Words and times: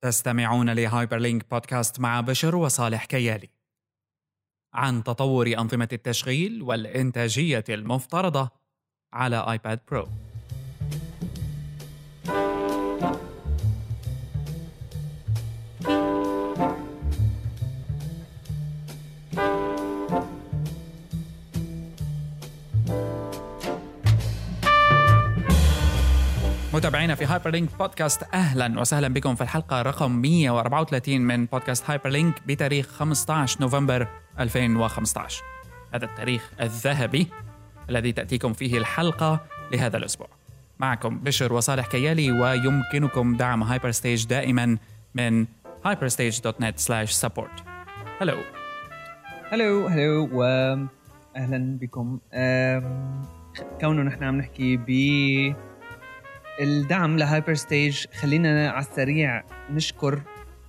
تستمعون 0.00 0.70
لهايبر 0.70 1.18
لينك 1.18 1.50
بودكاست 1.50 2.00
مع 2.00 2.20
بشر 2.20 2.56
وصالح 2.56 3.04
كيالي. 3.04 3.48
عن 4.74 5.04
تطور 5.04 5.46
أنظمة 5.46 5.88
التشغيل 5.92 6.62
والإنتاجية 6.62 7.64
المفترضة 7.68 8.50
على 9.12 9.50
آيباد 9.50 9.80
برو. 9.90 10.08
متابعينا 26.78 27.14
في 27.14 27.24
هايبر 27.24 27.50
لينك 27.50 27.78
بودكاست 27.78 28.22
أهلا 28.34 28.80
وسهلا 28.80 29.08
بكم 29.08 29.34
في 29.34 29.40
الحلقة 29.40 29.82
رقم 29.82 30.12
134 30.12 31.20
من 31.20 31.46
بودكاست 31.46 31.90
هايبر 31.90 32.08
لينك 32.10 32.42
بتاريخ 32.46 32.86
15 32.86 33.60
نوفمبر 33.60 34.08
2015 34.40 35.42
هذا 35.94 36.04
التاريخ 36.04 36.50
الذهبي 36.60 37.26
الذي 37.90 38.12
تأتيكم 38.12 38.52
فيه 38.52 38.78
الحلقة 38.78 39.40
لهذا 39.72 39.96
الأسبوع. 39.96 40.28
معكم 40.78 41.18
بشر 41.18 41.52
وصالح 41.52 41.86
كيالي 41.86 42.32
ويمكنكم 42.32 43.36
دعم 43.36 43.62
هايبر 43.62 43.90
ستيج 43.90 44.26
دائما 44.26 44.78
من 45.14 45.46
hyperstage.net/support 45.86 47.62
hello 48.20 48.36
hello 49.50 49.86
hello 49.86 50.28
واهلا 50.32 50.88
بكم. 51.80 52.18
كونه 53.80 54.02
نحن 54.02 54.24
عم 54.24 54.36
نحكي 54.36 54.76
ب 54.76 54.88
الدعم 56.60 57.18
لهايبر 57.18 57.54
ستيج 57.54 58.04
خلينا 58.20 58.70
على 58.70 58.86
السريع 58.86 59.44
نشكر 59.70 60.20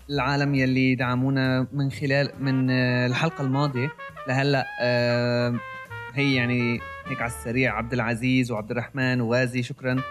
العالم 0.10 0.56
يلي 0.56 0.96
دعمونا 0.96 1.68
من 1.74 1.92
خلال 1.92 2.32
من 2.40 2.70
آه، 2.70 3.08
الحلقة 3.08 3.42
الماضية. 3.42 3.92
لهلأ 4.28 4.66
آه، 4.82 5.56
هي 6.14 6.36
يعني 6.36 6.80
هيك 7.08 7.22
على 7.22 7.32
السريع 7.32 7.78
عبد 7.78 7.94
العزيز 7.94 8.52
وعبد 8.52 8.72
الرحمن 8.72 9.22
وغازي 9.22 9.64
شكرا. 9.64 10.02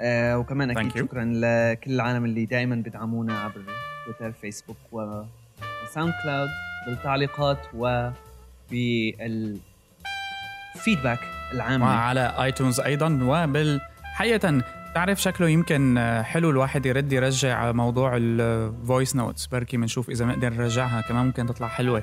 آه، 0.00 0.38
وكمان 0.38 0.70
أكيد. 0.70 0.96
شكرا 0.96 1.24
لكل 1.24 1.92
العالم 1.92 2.24
اللي 2.24 2.44
دائما 2.44 2.76
بدعمونا 2.76 3.40
عبر 3.40 3.62
تويتر 4.04 4.32
فيسبوك 4.32 4.76
وساوند 4.92 6.12
كلاود 6.22 6.48
بالتعليقات 6.86 7.58
وبال 7.74 8.68
feedback 8.68 11.20
العام 11.52 11.82
وعلى 11.82 12.34
آيتونز 12.42 12.80
أيضا. 12.80 13.18
وبالحقيقة 13.22 14.62
تعرف 14.94 15.22
شكله 15.22 15.48
يمكن 15.48 15.98
حلو 16.24 16.50
الواحد 16.50 16.86
يرد 16.86 17.12
يرجع 17.12 17.72
موضوع 17.72 18.12
ال 18.16 18.33
voice 18.33 19.16
notes 19.16 19.46
بركي 19.46 19.76
بنشوف 19.76 20.10
إذا 20.10 20.24
بنقدر 20.24 20.50
نرجعها. 20.52 21.00
كمان 21.00 21.26
ممكن 21.26 21.46
تطلع 21.46 21.68
حلوة. 21.68 22.02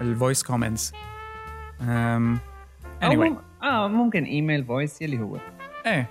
ال 0.00 0.07
voice 0.07 0.42
comments 0.42 0.92
أو 1.80 2.36
anyway. 3.02 3.32
آه 3.62 3.88
ممكن 3.88 4.24
email 4.24 4.64
voice 4.64 5.02
يلي 5.02 5.20
هو. 5.20 5.36
إيه. 5.86 6.08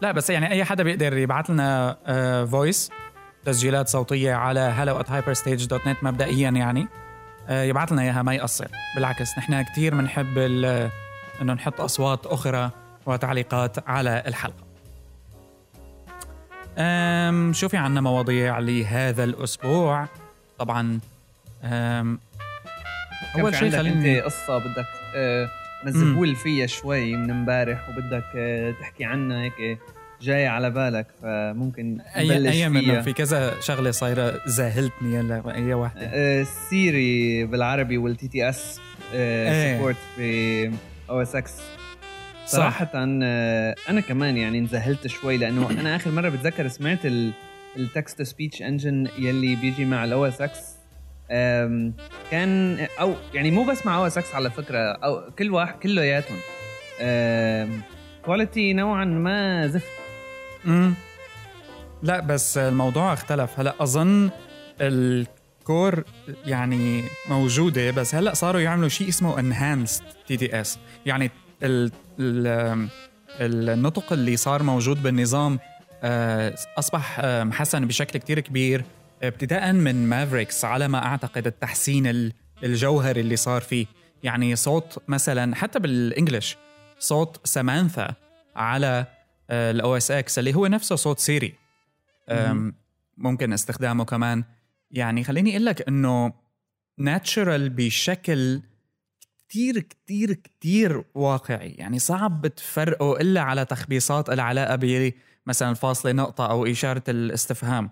لا 0.00 0.12
بس 0.12 0.30
يعني 0.30 0.50
أي 0.50 0.64
حدا 0.64 0.82
بيقدر 0.82 1.16
يبعث 1.16 1.50
لنا 1.50 2.46
voice 2.50 2.90
تسجيلات 3.44 3.88
صوتية 3.88 4.34
على 4.34 4.74
hello 4.78 5.04
at 5.04 5.08
hyperstage.net 5.08 6.04
مبدئيا 6.04 6.50
يعني. 6.50 6.88
آه، 7.48 7.62
يبعث 7.62 7.92
لنا 7.92 8.02
إياها 8.02 8.22
ما 8.22 8.34
يقصر. 8.34 8.68
بالعكس 8.96 9.38
نحن 9.38 9.62
كثير 9.62 9.94
بنحب 9.94 10.38
إنه 10.38 11.52
نحط 11.52 11.80
أصوات 11.80 12.26
أخرى 12.26 12.70
وتعليقات 13.06 13.88
على 13.88 14.22
الحلقة. 14.26 14.73
أم 16.78 17.52
شو 17.52 17.68
في 17.68 17.76
عنا 17.76 18.00
مواضيع 18.00 18.58
لهذا 18.58 19.24
الأسبوع 19.24 20.08
طبعا 20.58 21.00
أم 21.64 22.18
في 23.34 23.56
شيء 23.58 23.70
خليني 23.70 24.16
أنت 24.18 24.24
قصة 24.24 24.58
بدك 24.58 24.86
آه 25.16 25.48
نزهول 25.84 26.36
فيها 26.36 26.66
شوي 26.66 27.16
من 27.16 27.30
امبارح 27.30 27.88
وبدك 27.88 28.24
آه 28.36 28.74
تحكي 28.80 29.04
عنها 29.04 29.42
هيك 29.42 29.78
جاي 30.22 30.46
على 30.46 30.70
بالك 30.70 31.06
فممكن 31.22 32.00
اي 32.16 32.50
اي 32.50 32.68
منه 32.68 32.80
فيها 32.80 33.02
في 33.02 33.12
كذا 33.12 33.60
شغلة 33.60 33.90
صايرة 33.90 34.40
زاهلتني 34.46 35.14
يلا 35.14 35.54
اي 35.54 35.74
واحدة 35.74 36.00
آه 36.00 36.46
سيري 36.70 37.44
بالعربي 37.44 37.98
والتي 37.98 38.28
تي 38.28 38.48
اس 38.48 38.80
إيه. 39.12 39.76
سبورت 39.76 39.96
في 40.16 40.70
أو 41.10 41.22
إس 41.22 41.34
إكس. 41.36 41.52
صراحة 42.46 42.90
آه، 42.94 43.74
أنا 43.88 44.00
كمان 44.00 44.36
يعني 44.36 44.58
انذهلت 44.58 45.06
شوي 45.06 45.36
لأنه 45.36 45.70
أنا 45.80 45.96
آخر 45.96 46.10
مرة 46.10 46.28
بتذكر 46.28 46.68
سمعت 46.68 47.00
التكست 47.76 48.22
سبيتش 48.22 48.62
انجن 48.62 49.08
يلي 49.18 49.56
بيجي 49.56 49.84
مع 49.84 50.04
الاو 50.04 50.26
اس 50.26 50.40
إكس 50.40 50.60
كان 52.30 52.78
أو 53.00 53.14
يعني 53.34 53.50
مو 53.50 53.64
بس 53.64 53.86
مع 53.86 53.96
أو 53.96 54.06
اس 54.06 54.18
إكس 54.18 54.34
على 54.34 54.50
فكرة 54.50 54.78
أو 54.78 55.30
كل 55.38 55.50
واحد 55.50 55.74
كلياتهم 55.78 56.36
quality 58.24 58.72
نوعا 58.72 59.04
ما 59.04 59.66
زفت. 59.66 59.86
امم 60.66 60.94
لا 62.02 62.20
بس 62.20 62.58
الموضوع 62.58 63.12
اختلف. 63.12 63.60
هلأ 63.60 63.74
أظن 63.80 64.30
ال 64.80 65.05
core 65.05 66.04
يعني 66.46 67.02
موجودة 67.28 67.90
بس 67.90 68.14
هلأ 68.14 68.34
صاروا 68.34 68.60
يعملوا 68.60 68.88
شيء 68.88 69.08
اسمه 69.08 69.40
enhanced 69.40 70.02
TTS 70.26 70.78
يعني 71.06 71.30
النطق 73.40 74.12
اللي 74.12 74.36
صار 74.36 74.62
موجود 74.62 75.02
بالنظام 75.02 75.58
آه، 76.02 76.54
أصبح 76.78 77.16
آه، 77.20 77.44
محسن 77.44 77.86
بشكل 77.86 78.18
كتير 78.18 78.40
كبير 78.40 78.84
ابتداء 79.22 79.72
من 79.72 80.08
مافريكس 80.08 80.64
على 80.64 80.88
ما 80.88 81.06
أعتقد 81.06 81.46
التحسين 81.46 82.06
ال- 82.06 82.32
الجوهري 82.64 83.20
اللي 83.20 83.36
صار 83.36 83.60
فيه. 83.62 83.86
يعني 84.22 84.56
صوت 84.56 84.98
مثلا 85.08 85.54
حتى 85.54 85.78
بال 85.78 85.95
English 85.95 86.56
صوت 86.98 87.46
سامانثا 87.46 88.14
على 88.56 89.06
ال 89.50 89.96
OS 89.96 90.10
X 90.10 90.38
اللي 90.38 90.54
هو 90.54 90.66
نفسه 90.66 90.96
صوت 90.96 91.18
سيري. 91.18 91.54
ممكن 93.16 93.52
استخدامه 93.52 94.04
كمان. 94.04 94.44
يعني 94.90 95.24
خليني 95.24 95.50
أقول 95.50 95.64
لك 95.66 95.88
إنه 95.88 96.32
natural 96.98 97.70
بشكل 97.70 98.60
كتير 99.54 99.78
كتير 99.78 100.32
كتير 100.32 101.04
واقعي. 101.14 101.70
يعني 101.70 101.98
صعب 101.98 102.46
تفرقه 102.46 103.20
إلا 103.20 103.40
على 103.40 103.64
تخبيصات 103.64 104.30
العلاقة 104.30 104.76
ب 104.76 105.12
مثلا 105.46 105.74
فاصلة 105.74 106.12
نقطة 106.12 106.50
أو 106.50 106.66
إشارة 106.66 107.02
الاستفهام. 107.08 107.90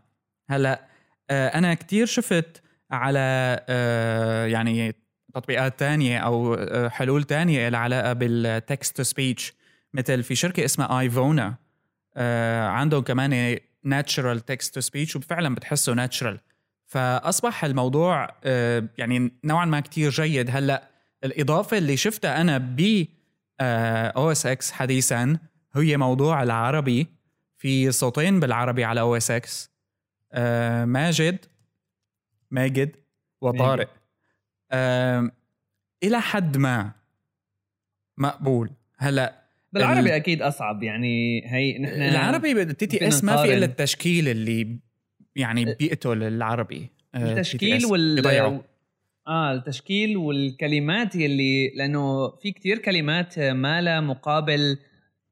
هلأ 0.50 0.88
آه، 1.30 1.48
أنا 1.48 1.74
كتير 1.74 2.06
شفت 2.06 2.62
على 2.90 3.58
آه، 3.68 4.46
يعني 4.46 4.94
تطبيقات 5.34 5.78
تانية 5.78 6.18
أو 6.18 6.54
آه، 6.54 6.88
حلول 6.88 7.24
تانية 7.24 7.68
لها 7.68 7.80
علاقه 7.80 8.12
بال 8.12 8.40
text 8.40 8.96
to 8.96 9.02
speech 9.02 9.54
مثل 9.94 10.22
في 10.22 10.34
شركة 10.34 10.64
اسمها 10.64 11.00
ايفونا 11.00 11.54
عندهم 12.66 13.02
كمان 13.02 13.58
natural 13.84 14.40
text 14.40 14.74
to 14.74 14.80
speech 14.80 15.16
وفعلا 15.16 15.54
بتحسه 15.54 15.92
natural 15.92 16.40
فأصبح 16.86 17.64
الموضوع 17.64 18.28
يعني 18.98 19.32
نوعا 19.44 19.64
ما 19.64 19.80
كتير 19.80 20.10
جيد. 20.10 20.50
هلأ 20.50 20.91
الإضافة 21.24 21.78
اللي 21.78 21.96
شفتها 21.96 22.40
أنا 22.40 22.58
ب 22.58 23.06
OS 24.16 24.46
X 24.46 24.72
حديثا 24.72 25.38
هي 25.74 25.96
موضوع 25.96 26.42
العربي 26.42 27.06
في 27.58 27.92
صوتين 27.92 28.40
بالعربي 28.40 28.84
على 28.84 29.00
OS 29.00 29.30
X 29.30 29.70
ماجد 30.84 31.38
ماجد 32.50 32.96
وطارق. 33.40 33.90
إلى 36.02 36.20
حد 36.20 36.56
ما 36.56 36.92
مقبول. 38.18 38.70
هلأ 38.98 39.42
بالعربي 39.72 40.00
ال- 40.00 40.08
أكيد 40.08 40.42
أصعب 40.42 40.82
يعني 40.82 41.42
هي 41.46 41.78
نحن 41.78 42.02
العربي 42.02 42.54
بالتي 42.54 42.86
تي 42.86 43.08
إس 43.08 43.24
ما 43.24 43.42
في. 43.42 43.54
إلا 43.54 43.64
التشكيل 43.64 44.28
اللي 44.28 44.78
يعني 45.36 45.64
بيقتل 45.74 46.22
العربي 46.22 46.90
آه، 47.14 47.32
التشكيل 47.32 47.86
وال. 47.86 48.62
آه 49.28 49.52
التشكيل 49.52 50.16
والكلمات 50.16 51.16
يلي 51.16 51.68
لأنه 51.76 52.30
في 52.36 52.52
كتير 52.52 52.78
كلمات 52.78 53.38
ما 53.38 53.80
لها 53.80 54.00
مقابل 54.00 54.78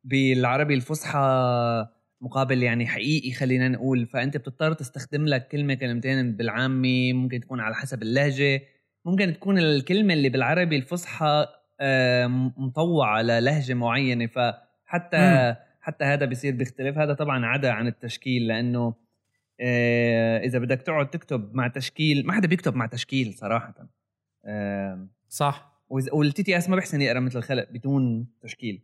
بالعربي 0.05 0.75
الفصحى 0.75 1.87
مقابل 2.21 2.63
يعني 2.63 2.87
حقيقي 2.87 3.31
خلينا 3.31 3.69
نقول. 3.69 4.07
فأنت 4.07 4.37
بتضطر 4.37 4.73
تستخدم 4.73 5.27
لك 5.27 5.49
كلمة 5.49 5.75
كلمتين 5.75 6.33
بالعامي 6.37 7.13
ممكن 7.13 7.41
تكون 7.41 7.61
على 7.61 7.75
حسب 7.75 8.03
اللهجة 8.03 8.63
ممكن 9.05 9.33
تكون 9.33 9.59
الكلمة 9.59 10.15
اللي 10.15 10.29
بالعربي 10.29 10.77
الفصحى 10.77 11.47
آه، 11.81 12.27
مطوعة 12.57 13.23
للهجه 13.23 13.75
معينة. 13.75 14.27
فحتى. 14.27 15.57
حتى 15.81 16.05
هذا 16.05 16.25
بيصير 16.27 16.55
بيختلف 16.55 16.99
هذا 16.99 17.15
طبعا 17.15 17.47
عدا 17.47 17.71
عن 17.71 17.87
التشكيل 17.87 18.47
لأنه 18.47 18.95
إذا 20.45 20.59
بدك 20.59 20.83
تقعد 20.83 21.11
تكتب 21.11 21.55
مع 21.55 21.69
تشكيل 21.69 22.27
ما 22.27 22.33
حدا 22.33 22.49
بيكتب 22.49 22.77
مع 22.77 22.87
تشكيل 22.87 23.35
صراحة. 23.35 23.89
آه، 24.45 25.09
صح. 25.29 25.83
والتي 25.89 26.43
تي 26.43 26.59
إس 26.59 26.69
ما 26.69 26.77
بيحسن 26.77 27.01
يقرأ 27.01 27.21
مثل 27.21 27.39
الخلق 27.39 27.71
بدون 27.71 28.27
تشكيل. 28.43 28.83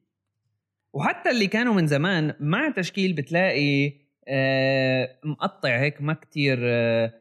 وحتى 0.93 1.31
اللي 1.31 1.47
كانوا 1.47 1.75
من 1.75 1.87
زمان 1.87 2.35
مع 2.41 2.71
تشكيل 2.71 3.13
بتلاقي 3.13 3.93
آه، 4.29 5.19
مقطع 5.25 5.79
هيك 5.81 6.03
ما 6.03 6.15
كتير 6.15 6.59
آه، 6.63 7.13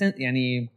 يعني 0.00 0.68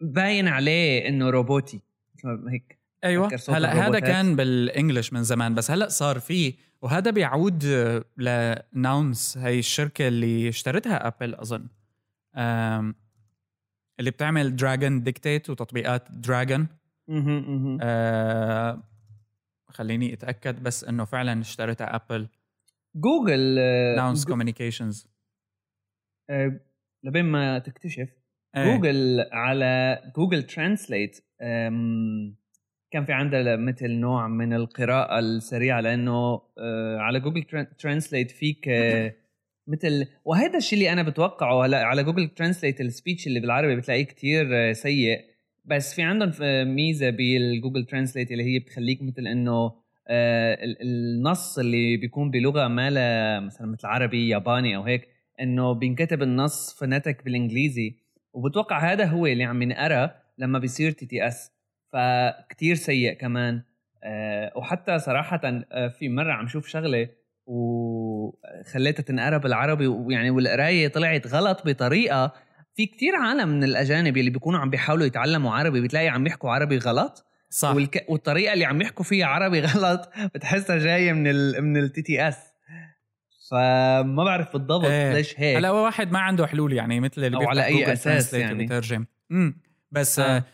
باين 0.00 0.48
عليه 0.48 1.08
إنه 1.08 1.30
روبوتي 1.30 1.80
هيك 2.24 2.78
أيوه. 3.04 3.30
هلأ 3.48 3.88
هذا 3.88 3.98
كان 3.98 4.36
بال 4.36 4.53
English 4.53 5.12
من 5.12 5.22
زمان 5.22 5.54
بس 5.54 5.70
هلأ 5.70 5.88
صار 5.88 6.18
فيه 6.18 6.54
وهذا 6.82 7.10
بيعود 7.10 7.64
لنوانس 8.16 9.38
هي 9.38 9.58
الشركة 9.58 10.08
اللي 10.08 10.48
اشترتها 10.48 11.06
ابل 11.06 11.34
أظن. 11.34 11.68
اللي 14.00 14.10
بتعمل 14.10 14.56
دراجون 14.56 15.02
dictate 15.02 15.50
وتطبيقات 15.50 16.10
دراجون 16.10 16.68
آه 17.82 18.82
خليني 19.68 20.12
أتأكد 20.12 20.62
بس 20.62 20.84
إنه 20.84 21.04
فعلا 21.04 21.40
اشترتها 21.40 21.96
ابل 21.96 22.28
جوجل 22.96 23.54
نوانس 23.96 24.24
communications 24.24 25.08
لبين 27.04 27.24
ما 27.24 27.58
تكتشف 27.58 28.08
أيه. 28.56 28.76
جوجل 28.76 29.28
على 29.32 30.02
جوجل 30.16 30.42
translate 30.42 31.24
كان 32.90 33.04
في 33.04 33.12
عندها 33.12 33.56
مثل 33.56 33.90
نوع 33.90 34.28
من 34.28 34.52
القراءة 34.52 35.18
السريعة 35.18 35.80
لأنه 35.80 36.42
آه، 36.58 36.96
على 36.98 37.20
جوجل 37.20 37.44
translate 37.78 38.30
فيك 38.30 38.68
آه، 38.68 39.14
مثل 39.66 40.06
وهذا 40.24 40.56
الشيء 40.56 40.78
اللي 40.78 40.92
أنا 40.92 41.02
بتوقعه 41.02 41.66
هلا 41.66 41.84
على 41.84 42.04
جوجل 42.04 42.28
translate 42.28 42.80
ال 42.80 42.87
speech 42.87 43.26
اللي 43.26 43.40
بالعربي 43.40 43.76
بتلاقيه 43.76 44.04
كتير 44.04 44.48
آه، 44.52 44.72
سيء. 44.72 45.30
بس 45.64 45.94
في 45.94 46.02
عندهم 46.02 46.32
ميزة 46.74 47.10
بالجوجل 47.10 47.84
translate 47.84 48.32
اللي 48.32 48.44
هي 48.44 48.58
بتخليك 48.58 49.02
مثل 49.02 49.26
إنه 49.26 49.72
النص 50.82 51.58
اللي 51.58 51.96
بيكون 51.96 52.30
بلغة 52.30 52.68
ما 52.68 53.40
مثلا 53.40 53.66
مثل 53.66 53.86
عربي 53.86 54.28
ياباني 54.28 54.76
أو 54.76 54.82
هيك 54.82 55.08
إنه 55.40 55.72
بينكتب 55.72 56.22
النص 56.22 56.78
phonetic 56.80 57.24
بالإنجليزي. 57.24 57.96
وبتوقع 58.32 58.92
هذا 58.92 59.04
هو 59.04 59.26
اللي 59.26 59.44
عم 59.44 59.62
ينقرأ 59.62 60.14
لما 60.38 60.58
بيصير 60.58 60.90
TTS 60.90 61.59
فكتير 61.92 62.74
سيء 62.74 63.12
كمان. 63.12 63.62
أه 64.04 64.52
وحتى 64.56 64.98
صراحة 64.98 65.40
أه 65.44 65.88
في 65.88 66.08
مرة 66.08 66.32
عم 66.32 66.48
شوف 66.48 66.66
شغلة 66.68 67.08
وخليتها 67.46 69.02
تنقرا 69.02 69.38
بالعربي 69.38 69.86
ويعني 69.86 70.30
والقراية 70.30 70.88
طلعت 70.88 71.26
غلط 71.26 71.62
بطريقة. 71.66 72.32
في 72.74 72.86
كتير 72.86 73.14
عالم 73.16 73.48
من 73.48 73.64
الأجانب 73.64 74.16
اللي 74.16 74.30
بيكونوا 74.30 74.60
عم 74.60 74.70
بيحاولوا 74.70 75.06
يتعلموا 75.06 75.54
عربي 75.54 75.80
بتلاقي 75.80 76.08
عم 76.08 76.26
يحكوا 76.26 76.50
عربي 76.50 76.78
غلط. 76.78 77.26
صح. 77.50 77.74
والك... 77.74 78.04
والطريقة 78.08 78.52
اللي 78.52 78.64
عم 78.64 78.82
يحكوا 78.82 79.04
فيها 79.04 79.26
عربي 79.26 79.60
غلط 79.74 80.12
بتحسها 80.34 80.78
جاية 80.78 81.12
من 81.12 81.26
ال 81.26 81.62
من 81.64 81.76
ال 81.76 82.02
TTS. 82.02 82.50
فما 83.50 84.24
بعرف 84.24 84.52
بالضبط 84.52 84.84
إيه. 84.84 85.12
ليش 85.12 85.40
هيك. 85.40 85.56
هلا 85.56 85.70
واحد 85.70 86.12
ما 86.12 86.18
عنده 86.18 86.46
حلول 86.46 86.72
يعني 86.72 87.00
مثل 87.00 87.24
اللي 87.24 87.38
بيفتح 87.38 87.50
على 87.50 87.64
أي 87.64 87.92
أساس 87.92 88.34
يعني. 88.34 88.54
بيترجم 88.58 89.06
امم 89.30 89.60
بس 89.90 90.18
آه. 90.18 90.44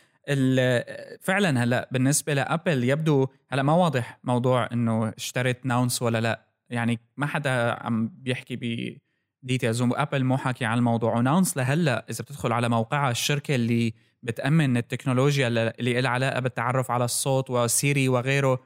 فعلا 1.21 1.65
هلا 1.65 1.89
بالنسبة 1.93 2.35
لأبل 2.35 2.85
يبدو 2.85 3.27
هلا 3.49 3.63
ما 3.63 3.73
واضح 3.73 4.19
موضوع 4.25 4.69
إنه 4.73 5.09
اشترت 5.09 5.67
نوانس 5.67 6.03
ولا 6.03 6.21
لا. 6.21 6.47
يعني 6.71 7.01
ما 7.17 7.27
حدا 7.27 7.83
عم 7.83 8.09
بيحكي 8.09 8.57
ب 8.57 8.97
details 9.43 9.83
وأبل 9.83 10.25
مو 10.25 10.37
حاكي 10.37 10.65
عن 10.65 10.79
الموضوع. 10.79 11.17
ونوانس 11.17 11.57
لهلأ 11.57 12.07
إذا 12.11 12.25
بتدخل 12.25 12.53
على 12.53 12.69
موقعها 12.69 13.11
الشركة 13.11 13.55
اللي 13.55 13.95
بتأمن 14.23 14.77
التكنولوجيا 14.77 15.49
اللي 15.49 16.01
لها 16.01 16.11
علاقة 16.11 16.41
بالتعرف 16.41 16.91
على 16.91 17.05
الصوت 17.05 17.51
وسيري 17.51 18.09
وغيره 18.09 18.61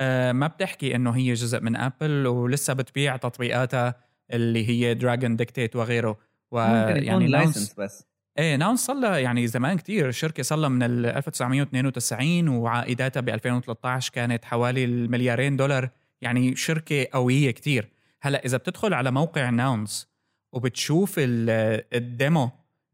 آه، 0.00 0.32
ما 0.32 0.46
بتحكي 0.46 0.96
إنه 0.96 1.10
هي 1.10 1.32
جزء 1.32 1.60
من 1.60 1.76
أبل 1.76 2.26
ولسه 2.26 2.72
بتبيع 2.72 3.16
تطبيقاتها 3.16 3.94
اللي 4.32 4.68
هي 4.68 4.94
دراجون 4.94 5.36
dictate 5.36 5.76
وغيره. 5.76 6.18
ويعني 6.50 7.26
نوانس 7.26 7.74
بس. 7.74 8.07
إيه 8.38 8.56
نوانس 8.56 8.80
صار 8.80 8.96
لها 8.96 9.18
يعني 9.18 9.46
زمان 9.46 9.76
كتير 9.76 10.08
الشركة 10.08 10.56
لها 10.56 10.68
من 10.68 10.82
1992 10.82 12.48
وعائداتها 12.48 13.20
ب 13.20 13.28
2013 13.28 14.12
كانت 14.12 14.44
حوالي 14.44 14.84
المليارين 14.84 15.56
دولار 15.56 15.90
يعني 16.20 16.56
شركة 16.56 17.06
قوية 17.12 17.50
كتير. 17.50 17.88
هلأ 18.20 18.44
إذا 18.44 18.56
بتدخل 18.56 18.94
على 18.94 19.10
موقع 19.10 19.50
Nuance 19.50 20.08
وبتشوف 20.52 21.14
ال 21.18 21.44
demo 21.44 22.50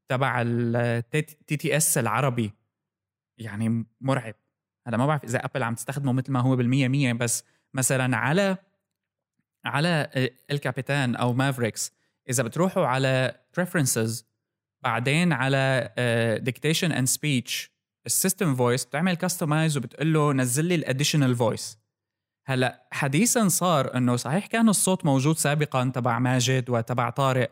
تبع 0.08 0.42
ال 0.46 1.56
TTS 1.56 1.98
العربي 1.98 2.52
يعني 3.38 3.86
مرعب. 4.00 4.34
هلا 4.86 4.96
ما 4.96 5.06
بعرف 5.06 5.24
إذا 5.24 5.44
ابل 5.44 5.62
عم 5.62 5.74
تستخدمه 5.74 6.12
مثل 6.12 6.32
ما 6.32 6.40
هو 6.40 6.56
بالمية 6.56 6.88
مية 6.88 7.12
بس 7.12 7.44
مثلا 7.74 8.16
على 8.16 8.56
على 9.64 10.10
الكابيتان 10.50 11.16
أو 11.16 11.32
Mavericks 11.32 11.92
إذا 12.30 12.42
بتروحوا 12.42 12.86
على 12.86 13.40
preferences 13.60 14.24
بعدين 14.84 15.32
على 15.32 15.90
dictation 16.42 16.92
and 16.92 17.06
speech 17.06 17.70
ال 18.06 18.13
system 18.13 18.54
voice 18.54 18.84
بتعمل 18.84 19.14
customize 19.16 19.76
وبتقول 19.76 20.12
له 20.12 20.32
نزل 20.32 20.64
لي 20.64 20.74
ال 20.74 20.80
additional 20.80 21.36
voice 21.36 21.78
هلا 22.46 22.88
حديثا 22.92 23.48
صار 23.48 23.96
إنه 23.96 24.16
صحيح 24.16 24.46
كان 24.46 24.68
الصوت 24.68 25.04
موجود 25.04 25.36
سابقا 25.38 25.90
تبع 25.94 26.18
ماجد 26.18 26.70
وتبع 26.70 27.10
طارق 27.10 27.50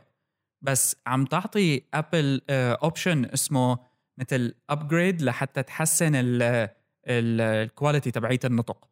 بس 0.62 0.96
عم 1.06 1.24
تعطي 1.24 1.82
ابل 1.94 2.40
option 2.50 3.24
اسمه 3.24 3.78
مثل 4.18 4.54
upgrade 4.70 5.22
لحتى 5.22 5.62
تحسن 5.62 6.12
ال 7.06 7.19
quality 7.19 8.10
تبعية 8.10 8.40
النطق. 8.44 8.88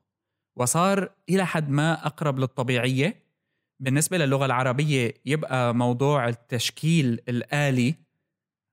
وصار 0.57 1.11
إلى 1.29 1.47
حد 1.47 1.71
ما 1.71 2.07
أقرب 2.07 2.39
للطبيعية. 2.39 3.23
بالنسبة 3.81 4.19
للغة 4.19 4.47
العربية 4.47 5.15
يبقى 5.27 5.75
موضوع 5.75 6.29
التشكيل 6.29 7.21
الآلي 7.29 7.95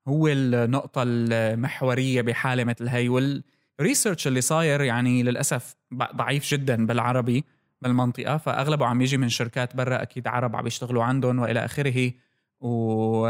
هو 0.08 0.28
النقطة 0.28 1.04
المحورية 1.06 2.22
بحالة 2.22 2.64
مثل 2.64 2.88
هي 2.88 3.10
وال 3.10 3.33
research 3.33 4.28
اللي 4.28 4.42
صاير 4.42 4.82
يعني 4.82 5.24
للأسف 5.24 5.76
ضعيف 5.94 6.50
جدا 6.50 6.86
بالعربي 6.86 7.44
بالمنطقة. 7.82 8.38
فأغلبه 8.38 8.86
عم 8.86 9.02
يجي 9.02 9.18
من 9.18 9.30
شركات 9.30 9.76
برا 9.76 10.02
أكيد 10.02 10.28
عرب 10.28 10.56
عم 10.56 10.68
يشتغلوا 10.68 11.04
عندهم 11.04 11.40
وإلى 11.40 11.66
آخره. 11.66 12.12
و 12.60 13.28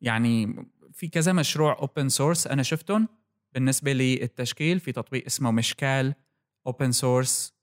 يعني 0.00 0.66
في 0.92 1.08
كذا 1.08 1.32
مشروع 1.32 1.78
open 1.78 2.08
source 2.08 2.46
أنا 2.46 2.62
شفتهم. 2.62 3.08
بالنسبة 3.54 3.92
للتشكيل 3.92 4.80
في 4.80 4.92
تطبيق 4.92 5.24
اسمه 5.26 5.50
مشكال 5.50 6.14
open 6.66 6.92
source 6.92 7.54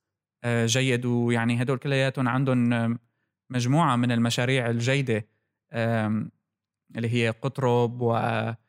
جيد 0.45 1.05
ويعني 1.05 1.61
هدول 1.61 1.77
كلياتهم 1.77 2.27
عندهم 2.27 2.99
مجموعة 3.49 3.95
من 3.95 4.11
المشاريع 4.11 4.69
الجيدة. 4.69 5.27
اللي 6.95 7.13
هي 7.13 7.29
قطرب 7.29 8.01
وغيرها 8.01 8.63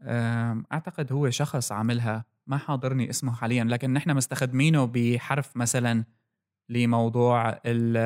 آه، 0.00 0.62
أعتقد 0.72 1.12
هو 1.12 1.30
شخص 1.30 1.72
عاملها. 1.72 2.24
ما 2.46 2.56
حاضرني 2.58 3.10
اسمه 3.10 3.32
حاليا 3.32 3.64
لكن 3.64 3.92
نحن 3.92 4.14
مستخدمينه 4.14 4.84
بحرف 4.84 5.56
مثلا 5.56 6.04
لموضوع 6.68 7.60
ال 7.66 7.96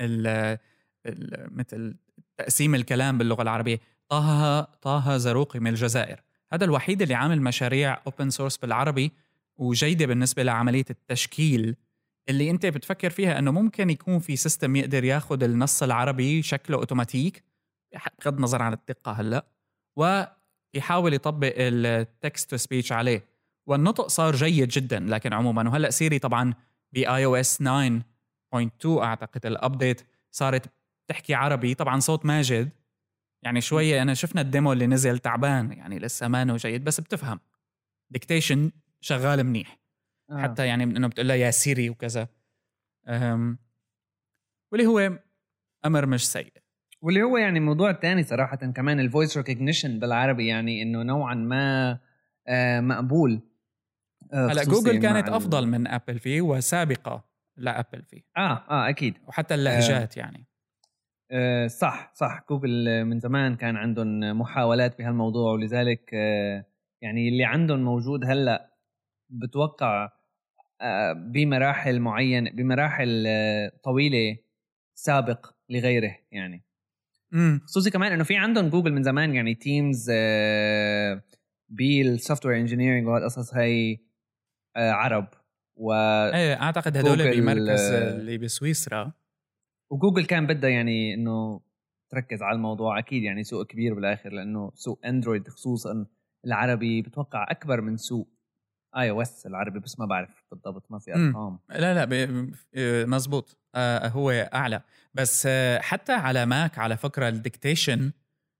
ال 0.00 0.58
مثل 1.50 1.96
تقسيم 2.36 2.74
الكلام 2.74 3.18
باللغة 3.18 3.42
العربية. 3.42 3.80
طه 4.08 4.62
طه 4.62 5.16
زروقي 5.16 5.60
من 5.60 5.70
الجزائر. 5.70 6.22
هذا 6.52 6.64
الوحيد 6.64 7.02
اللي 7.02 7.14
عامل 7.14 7.42
مشاريع 7.42 8.00
open 8.06 8.30
source 8.30 8.56
بالعربي 8.56 9.12
وجيدة 9.56 10.06
بالنسبة 10.06 10.42
لعملية 10.42 10.84
التشكيل 10.90 11.76
اللي 12.28 12.50
انت 12.50 12.66
بتفكر 12.66 13.10
فيها 13.10 13.38
انه 13.38 13.50
ممكن 13.50 13.90
يكون 13.90 14.18
في 14.18 14.36
system 14.36 14.76
يقدر 14.76 15.04
ياخذ 15.04 15.42
النص 15.42 15.82
العربي 15.82 16.42
شكله 16.42 16.76
اوتوماتيك 16.76 17.44
بغض 18.24 18.34
النظر 18.36 18.62
عن 18.62 18.72
الدقة 18.72 19.12
هلا 19.12 19.46
ويحاول 19.96 21.14
يطبق 21.14 21.54
ال 21.58 21.76
text 21.76 22.50
to 22.50 22.56
speech 22.56 22.92
عليه. 22.92 23.24
والنطق 23.66 24.06
صار 24.06 24.36
جيد 24.36 24.68
جدا 24.68 25.00
لكن 25.00 25.32
عموما. 25.32 25.68
وهلا 25.68 25.90
سيري 25.90 26.18
طبعا 26.18 26.54
ب 26.92 27.24
iOS 27.24 27.62
9.2 27.62 28.86
أعتقد 28.86 29.46
ال 29.46 29.54
update 29.54 30.02
صارت 30.30 30.72
تحكي 31.08 31.34
عربي 31.34 31.74
طبعا 31.74 32.00
صوت 32.00 32.26
ماجد. 32.26 32.70
يعني 33.44 33.60
شوية 33.60 34.02
أنا 34.02 34.14
شفنا 34.14 34.40
ال 34.40 34.46
demo 34.46 34.72
اللي 34.72 34.86
نزل 34.86 35.18
تعبان 35.18 35.72
يعني 35.72 35.98
لسه 35.98 36.28
ما 36.28 36.56
جيد 36.56 36.84
بس 36.84 37.00
بتفهم. 37.00 37.40
dictation 38.10 38.70
شغال 39.00 39.44
منيح. 39.44 39.81
آه. 40.32 40.42
حتى 40.42 40.66
يعني 40.66 40.84
إنه 40.84 41.08
بتقول 41.08 41.28
له 41.28 41.34
يا 41.34 41.50
سيري 41.50 41.90
وكذا. 41.90 42.28
واللي 44.72 44.86
هو 44.86 45.18
أمر 45.86 46.06
مش 46.06 46.28
سيء. 46.28 46.52
واللي 47.02 47.22
هو 47.22 47.36
يعني 47.36 47.60
موضوع 47.60 47.92
تاني 47.92 48.22
صراحة 48.22 48.56
كمان 48.56 49.00
ال 49.00 49.06
voice 49.06 49.36
recognition 49.36 49.98
بالعربي 49.98 50.46
يعني 50.46 50.82
إنه 50.82 51.02
نوعا 51.02 51.34
ما 51.34 51.98
آه 52.48 52.80
مقبول. 52.80 53.40
آه 54.32 54.46
هلأ 54.46 54.64
جوجل 54.64 54.98
كانت 54.98 55.28
أفضل 55.28 55.66
من 55.66 55.86
ابل 55.86 56.18
فيه 56.18 56.40
وسابقة 56.40 57.24
لابل 57.56 58.02
فيه 58.02 58.22
آه 58.36 58.64
آه 58.70 58.88
أكيد. 58.88 59.14
وحتى 59.26 59.54
اللهجات 59.54 60.18
آه 60.18 60.20
يعني. 60.20 60.46
آه 61.30 61.66
صح 61.66 62.12
صح. 62.14 62.44
جوجل 62.50 63.04
من 63.04 63.18
زمان 63.18 63.56
كان 63.56 63.76
عندهم 63.76 64.38
محاولات 64.38 64.98
بهالموضوع 64.98 65.52
ولذلك 65.52 66.10
آه 66.14 66.64
يعني 67.02 67.28
اللي 67.28 67.44
عندهم 67.44 67.84
موجود 67.84 68.24
هلأ 68.24 68.72
بتوقع 69.30 70.12
بمراحل 71.14 72.00
معينة 72.00 72.50
بمراحل 72.50 73.24
آه، 73.26 73.72
طويلة 73.84 74.36
سابق 74.94 75.50
لغيره 75.68 76.16
يعني. 76.32 76.64
خصوصي 77.64 77.90
كمان 77.90 78.12
إنه 78.12 78.24
في 78.24 78.36
عندهم 78.36 78.68
جوجل 78.68 78.92
من 78.92 79.02
زمان 79.02 79.34
يعني 79.34 79.54
teams 79.54 80.10
بال 81.68 82.46
software 82.46 82.56
engineering 82.56 83.06
وهالقصص 83.06 83.54
هي 83.54 83.98
آه، 84.76 84.90
عرب 84.90 85.28
و 85.76 85.92
إيه 85.92 86.62
أعتقد 86.62 86.96
هدول 86.96 87.16
بمركز 87.16 87.80
آه، 87.80 88.16
اللي 88.16 88.38
بسويسرا. 88.38 89.12
وجوجل 89.90 90.24
كان 90.24 90.46
بدها 90.46 90.70
يعني 90.70 91.14
إنه 91.14 91.60
تركز 92.10 92.42
على 92.42 92.56
الموضوع 92.56 92.98
أكيد 92.98 93.22
يعني 93.22 93.44
سوق 93.44 93.66
كبير 93.66 93.94
بالآخر 93.94 94.32
لأنه 94.32 94.72
سوق 94.74 95.00
اندرويد 95.06 95.48
خصوصا 95.48 96.06
العربي 96.46 97.02
بتوقع 97.02 97.46
أكبر 97.50 97.80
من 97.80 97.96
سوق 97.96 98.28
iOS 98.96 99.46
العربي 99.46 99.78
بس 99.78 99.98
ما 99.98 100.06
بعرف 100.06 100.44
بالضبط 100.52 100.90
ما 100.90 100.98
في. 100.98 101.10
أرقام. 101.14 101.58
لا 101.70 101.94
لا 101.94 102.04
ب- 102.04 102.52
آه، 102.74 103.04
مزبوط 103.04 103.56
آه، 103.74 104.08
هو 104.08 104.30
أعلى. 104.30 104.82
بس 105.14 105.44
آه، 105.46 105.78
حتى 105.80 106.12
على 106.12 106.46
ماك 106.46 106.78
على 106.78 106.96
فكرة 106.96 107.28
ال 107.28 107.36
dictation 107.36 108.12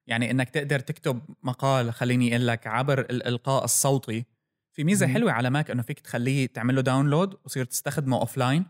يعني 0.07 0.31
إنك 0.31 0.51
تقدر 0.51 0.79
تكتب 0.79 1.21
مقال 1.43 1.93
خليني 1.93 2.31
أقول 2.37 2.47
لك 2.47 2.67
عبر 2.67 3.01
الإلقاء 3.01 3.65
الصوتي 3.65 4.25
في 4.73 4.85
ميزة 4.85 5.07
مم. 5.07 5.13
حلوة 5.15 5.33
على 5.33 5.51
ماك 5.51 5.71
إنه 5.71 5.83
فيك 5.83 6.01
تخليه 6.01 6.47
تعمل 6.47 6.75
له 6.75 6.81
download 6.83 7.35
وتصير 7.35 7.65
تستخدمه 7.65 8.21
offline 8.21 8.67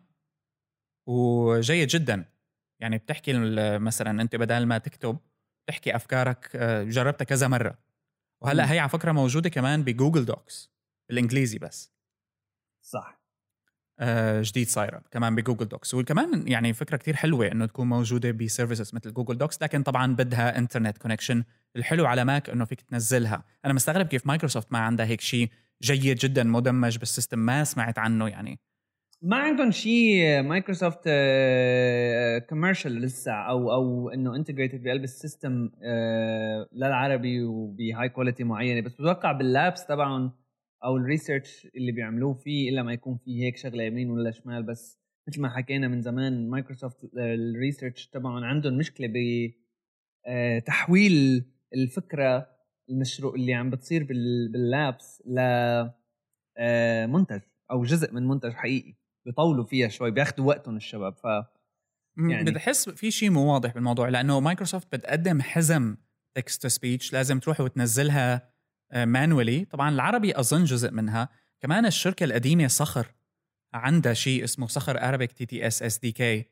وجيد 1.07 1.88
جدا. 1.88 2.25
يعني 2.81 2.99
بتحكي 2.99 3.33
مثلا 3.78 4.23
أنت 4.23 4.37
بدل 4.37 4.66
ما 4.66 4.78
تكتب 4.78 5.19
تحكي 5.66 5.97
أفكارك 5.97 6.57
جربتها 6.88 7.25
كذا 7.25 7.49
مرة. 7.49 7.78
وهلأ 8.42 8.73
هي 8.73 8.78
على 8.78 8.88
فكرة 8.88 9.12
موجودة 9.12 9.49
كمان 9.49 9.83
ب 9.85 9.90
Google 9.90 10.25
Docs 10.25 10.72
بالإنجليزي 11.12 11.59
بس. 11.59 11.92
صح. 12.83 13.23
آه، 14.00 14.42
جديد 14.42 14.69
صايرة 14.69 15.02
كمان 15.11 15.35
ب 15.35 15.39
Google 15.39 15.68
Docs. 15.68 15.94
وكمان 15.95 16.49
يعني 16.49 16.73
فكرة 16.73 16.97
كتير 16.97 17.16
حلوة 17.16 17.47
إنه 17.52 17.66
تكون 17.66 17.88
موجودة 17.88 18.31
ب 18.30 18.38
services 18.38 18.94
مثل 18.95 19.12
Google 19.12 19.38
Docs 19.38 19.62
لكن 19.62 19.83
طبعا 19.83 20.14
بدها 20.14 20.59
internet 20.59 20.99
connection 20.99 21.44
الحلو 21.76 22.07
على 22.07 22.25
ماك 22.25 22.50
إنه 22.50 22.64
فيك 22.64 22.81
تنزلها. 22.81 23.45
أنا 23.64 23.73
مستغرب 23.73 24.07
كيف 24.07 24.26
مايكروسوفت 24.26 24.73
ما 24.73 24.78
عندها 24.78 25.07
هيك 25.07 25.21
شيء 25.21 25.49
جيد 25.83 26.16
جدا 26.16 26.45
مدمج 26.45 26.99
بال 26.99 27.09
system 27.09 27.38
ما 27.38 27.64
سمعت 27.64 27.99
عنه 27.99 28.28
يعني. 28.28 28.61
ما 29.23 29.37
عندهم 29.37 29.71
شيء 29.71 30.42
مايكروسوفت 30.42 31.02
commercial 32.49 33.00
لسه 33.00 33.33
أو 33.33 33.73
أو 33.73 34.11
إنه 34.11 34.37
integrated 34.37 34.82
بقلب 34.83 35.04
ال 35.04 35.14
system 35.14 35.71
آه، 35.83 36.69
للعربي 36.73 37.45
وبهاي 37.45 38.09
quality 38.09 38.44
معينة. 38.45 38.81
بس 38.81 38.92
بتوقع 38.92 39.33
بال 39.32 39.50
labs 39.50 39.87
تبعهم 39.87 40.41
أو 40.84 40.96
ال 40.97 41.04
research 41.04 41.66
اللي 41.76 41.92
بيعملوه 41.92 42.34
فيه 42.34 42.70
إلا 42.70 42.82
ما 42.82 42.92
يكون 42.92 43.18
في 43.24 43.42
هيك 43.44 43.56
شغلة 43.56 43.82
يمين 43.84 44.10
ولا 44.10 44.30
شمال. 44.30 44.62
بس 44.62 44.98
مثل 45.28 45.40
ما 45.40 45.48
حكينا 45.56 45.88
من 45.88 46.02
زمان 46.02 46.50
مايكروسوفت 46.50 47.04
آه، 47.04 47.34
ال 47.35 47.42
research 47.42 48.06
تبعهم 48.06 48.44
عندهم 48.44 48.78
مشكلة 48.78 49.06
ب 49.06 49.16
آه، 50.26 50.62
الفكرة 51.74 52.46
المشروع 52.90 53.34
اللي 53.34 53.54
عم 53.54 53.70
بتصير 53.70 54.04
بال- 54.04 54.52
بال 54.52 54.76
labs 54.76 55.23
ل 55.26 55.38
آه، 56.58 57.06
منتج 57.06 57.40
أو 57.70 57.82
جزء 57.84 58.12
من 58.12 58.28
منتج 58.28 58.52
حقيقي 58.52 58.94
بيطولوا 59.26 59.64
فيها 59.64 59.88
شوي 59.88 60.10
بياخذوا 60.10 60.46
وقتهم 60.46 60.76
الشباب. 60.76 61.16
ف 61.16 61.24
يعني 61.24 62.32
يعني- 62.32 62.50
بتحس 62.50 62.88
في 62.88 63.10
شيء 63.10 63.30
مو 63.30 63.52
واضح 63.52 63.74
بالموضوع 63.74 64.08
لأنه 64.08 64.40
مايكروسوفت 64.40 64.96
بتقدم 64.96 65.40
حزم 65.42 65.96
text 66.37 66.62
to 66.62 66.68
speech 66.68 67.12
لازم 67.12 67.38
تروح 67.38 67.60
وتنزلها 67.60 68.51
manually 68.94 69.64
طبعا 69.64 69.88
العربي 69.90 70.38
أظن 70.38 70.64
جزء 70.64 70.90
منها. 70.90 71.28
كمان 71.61 71.87
الشركة 71.87 72.25
القديمة 72.25 72.66
صخر. 72.66 73.14
عندها 73.75 74.14
شيء 74.14 74.44
اسمه 74.44 74.66
صخر 74.66 74.99
ارابيك 75.08 75.32
تي 75.32 75.46
تي 75.46 75.66
اس 75.66 75.82
اس 75.82 75.99
دي 75.99 76.12
كي 76.12 76.44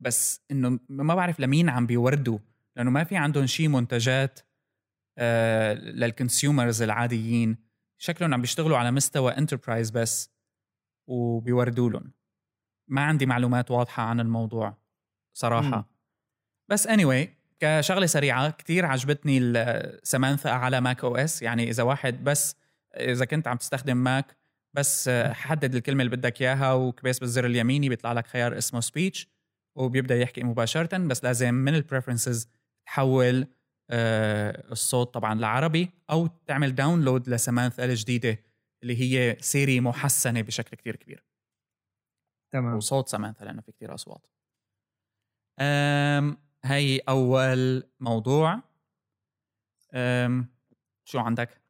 بس 0.00 0.40
إنه 0.50 0.78
ما 0.88 1.14
بعرف 1.14 1.40
لمين 1.40 1.68
عم 1.68 1.86
بيوردوا. 1.86 2.38
لأنه 2.76 2.90
ما 2.90 3.04
في 3.04 3.16
عندهم 3.16 3.46
شيء 3.46 3.68
منتجات 3.68 4.40
آه 5.18 5.74
لل 5.74 5.94
consumers 5.94 6.82
العاديين. 6.82 7.56
شكلهم 7.98 8.34
عم 8.34 8.40
بيشتغلوا 8.40 8.78
على 8.78 8.90
مستوى 8.90 9.32
enterprise 9.32 9.90
بس 9.90 10.30
وبيوردوا 11.06 11.90
لهم. 11.90 12.12
ما 12.88 13.04
عندي 13.04 13.26
معلومات 13.26 13.70
واضحة 13.70 14.02
عن 14.02 14.20
الموضوع 14.20 14.76
صراحة. 15.32 15.76
مم. 15.76 15.84
بس 16.68 16.88
anyway 16.88 17.39
كشغلة 17.60 18.06
سريعة 18.06 18.50
كتير 18.50 18.86
عجبتني 18.86 19.38
السمانثا 19.38 20.48
على 20.48 20.80
Mac 20.80 21.04
OS 21.04 21.42
يعني 21.42 21.70
إذا 21.70 21.82
واحد 21.82 22.24
بس 22.24 22.56
إذا 22.96 23.24
كنت 23.24 23.48
عم 23.48 23.56
تستخدم 23.56 23.96
ماك 23.96 24.36
بس 24.76 25.08
آه، 25.08 25.32
حدد 25.32 25.74
الكلمة 25.74 26.02
اللي 26.04 26.16
بدك 26.16 26.42
إياها 26.42 26.72
وكبس 26.72 27.18
بالزر 27.18 27.46
اليميني 27.46 27.88
بيطلع 27.88 28.12
لك 28.12 28.26
خيار 28.26 28.58
اسمه 28.58 28.80
speech 28.80 29.28
وبيبدأ 29.76 30.16
يحكي 30.16 30.42
مباشرة. 30.42 30.98
بس 30.98 31.24
لازم 31.24 31.54
من 31.54 31.74
ال 31.74 31.80
preferences 31.80 32.48
تحول 32.86 33.46
آه، 33.90 34.72
الصوت 34.72 35.14
طبعا 35.14 35.34
لعربي 35.34 35.90
أو 36.10 36.26
تعمل 36.26 36.74
download 36.74 37.28
لسمانثا 37.28 37.84
الجديدة 37.84 38.38
اللي 38.82 39.00
هي 39.00 39.36
سيري 39.40 39.80
محسنة 39.80 40.40
بشكل 40.42 40.76
كتير 40.76 40.96
كبير. 40.96 41.24
تمام. 42.52 42.76
وصوت 42.76 43.08
سمانثا 43.08 43.44
لأنه 43.44 43.60
في 43.60 43.72
كتير 43.72 43.94
أصوات. 43.94 44.26
أم 45.60 46.49
هي 46.64 47.00
أول 47.08 47.82
موضوع. 48.00 48.60
شو 51.04 51.18
عندك؟ 51.18 51.60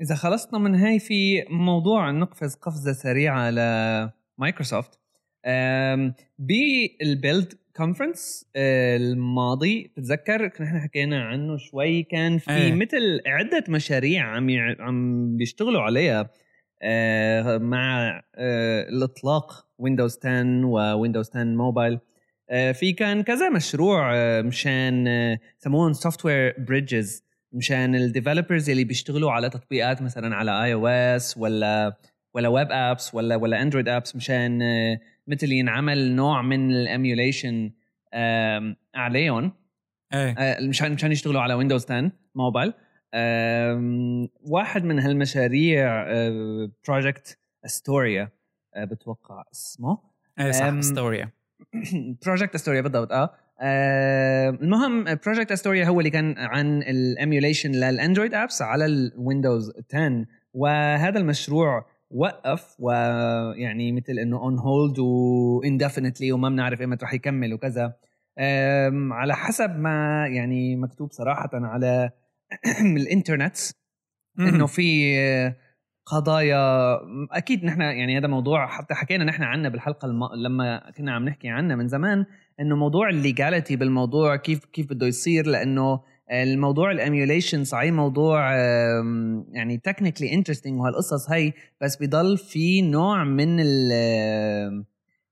إذا 0.00 0.14
خلصنا 0.14 0.58
من 0.58 0.74
هاي 0.74 0.98
في 0.98 1.44
موضوع 1.50 2.10
نقفز 2.10 2.54
قفزة 2.54 2.92
سريعة 2.92 3.50
لمايكروسوفت 3.50 4.98
بال 6.38 6.71
Build 6.71 7.54
conference 7.76 8.46
الماضي 8.56 9.92
بتذكر 9.96 10.48
كنا 10.48 10.66
إحنا 10.66 10.80
حكينا 10.80 11.24
عنه 11.24 11.56
شوي 11.56 12.02
كان 12.02 12.38
في 12.38 12.50
إيه. 12.50 12.72
مثل 12.74 13.20
عدة 13.26 13.64
مشاريع 13.68 14.24
عم 14.24 14.50
عم 14.80 15.36
بيشتغلوا 15.36 15.82
عليها. 15.82 16.30
مع 17.58 18.22
الإطلاق 18.88 19.66
ويندوز 19.78 20.18
10 20.18 20.66
وويندوز 20.66 21.30
10 21.30 21.44
موبايل 21.44 21.98
في 22.48 22.92
كان 22.92 23.22
كذا 23.22 23.50
مشروع 23.50 24.14
آه، 24.16 24.42
مشان 24.42 25.08
آه، 25.08 25.38
سموهم 25.58 25.92
software 25.92 26.54
bridges 26.58 27.24
مشان 27.52 27.94
ال 27.94 28.01
developers 28.01 28.70
اللي 28.70 28.84
بيشتغلوا 28.84 29.32
على 29.32 29.50
تطبيقات 29.50 30.02
مثلا 30.02 30.36
على 30.36 30.64
iOS 30.64 31.36
ولا 31.38 31.96
ولا 32.34 32.48
web 32.48 32.68
apps 32.70 33.14
ولا 33.14 33.36
ولا 33.36 33.62
أندرويد 33.62 33.88
apps 33.88 34.16
مشان 34.16 34.62
آه، 34.62 35.00
مثل 35.26 35.52
ينعمل 35.52 36.12
نوع 36.14 36.42
من 36.42 36.70
ال 36.70 36.80
emulation 36.80 37.72
عليهم. 38.94 39.52
إيه. 40.14 40.34
آه، 40.38 40.60
مشان 40.60 40.92
مشان 40.92 41.12
يشتغلوا 41.12 41.40
على 41.40 41.54
ويندوز 41.54 41.84
10 41.84 42.12
موبايل 42.34 42.72
واحد 44.40 44.84
من 44.84 44.98
هالمشاريع 44.98 46.04
Project 46.88 47.38
Astoria 47.64 48.28
بتوقع 48.76 49.44
اسمه. 49.52 49.98
إيه 50.40 50.50
صح 50.50 50.64
أم، 50.64 50.80
Astoria 50.82 51.30
Project 52.26 52.54
Astoria 52.54 52.80
بالضبط. 52.80 53.12
آه. 53.12 53.30
آه، 53.60 54.50
المهم 54.50 55.04
Project 55.04 55.52
Astoria 55.52 55.84
هو 55.84 56.00
اللي 56.00 56.10
كان 56.10 56.34
عن 56.38 56.82
ال 56.82 56.91
emulation 56.91 57.72
للأندرويد 57.72 58.34
apps 58.34 58.62
على 58.62 58.86
الويندوز 58.86 59.72
10 59.94 60.26
وهذا 60.54 61.18
المشروع 61.18 61.86
وقف 62.10 62.76
ويعني 62.78 63.92
مثل 63.92 64.18
إنه 64.18 64.36
on 64.36 64.58
hold 64.58 64.98
و 64.98 65.08
indefinitely 65.08 66.32
وما 66.32 66.48
بنعرف 66.48 66.80
إيمتى 66.80 67.04
رح 67.04 67.14
يكمل 67.14 67.54
وكذا. 67.54 67.96
على 69.12 69.34
حسب 69.36 69.78
ما 69.78 70.26
يعني 70.26 70.76
مكتوب 70.76 71.12
صراحة 71.12 71.50
على 71.54 72.10
الإنترنت 72.96 73.56
إنه 74.40 74.66
في 74.66 75.14
قضايا 76.06 76.98
أكيد 77.32 77.64
نحن 77.64 77.80
يعني 77.80 78.18
هذا 78.18 78.26
موضوع 78.26 78.66
حتى 78.66 78.94
حكينا 78.94 79.24
نحن 79.24 79.42
عنه 79.42 79.68
بالحلقة 79.68 80.06
الم... 80.06 80.24
لما 80.34 80.90
كنا 80.96 81.12
عم 81.12 81.24
نحكي 81.24 81.48
عنه 81.48 81.74
من 81.74 81.88
زمان 81.88 82.26
إنه 82.60 82.76
موضوع 82.76 83.08
ال 83.08 83.16
legality 83.16 83.76
بالموضوع 83.76 84.36
كيف 84.36 84.64
كيف 84.64 84.86
بده 84.90 85.06
يصير 85.06 85.46
لأنه 85.46 86.00
الموضوع 86.32 86.90
ال 86.90 86.97
emulation 86.97 87.64
صحيح 87.64 87.92
موضوع 87.92 88.54
يعني 89.52 89.80
technically 89.84 90.34
interesting 90.34 90.80
وهالقصص 90.80 91.30
هي 91.30 91.52
بس 91.80 92.02
بضل 92.02 92.38
في 92.38 92.82
نوع 92.82 93.24
من 93.24 93.60
ال 93.60 93.92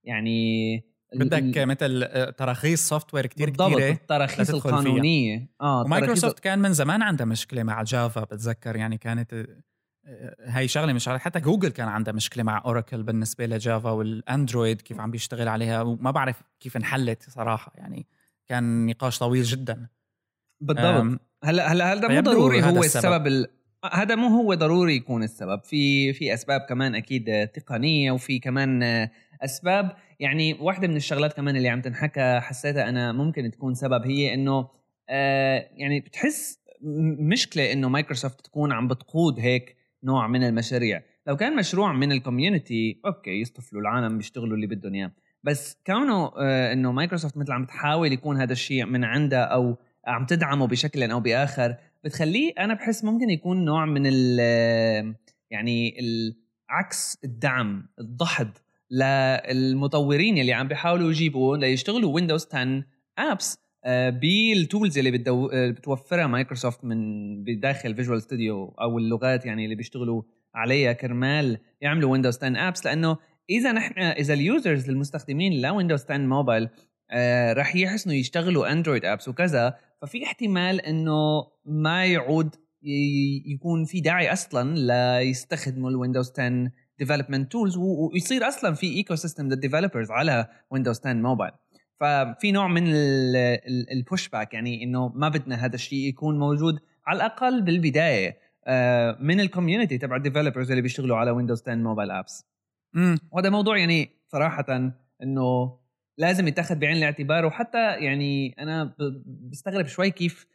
يعني 0.05 0.77
بدك 1.15 1.59
مثل 1.59 2.03
آه، 2.05 2.31
تراخيص 2.31 2.89
software 2.89 3.29
بالضبط 3.37 3.73
كثيره 3.73 3.91
التراخيص. 3.91 4.51
القانونية 4.51 5.49
آه 5.61 5.83
ومايكروسوفت 5.83 6.39
التراخيص- 6.39 6.41
كان 6.41 6.59
من 6.59 6.73
زمان 6.73 7.03
عندها 7.03 7.27
مشكلة 7.27 7.63
مع 7.63 7.83
جافا 7.83 8.25
بتذكر 8.25 8.77
يعني 8.77 8.99
كانت 8.99 9.47
هاي 10.47 10.69
شغلة 10.69 10.93
مش 10.93 11.09
عارف 11.09 11.23
حتى 11.23 11.41
جوجل 11.41 11.69
كان 11.69 11.89
عندها 11.89 12.15
مشكلة 12.15 12.43
مع 12.43 12.63
أوراكل 12.65 13.03
بالنسبة 13.03 13.47
لجافا 13.47 13.91
والأندرويد 13.91 14.81
كيف 14.81 15.01
عم 15.01 15.11
بيشتغل 15.11 15.49
عليها 15.49 15.83
وما 15.83 16.11
بعرف 16.11 16.43
كيف 16.61 16.77
انحلت 16.77 17.23
صراحة. 17.31 17.73
يعني 17.75 18.07
كان 18.49 18.87
نقاش 18.87 19.19
طويل 19.19 19.43
جدا. 19.43 19.87
بالضبط. 20.61 21.21
هلا 21.45 21.73
هلا 21.73 21.93
هذا 21.93 22.09
مو 22.09 22.21
ضروري 22.21 22.63
هو 22.63 22.69
السبب. 22.69 23.05
السبب 23.05 23.27
ال... 23.27 23.47
هذا 23.93 24.15
مو 24.15 24.27
هو 24.27 24.55
ضروري 24.55 24.97
يكون 24.97 25.23
السبب. 25.23 25.65
في 25.65 26.13
في 26.13 26.35
أسباب 26.35 26.61
كمان 26.61 26.95
أكيد 26.95 27.49
تقنية 27.49 28.13
وفي 28.13 28.39
كمان 28.39 28.83
أسباب. 29.41 29.97
يعني 30.21 30.55
واحدة 30.55 30.89
من 30.89 30.97
الشغلات 30.97 31.33
كمان 31.33 31.57
اللي 31.57 31.69
عم 31.69 31.81
تنحكى 31.81 32.41
حسيتها 32.41 32.89
أنا 32.89 33.13
ممكن 33.13 33.51
تكون 33.51 33.75
سبب 33.75 34.07
هي 34.07 34.35
إنه 34.35 34.69
آه 35.09 35.69
يعني 35.73 36.01
بتحس 36.01 36.59
مشكلة 37.19 37.73
إنه 37.73 37.89
مايكروسوفت 37.89 38.41
تكون 38.41 38.73
عم 38.73 38.89
بتقود 38.89 39.41
هيك 39.41 39.82
نوع 40.05 40.27
من 40.27 40.45
المشاريع. 40.45 41.03
لو 41.27 41.37
كان 41.37 41.57
مشروع 41.57 41.93
من 41.93 42.13
ال 42.13 42.22
community 42.22 43.01
okay 43.07 43.41
يصطفلوا 43.41 43.83
العالم 43.83 44.19
بيشتغلوا 44.19 44.57
اللي 44.57 44.67
بدهم 44.67 44.95
إياه. 44.95 45.13
بس 45.45 45.77
كونه 45.87 46.33
آه 46.39 46.73
إنه 46.73 46.93
مايكروسوفت 46.93 47.37
مثل 47.37 47.53
عم 47.53 47.65
تحاول 47.65 48.13
يكون 48.13 48.41
هذا 48.41 48.53
الشيء 48.53 48.87
من 48.87 49.05
عندها 49.05 49.45
أو 49.45 49.77
عم 50.07 50.27
تدعمه 50.27 50.67
بشكل 50.67 51.11
أو 51.11 51.21
بآخر 51.21 51.77
بتخليه 52.05 52.53
أنا 52.59 52.75
بحس 52.75 53.05
ممكن 53.05 53.31
يكون 53.31 53.65
نوع 53.65 53.87
من 53.87 54.03
ال 54.07 54.39
يعني 55.51 55.95
عكس 56.71 57.19
الدعم 57.25 57.89
الدحض 58.01 58.49
للمطورين 58.91 60.39
اللي 60.39 60.53
عم 60.53 60.69
بيحاولوا 60.69 61.11
يجيبوا 61.11 61.57
ليشتغلوا 61.57 62.15
ويندوز 62.15 62.47
10 62.55 62.85
apps 63.19 63.59
بال 64.11 64.36
tools 64.36 64.99
اللي 64.99 65.11
بتدو... 65.11 65.47
آه، 65.47 65.71
بتوفرها 65.71 66.27
مايكروسوفت 66.27 66.85
من 66.85 66.99
بداخل 67.45 67.95
Visual 67.95 68.23
Studio 68.23 68.69
أو 68.69 68.99
اللغات 68.99 69.47
يعني 69.47 69.65
اللي 69.65 69.75
بيشتغلوا 69.75 70.23
عليها 70.55 70.93
كرمال 70.93 71.59
يعملوا 71.81 72.13
ويندوز 72.13 72.37
10 72.37 72.69
apps 72.69 72.87
لأنه 72.87 73.17
إذا 73.51 73.73
نحن 73.73 74.01
إذا 74.01 74.35
ال 74.35 74.44
users 74.44 74.91
المستخدمين 74.91 75.61
لويندوز 75.63 76.05
10 76.05 76.17
موبايل 76.19 76.69
آه 77.11 77.53
رح 77.53 77.77
يحسنوا 77.77 78.15
يشتغلوا 78.15 78.73
أندرويد 78.73 79.05
apps 79.05 79.29
وكذا 79.29 79.79
ففي 80.03 80.25
احتمال 80.25 80.81
إنه 80.81 81.47
ما 81.65 82.07
يعود 82.07 82.55
يكون 83.47 83.85
في 83.85 84.01
داعي 84.01 84.33
أصلا 84.33 84.75
ليستخدموا 85.21 85.91
الويندوز 85.91 86.33
10 86.39 86.71
development 86.99 87.53
tools 87.53 87.77
ويصير 87.77 88.49
أصلا 88.49 88.75
في 88.75 88.87
ecosystem 88.87 89.15
لل 89.15 89.49
developers 89.49 90.11
على 90.11 90.49
ويندوز 90.71 91.01
10 91.01 91.13
موبايل 91.13 91.53
ففي 92.03 92.53
نوع 92.53 92.69
من 92.69 92.83
ال 93.93 94.00
push 94.00 94.29
back 94.29 94.55
يعني 94.55 94.85
إنه 94.85 95.09
ما 95.09 95.29
بدنا 95.29 95.55
هذا 95.55 95.75
الشيء 95.75 96.09
يكون 96.09 96.39
موجود 96.39 96.81
على 97.07 97.17
الأقل 97.17 97.63
بالبداية 97.63 98.39
آه، 98.67 99.19
من 99.21 99.41
ال 99.41 99.47
community 99.47 99.99
تبع 99.99 100.17
ال 100.17 100.22
developers 100.22 100.71
اللي 100.71 100.83
بيشتغلوا 100.83 101.17
على 101.17 101.31
ويندوز 101.31 101.63
10 101.63 101.75
موبايل 101.75 102.11
apps 102.11 102.47
وهذا 103.31 103.51
موضوع 103.51 103.79
يعني 103.79 104.11
صراحة 104.29 104.93
إنه 105.23 105.79
لازم 106.19 106.49
يتاخذ 106.49 106.79
بعين 106.79 106.97
الاعتبار 106.97 107.47
وحتى 107.47 107.95
يعني 107.95 108.55
أنا 108.59 108.95
بستغرب 109.51 109.87
شوي 109.87 110.11
كيف 110.11 110.47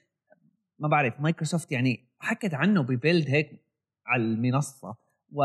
ما 0.80 0.88
بعرف 0.88 1.20
مايكروسوفت 1.20 1.72
يعني 1.72 2.10
حكت 2.20 2.54
عنه 2.54 2.84
ب 2.84 2.91
Build 2.91 3.30
هيك 3.30 3.62
على 4.06 4.24
المنصة 4.24 4.96
و 5.32 5.44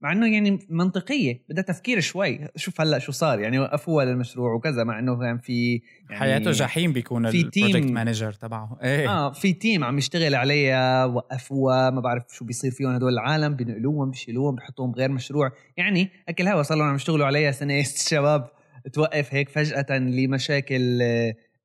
مع 0.00 0.12
إنه 0.12 0.34
يعني 0.34 0.58
منطقية 0.68 1.42
بدها 1.48 1.64
تفكير 1.64 2.00
شوي. 2.00 2.40
شوف 2.56 2.80
هلأ 2.80 2.98
شو 2.98 3.12
صار 3.12 3.40
يعني 3.40 3.58
وقفوها 3.58 4.04
للمشروع 4.04 4.54
وكذا 4.54 4.84
مع 4.84 4.98
إنه 4.98 5.18
كان 5.18 5.38
في 5.38 5.82
يعني 6.10 6.20
حياته 6.20 6.50
جحيم 6.50 6.92
بيكون 6.92 7.30
في 7.30 7.40
ال 7.40 7.46
project 7.46 7.90
manager 7.90 8.32
تبعه. 8.32 8.78
إيه. 8.82 9.08
آه 9.08 9.32
في 9.32 9.52
team 9.52 9.84
عم 9.84 9.98
يشتغل 9.98 10.34
عليها 10.34 11.04
وقفوها 11.04 11.90
ما 11.90 12.00
بعرف 12.00 12.24
شو 12.28 12.44
بيصير 12.44 12.70
فيهم 12.70 12.94
هدول 12.94 13.12
العالم 13.12 13.56
بنقلوهم 13.56 14.10
بيشيلوهم 14.10 14.54
بحطوهم 14.54 14.92
بغير 14.92 15.10
مشروع. 15.10 15.52
يعني 15.76 16.10
اكل 16.28 16.48
هوا 16.48 16.62
صار 16.62 16.78
لهم 16.78 16.86
عم 16.86 16.94
يشتغلوا 16.94 17.26
عليها 17.26 17.50
سنة. 17.50 17.80
الشباب 17.80 18.50
توقف 18.92 19.34
هيك 19.34 19.48
فجأة 19.48 19.98
لمشاكل 19.98 21.02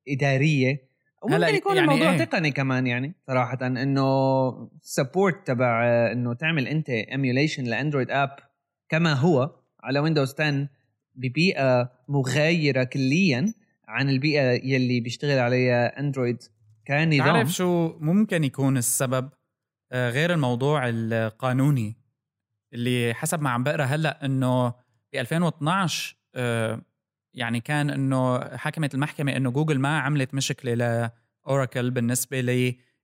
إدارية. 0.08 0.86
وممكن 1.26 1.54
يكون 1.54 1.76
يعني 1.76 1.92
الموضوع 1.92 2.12
إيه؟ 2.12 2.24
تقني 2.24 2.50
كمان 2.50 2.86
يعني 2.86 3.14
صراحة 3.26 3.58
إنه 3.62 4.70
support 4.82 5.46
تبع 5.46 5.84
إنه 6.12 6.34
تعمل 6.34 6.68
أنت 6.68 6.88
emulation 6.90 7.64
لأندرويد 7.64 8.10
app 8.10 8.36
كما 8.88 9.12
هو 9.12 9.50
على 9.80 9.98
ويندوز 9.98 10.34
10 10.40 10.68
ببيئة 11.14 11.92
مغايرة 12.08 12.84
كليا 12.84 13.54
عن 13.88 14.08
البيئة 14.08 14.60
يلي 14.64 15.00
بيشتغل 15.00 15.38
عليها 15.38 16.00
أندرويد 16.00 16.42
كنظام 16.86 17.18
تعرف 17.18 17.48
شو 17.48 17.98
ممكن 18.00 18.44
يكون 18.44 18.76
السبب 18.76 19.30
آه، 19.92 20.10
غير 20.10 20.32
الموضوع 20.32 20.88
القانوني 20.88 21.96
اللي 22.72 23.14
حسب 23.14 23.42
ما 23.42 23.50
عم 23.50 23.62
بقرأ 23.62 23.84
هلأ 23.84 24.24
إنه 24.24 24.68
ب 25.12 25.14
2012 25.14 26.16
يعني 27.36 27.60
كان 27.60 27.90
إنه 27.90 28.40
حكمت 28.56 28.94
المحكمة 28.94 29.36
إنه 29.36 29.50
جوجل 29.50 29.78
ما 29.78 29.98
عملت 29.98 30.34
مشكلة 30.34 30.74
لاوراكل 31.46 31.90
بالنسبة 31.90 32.40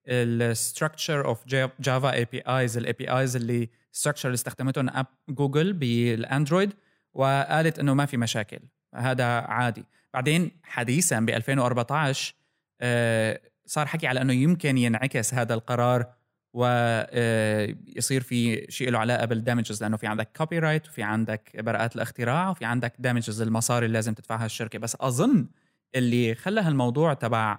لل 0.09 0.30
structure 0.30 1.25
of 1.25 1.49
جافا 1.81 2.13
APIs 2.13 2.77
ال 2.77 2.93
APIs 2.93 3.37
اللي 3.37 3.69
structure 3.93 4.29
اللي 4.29 4.35
استخدمتهم 4.35 4.89
أب 4.89 5.07
جوجل 5.29 5.73
بالأندرويد 5.73 6.73
وقالت 7.15 7.79
إنه 7.79 7.95
ما 7.95 8.07
في 8.07 8.17
مشاكل 8.17 8.59
هذا 8.95 9.25
عادي. 9.25 9.85
بعدين 10.15 10.51
حديثا 10.63 11.21
ب 11.21 11.31
2014 11.31 12.35
آه، 12.81 13.41
صار 13.67 13.87
حكي 13.87 14.07
على 14.07 14.23
إنه 14.23 14.33
يمكن 14.33 14.79
ينعكس 14.79 15.35
هذا 15.35 15.55
القرار 15.55 16.13
ويصير 16.55 18.21
آه، 18.21 18.25
في 18.25 18.67
شيء 18.69 18.91
له 18.91 18.99
علاقة 18.99 19.25
بال 19.27 19.39
damages 19.39 19.83
لأنه 19.83 19.97
في 19.97 20.07
عندك 20.07 20.29
copyright 20.37 20.89
وفي 20.89 21.03
عندك 21.03 21.61
براءات 21.61 21.97
الاختراع 21.97 22.51
وفي 22.51 22.65
عندك 22.65 22.95
damages 22.99 23.43
المصاري 23.43 23.87
اللي 23.87 23.99
لازم 23.99 24.15
تدفعها 24.15 24.47
الشركة. 24.47 24.79
بس 24.79 24.97
أظن 25.01 25.49
اللي 25.95 26.35
خلى 26.35 26.61
هالموضوع 26.61 27.15
تبع 27.15 27.59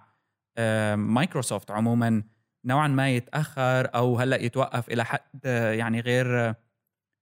مايكروسوفت 0.95 1.71
عموما 1.71 2.23
نوعا 2.65 2.87
ما 2.87 3.09
يتأخر 3.09 3.95
أو 3.95 4.17
هلأ 4.17 4.41
يتوقف 4.41 4.89
إلى 4.89 5.05
حد 5.05 5.45
يعني 5.45 5.99
غير 5.99 6.55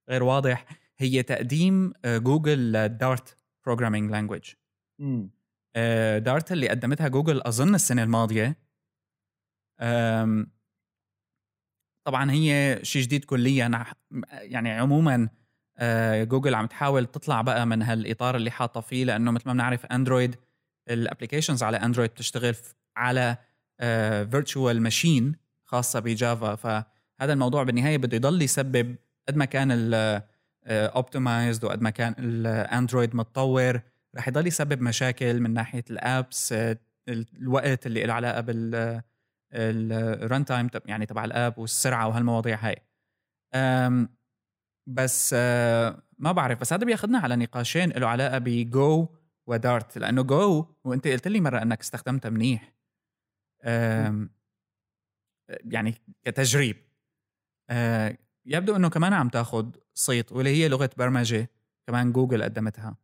غير 0.10 0.24
واضح 0.24 0.66
هي 0.98 1.24
تقديم 1.24 1.94
جوجل 2.06 2.88
Dart 2.90 3.38
programming 3.66 4.12
language 4.12 4.54
Dart 6.18 6.52
اللي 6.52 6.70
قدمتها 6.70 7.08
جوجل 7.08 7.42
أظن 7.42 7.76
السنة 7.76 8.04
الماضية. 8.04 8.58
طبعا 12.04 12.32
هي 12.32 12.80
شيء 12.84 13.02
جديد 13.02 13.26
كليا. 13.26 13.86
يعني 14.32 14.72
عموما 14.72 15.30
آه، 15.78 16.24
جوجل 16.24 16.56
عم 16.56 16.66
تحاول 16.66 17.06
تطلع 17.06 17.42
بقى 17.42 17.66
من 17.66 17.82
هالإطار 17.82 18.36
اللي 18.36 18.52
حاطه 18.52 18.82
فيه 18.82 19.06
لأنه 19.06 19.32
مثل 19.32 19.44
ما 19.48 19.54
بنعرف 19.54 19.86
اندرويد 19.86 20.36
ال 20.90 20.95
applications 20.95 21.64
على 21.64 21.78
اندرويد 21.78 22.10
بتشتغل 22.10 22.56
على 22.98 23.38
virtual 24.32 24.76
آه، 24.76 24.80
machine 24.80 25.36
خاصة 25.66 26.00
بجافا. 26.00 26.56
فهذا 26.56 27.34
الموضوع 27.34 27.64
بالنهاية 27.64 27.98
بده 27.98 28.18
يضل 28.18 28.42
يسبب 28.42 28.96
قد 29.28 29.36
ما 29.36 29.46
كان 29.46 29.72
optimized 30.68 31.66
آه، 31.66 31.68
وقد 31.68 31.82
ما 31.82 31.90
كان 31.90 32.16
الاندرويد 32.20 33.16
متطور 33.16 33.82
رح 34.18 34.28
يضل 34.28 34.48
يسبب 34.48 34.82
مشاكل 34.82 35.40
من 35.40 35.54
ناحية 35.54 35.84
ال 35.90 36.03
apps 36.03 36.56
الوقت 37.10 37.86
اللي 37.86 38.04
له 38.04 38.14
علاقة 38.14 38.42
بال 38.42 39.02
ال 39.54 40.46
runtime 40.46 40.70
يعني 40.86 41.06
تبع 41.06 41.26
ال 41.26 41.34
app 41.34 41.58
والسرعة 41.58 42.08
وهالمواضيع 42.08 42.58
هاي. 42.62 42.76
بس 44.88 45.36
آه، 45.38 46.04
ما 46.20 46.32
بعرف 46.32 46.62
بس 46.62 46.74
هذا 46.74 46.86
بياخذنا 46.86 47.20
على 47.20 47.36
نقاشين 47.36 47.90
له 47.90 48.08
علاقة 48.08 48.38
بجو 48.38 49.08
و 49.48 49.58
Dart 49.58 49.98
لأنه 49.98 50.24
Go 50.24 50.66
وأنت 50.84 51.08
قلت 51.08 51.28
لي 51.28 51.42
مرة 51.42 51.62
إنك 51.62 51.80
استخدمتها 51.80 52.30
منيح. 52.30 52.74
يعني 55.50 55.96
كتجريب. 56.24 56.78
آه، 57.70 58.18
يبدو 58.46 58.76
إنه 58.76 58.90
كمان 58.90 59.14
عم 59.14 59.30
تاخذ 59.30 59.70
صيت 59.94 60.32
واللي 60.32 60.50
هي 60.50 60.70
لغة 60.70 60.90
برمجة 60.98 61.50
كمان 61.88 62.12
جوجل 62.12 62.44
قدمتها. 62.44 62.96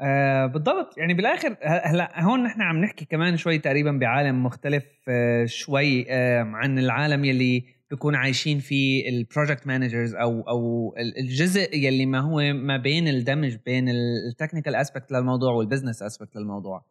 آه 0.00 0.46
بالضبط. 0.46 0.98
يعني 0.98 1.14
بالآخر 1.14 1.56
هلا 1.62 2.22
هون 2.24 2.42
نحن 2.42 2.62
عم 2.62 2.76
نحكي 2.76 3.04
كمان 3.04 3.36
شوي 3.36 3.58
تقريبا 3.58 3.92
بعالم 3.92 4.44
مختلف 4.44 4.84
آه 5.08 5.44
شوي 5.44 6.06
آه 6.10 6.42
عن 6.42 6.78
العالم 6.78 7.24
يلي 7.24 7.64
بيكون 7.90 8.14
عايشين 8.14 8.58
فيه 8.58 9.08
ال 9.08 9.15
project 9.15 9.66
managers 9.66 10.14
أو 10.14 10.40
أو 10.40 10.94
الجزء 10.98 11.76
يلي 11.76 12.06
ما 12.06 12.20
هو 12.20 12.52
ما 12.52 12.76
بين 12.76 13.08
الدمج 13.08 13.56
بين 13.66 13.88
ال 14.28 14.33
technical 14.33 14.74
aspect 14.74 15.12
للموضوع 15.12 15.52
وال 15.52 15.62
business 15.62 16.02
aspect 16.02 16.36
للموضوع. 16.36 16.84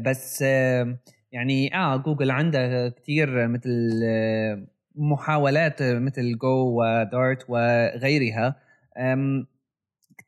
بس 0.00 0.42
آه 0.46 0.98
يعني 1.32 1.76
آه 1.76 1.96
جوجل 1.96 2.30
عندها 2.30 2.88
كثير 2.88 3.48
مثل 3.48 3.70
محاولات 4.94 5.82
مثل 5.82 6.38
Go 6.38 6.82
و 6.82 6.94
Dart 6.94 7.44
وغيرها 7.50 8.56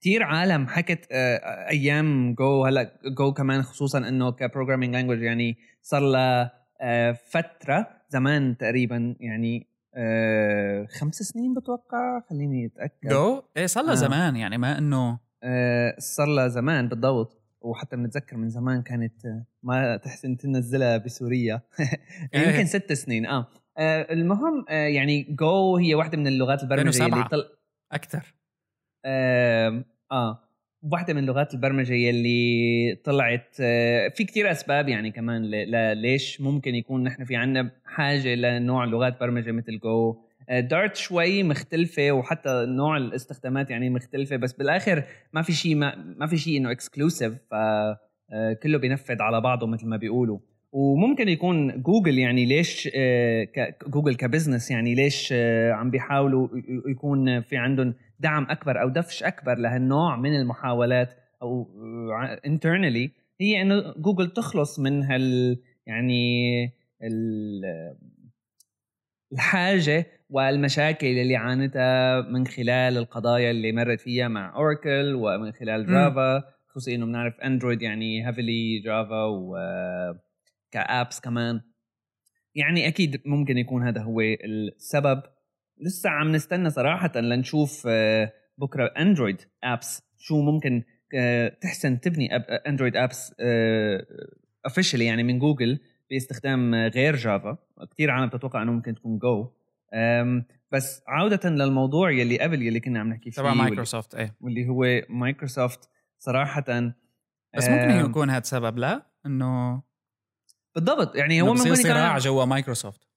كثير 0.01 0.23
عالم 0.23 0.67
حكت 0.69 1.07
آه، 1.13 1.69
أيام 1.69 2.35
جو 2.35 2.65
هلا 2.65 2.93
جو 3.17 3.33
كمان 3.33 3.63
خصوصا 3.63 3.99
إنه 3.99 4.33
ك 4.33 4.38
programming 4.38 4.95
language 4.95 5.23
يعني 5.23 5.59
صار 5.83 6.01
لها 6.01 6.53
آه، 6.81 7.13
فترة 7.13 7.87
زمان 8.09 8.57
تقريبا 8.57 9.17
يعني 9.21 9.67
آه، 9.95 10.87
خمس 11.01 11.15
سنين 11.15 11.55
بتوقع 11.55 12.21
خليني 12.31 12.67
أتأكد. 12.67 13.09
جو؟ 13.09 13.43
إيه 13.57 13.67
صار 13.67 13.85
لها 13.85 13.93
آه. 13.93 13.97
زمان 13.97 14.37
يعني 14.37 14.59
ما 14.59 14.79
إنه 14.79 15.19
صار 15.99 16.27
لها 16.27 16.49
زمان 16.49 16.89
بالضبط 16.89 17.43
وحتى 17.61 17.97
بنتذكر 17.97 18.37
من 18.37 18.49
زمان 18.49 18.83
كانت 18.83 19.13
ما 19.63 19.97
تحسن 19.97 20.37
تنزلها 20.37 20.97
بسوريا. 20.97 21.61
يمكن 22.35 22.67
ست 22.67 22.93
سنين 22.93 23.27
آه. 23.27 23.47
آه 23.79 24.13
المهم 24.13 24.65
يعني 24.69 25.23
جو 25.23 25.77
هي 25.77 25.95
واحدة 25.95 26.19
من 26.19 26.27
اللغات 26.27 26.63
البرمجه 26.63 27.07
اللي 27.07 27.25
طل... 27.31 27.45
أكثر 27.93 28.42
آه. 29.05 30.39
واحدة 30.93 31.15
من 31.15 31.27
لغات 31.27 31.55
البرمجة 31.55 31.93
يلي 31.93 32.95
طلعت 33.05 33.57
آه، 33.61 34.09
في 34.09 34.25
كتير 34.25 34.51
أسباب 34.51 34.89
يعني 34.89 35.11
كمان 35.11 35.51
ليش 35.93 36.41
ممكن 36.41 36.75
يكون 36.75 37.03
نحن 37.03 37.25
في 37.25 37.37
عنا 37.37 37.71
حاجة 37.85 38.35
لنوع 38.35 38.85
لغات 38.85 39.21
برمجة 39.21 39.53
مثل 39.53 39.79
جو 39.79 40.17
دارت 40.51 40.97
شوي 40.97 41.43
مختلفة 41.43 42.13
وحتى 42.13 42.65
نوع 42.69 42.97
الاستخدامات 42.97 43.71
يعني 43.71 43.91
مختلفة 43.91 44.37
بس 44.37 44.53
بالآخر 44.53 45.05
ما 45.33 45.43
في 45.43 45.53
شيء 45.53 45.75
ما, 45.75 46.15
ما 46.19 46.27
في 46.27 46.39
شيء 46.39 46.57
إنه 46.57 46.71
exclusive 46.71 47.33
فكله 47.51 48.79
بينفذ 48.79 49.23
على 49.23 49.41
بعضه 49.41 49.67
مثل 49.67 49.87
ما 49.87 49.97
بيقولوا. 49.97 50.39
وممكن 50.73 51.29
يكون 51.29 51.83
جوجل 51.83 52.19
يعني 52.19 52.45
ليش 52.45 52.89
آه، 52.95 53.49
جوجل 53.87 54.15
ك 54.15 54.21
business 54.21 54.71
يعني 54.71 54.95
ليش 54.95 55.29
آه، 55.33 55.73
عم 55.73 55.91
بيحاولوا 55.91 56.49
يكون 56.87 57.41
في 57.41 57.57
عندهم 57.57 57.95
دعم 58.23 58.47
أكبر 58.51 58.83
أو 58.83 58.89
دفش 58.89 59.23
أكبر 59.23 59.59
لهالنوع 59.59 60.17
من 60.17 60.37
المحاولات 60.37 61.15
أو 61.43 61.69
internally 62.47 63.11
هي 63.41 63.63
إنه 63.63 63.95
جوجل 63.97 64.31
تخلص 64.31 64.79
من 64.79 65.03
هال 65.03 65.59
يعني 65.87 66.73
الحاجة 69.33 70.07
والمشاكل 70.31 71.07
اللي 71.07 71.37
عانتها 71.37 72.21
من 72.21 72.47
خلال 72.47 72.99
القضايا 72.99 73.51
اللي 73.51 73.73
مرت 73.73 74.01
فيها 74.01 74.29
مع 74.29 74.55
Oracle 74.57 75.15
ومن 75.15 75.53
خلال 75.53 75.87
Java 75.87 76.43
خصوصي 76.69 76.95
إنه 76.95 77.07
بنعرف 77.07 77.41
Android 77.41 77.83
يعني 77.83 78.29
heavily 78.29 78.79
Java 78.79 79.25
و 79.25 79.57
ك 80.71 80.81
apps 80.81 81.21
كمان. 81.21 81.61
يعني 82.55 82.89
أكيد 82.89 83.23
ممكن 83.27 83.59
يكون 83.59 83.83
هذا 83.83 84.03
هو 84.03 84.21
السبب. 84.21 85.23
لسه 85.81 86.11
عم 86.11 86.33
نستنى 86.33 86.71
صراحة 86.71 87.21
لنشوف 87.21 87.85
آه، 87.87 88.33
بكرة 88.59 88.85
Android 88.85 89.41
apps 89.65 90.03
شو 90.19 90.43
ممكن 90.43 90.83
آه، 91.15 91.49
تحسن 91.49 92.01
تبني 92.01 92.37
Android 92.37 92.97
apps 92.97 93.35
officially 94.67 95.05
يعني 95.05 95.23
من 95.23 95.39
جوجل 95.39 95.81
باستخدام 96.11 96.75
غير 96.75 97.17
Java 97.17 97.59
كثير 97.91 98.11
عالم 98.11 98.29
تتوقع 98.29 98.63
إنه 98.63 98.73
ممكن 98.73 98.95
تكون 98.95 99.19
جو 99.19 99.51
بس 100.73 101.03
عودة 101.09 101.51
للموضوع 101.51 102.11
يلي 102.11 102.39
قبل 102.39 102.63
يلي 102.63 102.81
كنا 102.81 103.01
عم 103.01 103.09
نحكي 103.09 103.31
فيه 103.31 103.43
تبع 103.43 103.55
مايكروسوفت 103.55 104.15
إيه. 104.15 104.37
واللي 104.41 104.69
هو 104.69 104.85
مايكروسوفت 105.09 105.91
صراحة 106.19 106.65
بس 107.57 107.69
ممكن 107.69 108.11
يكون 108.11 108.31
هذا 108.31 108.43
سبب 108.43 108.79
لا؟ 108.79 109.07
إنه 109.27 109.83
بالضبط. 110.75 111.17
يعني 111.17 111.43
هو 111.43 111.55
ممكن 111.55 111.75
صراع 111.75 112.19
جوا 112.19 112.45
مايكروسوفت 112.45 113.09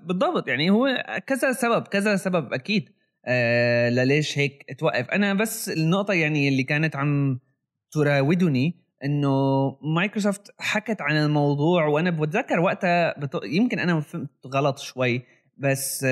بالضبط. 0.00 0.48
يعني 0.48 0.70
هو 0.70 1.04
كذا 1.26 1.52
سبب 1.52 1.82
كذا 1.82 2.16
سبب 2.16 2.52
أكيد. 2.52 2.88
آه 3.26 3.90
لليش 3.90 4.38
هيك 4.38 4.76
توقف. 4.78 5.10
أنا 5.10 5.34
بس 5.34 5.68
النقطة 5.68 6.14
يعني 6.14 6.48
اللي 6.48 6.62
كانت 6.62 6.96
عم 6.96 7.38
تراودني 7.90 8.82
إنه 9.04 9.30
مايكروسوفت 9.82 10.54
حكت 10.58 11.00
عن 11.00 11.16
الموضوع 11.16 11.86
وأنا 11.86 12.10
بتذكر 12.10 12.60
وقتها 12.60 13.18
بت... 13.18 13.40
يمكن 13.44 13.78
أنا 13.78 14.00
فهمت 14.00 14.30
غلط 14.46 14.78
شوي 14.78 15.22
بس 15.56 16.06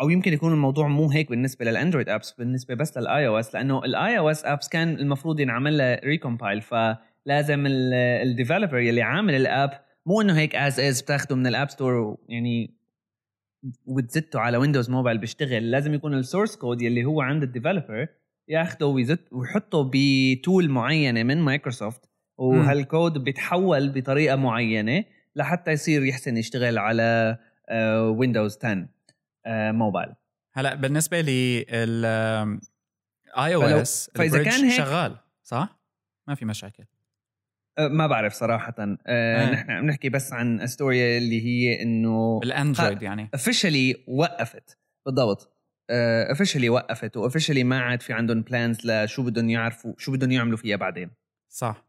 أو 0.00 0.10
يمكن 0.10 0.32
يكون 0.32 0.52
الموضوع 0.52 0.88
مو 0.88 1.10
هيك 1.10 1.30
بالنسبة 1.30 1.64
لل 1.64 1.74
Android 1.74 2.08
apps 2.08 2.32
بالنسبة 2.32 2.74
بس 2.74 2.98
لل 2.98 3.26
iOS 3.26 3.54
لأنه 3.54 3.84
ال 3.84 4.18
iOS 4.18 4.44
apps 4.44 4.68
كان 4.68 4.88
المفروض 4.88 5.40
ينعمل 5.40 5.78
لها 5.78 6.00
recompile 6.04 6.60
فلازم 6.62 7.64
ال 7.66 7.77
developer 7.77 8.78
يلي 8.78 9.02
عامل 9.02 9.34
ال 9.34 9.47
app 9.47 9.85
مو 10.06 10.20
إنه 10.20 10.38
هيك 10.38 10.54
as 10.54 10.80
is 10.80 11.02
بتاخده 11.02 11.36
من 11.36 11.46
ال 11.46 11.51
App 11.51 11.68
Store 11.68 12.18
يعني 12.28 12.74
وتزته 13.86 14.40
على 14.40 14.56
Windows 14.56 14.90
Mobile 14.90 15.18
بيشتغل. 15.18 15.70
لازم 15.70 15.94
يكون 15.94 16.14
ال 16.14 16.20
source 16.20 16.56
code 16.56 16.82
يلي 16.82 17.04
هو 17.04 17.20
عند 17.20 17.42
ال 17.42 17.49
developer 17.49 18.08
ياخده 18.48 18.86
ويزت 18.86 19.32
ويحطه 19.32 19.90
ب 19.94 20.09
tool 20.09 20.70
معينة 20.70 21.22
من 21.22 21.36
مايكروسوفت 21.42 22.10
وهالكود 22.38 23.18
بيتحول 23.18 23.88
بطريقة 23.88 24.36
معينة 24.36 25.04
لحتى 25.36 25.70
يصير 25.70 26.04
يحسن 26.04 26.36
يشتغل 26.36 26.78
على 26.78 27.38
Windows 28.18 28.58
10 28.64 28.88
موبايل 29.72 30.12
هلأ 30.52 30.74
بالنسبة 30.74 31.20
ل 31.20 31.66
iOS 33.38 34.10
فإذا 34.14 34.42
كان 34.42 34.64
هيك 34.64 34.72
شغال 34.72 35.16
صح؟ 35.42 35.80
ما 36.28 36.34
في 36.34 36.44
مشاكل. 36.44 36.84
ما 37.78 38.06
بعرف 38.06 38.32
صراحة. 38.32 38.74
أه 39.06 39.50
نحن 39.50 39.70
عم 39.70 39.86
نحكي 39.86 40.08
بس 40.08 40.32
عن 40.32 40.66
story 40.66 41.18
اللي 41.18 41.44
هي 41.44 41.82
إنه 41.82 42.40
ال 42.42 42.49
Android 42.49 43.02
يعني. 43.02 43.30
officially 43.34 44.04
وقفت. 44.08 44.78
بالضبط. 45.06 45.52
officially 45.90 46.68
أه 46.68 46.70
وقفت 46.70 47.16
و 47.16 47.20
officially 47.20 47.64
ما 47.64 47.80
عاد 47.80 48.02
في 48.02 48.12
عندهم 48.12 48.42
plans 48.42 48.86
لشو 48.86 49.22
بدهم 49.22 49.50
يعرفوا 49.50 49.94
شو 49.98 50.12
بدهم 50.12 50.30
يعملوا 50.30 50.56
فيها 50.56 50.76
بعدين. 50.76 51.10
صح. 51.48 51.86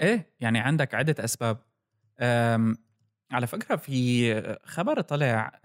إيه 0.00 0.34
يعني 0.40 0.58
عندك 0.58 0.94
عدة 0.94 1.24
أسباب. 1.24 1.58
على 3.32 3.46
فكرة 3.46 3.76
في 3.76 4.58
خبر 4.64 5.00
طلع 5.00 5.60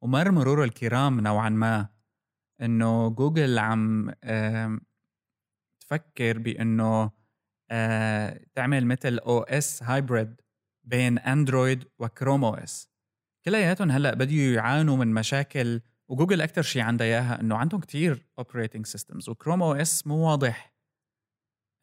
ومر 0.00 0.30
مرور 0.30 0.64
الكرام 0.64 1.20
نوعا 1.20 1.48
ما 1.48 1.88
إنه 2.62 3.08
جوجل 3.08 3.58
عم 3.58 4.10
تفكر 5.80 6.38
بإنه 6.38 7.17
آه، 7.70 8.40
تعمل 8.54 8.86
مثل 8.86 9.18
OS 9.18 9.82
hybrid 9.82 10.40
بين 10.84 11.18
Android 11.18 11.84
و 11.98 12.44
Chrome 12.44 12.54
OS 12.54 12.88
كلياتهم 13.44 13.90
هلأ 13.90 14.14
بديوا 14.14 14.54
يعانوا 14.54 14.96
من 14.96 15.14
مشاكل 15.14 15.80
وجوجل 16.08 16.40
أكثر 16.40 16.62
شيء 16.62 16.82
عندها 16.82 17.06
إياها 17.06 17.40
إنه 17.40 17.56
عندهم 17.56 17.80
كثير 17.80 18.26
operating 18.38 18.86
systems 18.86 19.28
و 19.28 19.62
Chrome 19.62 19.72
OS 19.72 20.06
مو 20.06 20.28
واضح 20.30 20.74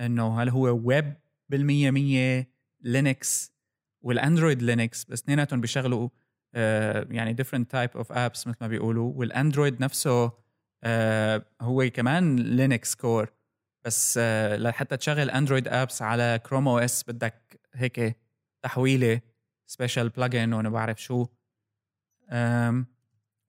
إنه 0.01 0.41
هل 0.41 0.49
هو 0.49 0.81
ويب 0.83 1.13
بالمية 1.49 1.91
مية 1.91 2.49
Linux 2.81 3.55
وال 4.01 4.14
Android 4.14 4.61
Linux 4.61 5.05
بس 5.05 5.21
اثنيناتهم 5.21 5.61
بيشغلوا 5.61 6.09
آه 6.55 7.07
يعني 7.11 7.35
different 7.35 7.65
type 7.75 7.99
of 8.01 8.07
apps 8.07 8.47
مثل 8.47 8.57
ما 8.61 8.67
بيقولوا 8.67 9.13
وال 9.15 9.30
Android 9.30 9.81
نفسه 9.81 10.31
آه 10.83 11.45
هو 11.61 11.89
كمان 11.93 12.35
Linux 12.35 12.95
core 12.95 13.33
بس 13.85 14.19
آه، 14.21 14.57
لحتى 14.57 14.97
تشغل 14.97 15.29
Android 15.29 15.67
apps 15.67 16.01
على 16.01 16.39
Chrome 16.45 16.67
OS 16.67 17.03
بدك 17.07 17.59
هيك 17.73 18.17
تحويلة 18.61 19.21
special 19.67 20.09
plugin 20.09 20.53
وأنا 20.53 20.69
بعرف 20.69 21.01
شو. 21.01 21.25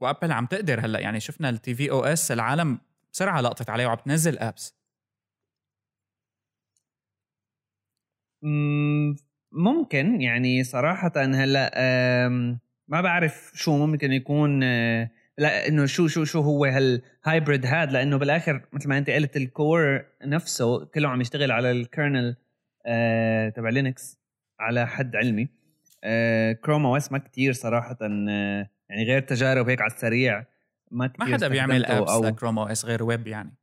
وأبل 0.01 0.33
عم 0.33 0.47
تقدر 0.47 0.81
هلأ 0.81 1.01
يعني 1.01 1.21
شفنا 1.21 1.49
ال 1.49 1.75
tvOS 1.75 2.33
العالم 2.33 2.79
بسرعة 3.13 3.41
لقطت 3.41 3.71
عليه 3.71 3.87
وعم 3.87 3.97
تنزل 3.97 4.39
apps 4.39 4.75
ممكن 9.53 10.21
يعني 10.21 10.65
صراحة 10.65 11.13
هلأ 11.17 11.71
ما 12.89 13.01
بعرف 13.01 13.53
شو 13.55 13.87
ممكن 13.87 14.13
يكون 14.13 14.63
آه، 14.63 15.11
لا 15.39 15.69
إنه 15.69 15.87
شو 15.87 16.07
شو 16.07 16.25
شو 16.25 16.41
هو 16.41 16.65
هال 16.65 16.90
hybrid 16.90 17.67
هاد 17.67 17.93
لأنه 17.93 18.17
بالآخر 18.17 18.63
مثل 18.73 18.89
ما 18.89 18.99
أنت 18.99 19.11
قلت 19.11 19.37
ال 19.37 19.51
core 19.51 20.05
نفسه 20.25 20.85
كله 20.85 21.09
عم 21.09 21.21
يشتغل 21.21 21.51
على 21.51 21.71
ال 21.71 21.80
kernel 21.80 22.37
آه 22.87 23.49
تبع 23.49 23.69
Linux 23.69 24.19
على 24.61 24.87
حد 24.87 25.17
علمي 25.17 25.49
آه 26.05 26.53
Chrome 26.53 26.87
OS 26.87 27.13
ما 27.13 27.19
كثير 27.19 27.53
صراحة 27.53 27.99
آه 28.03 28.71
يعني 28.89 29.05
غير 29.05 29.21
تجارب 29.21 29.69
هيك 29.69 29.81
على 29.81 29.93
السريع 29.93 30.45
ما 30.91 31.07
كثير 31.07 31.27
ما 31.29 31.35
حدا 31.35 31.49
بيعمل 31.49 31.85
apps 31.87 32.11
أو 32.11 32.25
ل 32.25 32.59
Chrome 32.59 32.67
OS 32.67 32.85
غير 32.85 33.03
ويب 33.03 33.27
يعني 33.27 33.55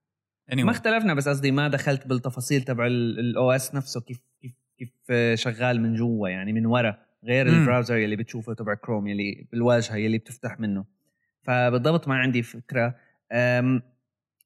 anyway. 0.52 0.64
ما 0.64 0.72
اختلفنا 0.72 1.14
بس 1.14 1.28
قصدي 1.28 1.52
ما 1.52 1.68
دخلت 1.68 2.08
بالتفاصيل 2.08 2.62
تبع 2.62 2.88
ال 2.88 3.52
OS 3.52 3.76
نفسه 3.76 4.02
كيف 4.02 4.20
كيف 4.42 4.54
كيف 4.78 4.92
شغال 5.40 5.82
من 5.82 5.96
جوا 5.96 6.30
يعني 6.30 6.54
من 6.54 6.66
ورا 6.66 6.98
غير 7.24 7.52
م. 7.52 7.54
ال 7.54 7.59
browser 7.59 7.98
يلي 7.98 8.16
بتشوفه 8.16 8.54
تبع 8.54 8.74
كروم 8.74 9.08
يلي 9.08 9.48
بالواجهة 9.52 9.96
يلي 9.96 10.18
بتفتح 10.18 10.60
منه 10.60 10.86
فبالضبط 11.43 12.08
ما 12.08 12.15
عندي 12.15 12.43
فكرة. 12.43 12.95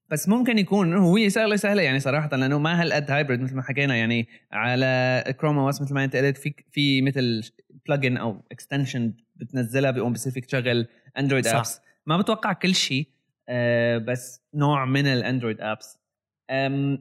بس 0.10 0.30
ممكن 0.30 0.58
يكون 0.58 0.94
هو 0.94 1.30
شغله 1.30 1.56
سهلة 1.56 1.82
يعني 1.82 2.00
صراحة 2.00 2.30
لأنه 2.30 2.60
ما 2.60 2.82
هالقد 2.82 3.12
hybrid 3.12 3.42
مثل 3.42 3.56
ما 3.56 3.62
حكينا 3.62 3.96
يعني 3.96 4.28
على 4.52 5.24
Chrome 5.40 5.60
OS 5.60 5.82
مثل 5.82 5.94
ما 5.94 6.04
أنت 6.04 6.16
قلت 6.16 6.38
في 6.38 6.54
في 6.72 7.02
مثل 7.02 7.52
plugin 7.88 8.18
أو 8.18 8.44
extension 8.52 9.14
بتنزلها 9.36 9.92
بيقوم 9.92 10.14
بصير 10.14 10.34
فيك 10.34 10.46
تشغل 10.46 10.88
Android 11.18 11.48
apps 11.48 11.82
ما 12.06 12.18
بتوقع 12.18 12.54
كل 12.54 12.76
شيء 12.76 13.08
أه 13.50 13.98
بس 13.98 14.42
نوع 14.54 14.86
من 14.86 15.08
ال 15.08 15.14
Android 15.15 15.62
apps 15.62 15.98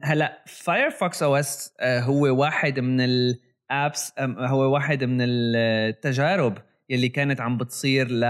هلا 0.03 0.43
Firefox 0.47 1.23
OS 1.23 1.73
هو 1.81 2.39
واحد 2.39 2.79
من 2.79 3.01
ال 3.01 3.23
apps 3.23 4.13
هو 4.19 4.73
واحد 4.73 5.03
من 5.03 5.17
التجارب 5.21 6.57
يلي 6.89 7.09
كانت 7.09 7.41
عم 7.41 7.57
بتصير 7.57 8.11
ل 8.11 8.23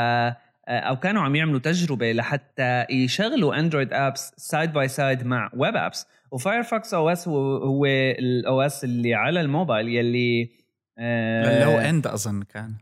أو 0.67 0.99
كانوا 0.99 1.21
عم 1.21 1.35
يعملوا 1.35 1.59
تجربة 1.59 2.11
لحتى 2.11 2.85
يشغلوا 2.89 3.59
Android 3.59 3.93
apps 3.93 4.33
side 4.37 4.73
by 4.73 4.87
side 4.87 5.25
مع 5.25 5.51
web 5.53 5.75
apps 5.75 6.05
و 6.31 6.93
Firefox 6.93 7.09
OS 7.09 7.27
هو 7.27 7.57
هو 7.57 7.85
ال 7.85 8.61
OS 8.61 8.83
اللي 8.83 9.13
على 9.13 9.41
الموبايل 9.41 9.87
يلي 9.89 10.49
آه 10.97 11.63
low-end 11.63 12.07
أظن 12.07 12.43
كان. 12.43 12.73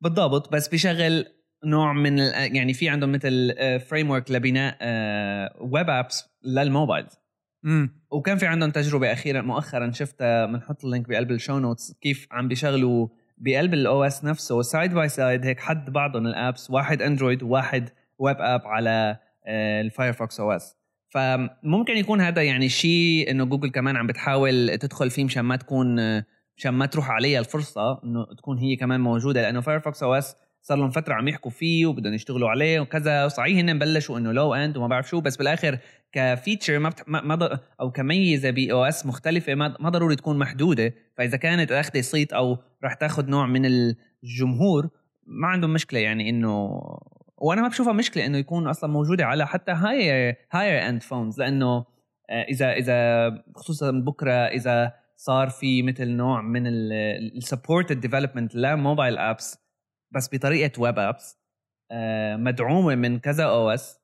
بالضبط 0.00 0.52
بس 0.52 0.68
بيشغل 0.68 1.26
نوع 1.64 1.92
من 1.92 2.18
يعني 2.34 2.72
في 2.72 2.88
عندهم 2.88 3.12
مثل 3.12 3.54
framework 3.88 4.30
لبناء 4.30 4.76
web 5.60 5.90
apps 5.90 6.24
لل 6.44 6.59
mobiles 6.59 7.12
امم 7.64 8.00
وكان 8.10 8.36
في 8.38 8.46
عندهم 8.46 8.70
تجربة 8.70 9.12
أخيرا 9.12 9.42
مؤخرا 9.42 9.90
شفتها 9.90 10.46
بنحط 10.46 10.84
ال 10.84 10.89
link 10.89 11.08
بقلب 11.08 11.30
ال 11.30 11.36
show 11.36 11.58
notes 11.58 11.94
كيف 12.00 12.28
عم 12.30 12.48
بيشغلوا 12.48 13.08
بقلب 13.40 13.74
ال 13.74 14.04
OS 14.04 14.24
نفسه. 14.24 14.62
side 14.62 14.94
by 14.94 15.08
side 15.08 15.46
هيك 15.46 15.60
حد 15.60 15.90
بعضهم 15.90 16.26
ال 16.26 16.35
apps 16.35 16.70
واحد 16.70 17.02
Android 17.02 17.42
وواحد 17.42 17.88
web 18.18 18.36
app 18.40 18.60
على 18.64 19.16
ال 19.84 20.40
Firefox 20.40 20.52
OS 20.52 20.76
فممكن 21.08 21.96
يكون 21.96 22.20
هذا 22.20 22.42
يعني 22.42 22.68
شيء 22.68 23.30
إنه 23.30 23.44
جوجل 23.44 23.70
كمان 23.70 23.96
عم 23.96 24.06
بتحاول 24.06 24.78
تدخل 24.78 25.10
فيه 25.10 25.24
مشان 25.24 25.42
ما 25.42 25.56
تكون 25.56 25.96
مشان 26.56 26.70
ما 26.70 26.86
تروح 26.86 27.10
عليها 27.10 27.38
الفرصة 27.40 28.02
إنه 28.04 28.26
تكون 28.38 28.58
هي 28.58 28.76
كمان 28.76 29.00
موجودة. 29.00 29.42
لأنه 29.42 29.60
Firefox 29.60 30.02
OS 30.02 30.36
صار 30.62 30.78
لهم 30.78 30.90
فترة 30.90 31.14
عم 31.14 31.28
يحكوا 31.28 31.50
فيه 31.50 31.86
وبدهم 31.86 32.14
يشتغلوا 32.14 32.48
عليه 32.48 32.80
وكذا. 32.80 33.28
صحيح 33.28 33.58
هن 33.58 33.78
بلشوا 33.78 34.18
إنه 34.18 34.32
low-end 34.32 34.76
وما 34.76 34.86
بعرف 34.86 35.08
شو 35.08 35.20
بس 35.20 35.36
بالآخر 35.36 35.78
ك 36.12 36.20
feature 36.20 36.78
ما, 36.78 36.88
بت... 36.88 37.08
ما... 37.08 37.20
ما 37.20 37.58
أو 37.80 37.90
كميزة 37.90 38.50
ب 38.50 38.72
OS 38.72 39.06
مختلفة 39.06 39.54
ما... 39.54 39.76
ما 39.80 39.88
ضروري 39.88 40.16
تكون 40.16 40.38
محدودة. 40.38 40.94
فإذا 41.16 41.36
كانت 41.36 41.72
اخذه 41.72 42.00
صيت 42.00 42.32
أو 42.32 42.58
رح 42.84 42.94
تاخذ 42.94 43.30
نوع 43.30 43.46
من 43.46 43.66
الجمهور 43.66 44.88
ما 45.26 45.48
عندهم 45.48 45.72
مشكلة 45.72 46.00
يعني 46.00 46.30
إنه 46.30 46.80
وأنا 47.38 47.62
ما 47.62 47.68
بشوفها 47.68 47.92
مشكلة 47.92 48.26
إنه 48.26 48.38
يكون 48.38 48.66
أصلا 48.68 48.90
موجودة 48.90 49.24
على 49.26 49.46
حتى 49.46 49.72
هاي 49.72 50.36
higher-end 50.52 51.02
phones 51.02 51.38
لأنه 51.38 51.84
اذا 52.30 52.72
إذا 52.72 53.30
خصوصا 53.56 53.90
بكرة 53.90 54.32
إذا 54.32 54.92
صار 55.16 55.48
في 55.48 55.82
مثل 55.82 56.08
نوع 56.08 56.40
من 56.40 56.66
ال 56.66 56.79
supported 56.79 58.00
development 58.00 58.54
ل 58.54 58.63
mobile 58.63 59.18
apps 59.18 59.58
بس 60.10 60.28
بطريقة 60.32 60.82
web 60.82 60.98
apps 60.98 61.38
مدعومة 62.36 62.94
من 62.94 63.18
كذا 63.18 63.44
OS 63.44 64.00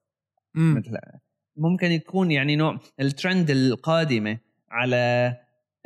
مثل 0.55 0.97
ممكن 1.57 1.92
يكون 1.92 2.31
يعني 2.31 2.57
نوع 2.57 2.79
الترند 3.01 3.51
القادمة 3.51 4.38
على 4.71 5.37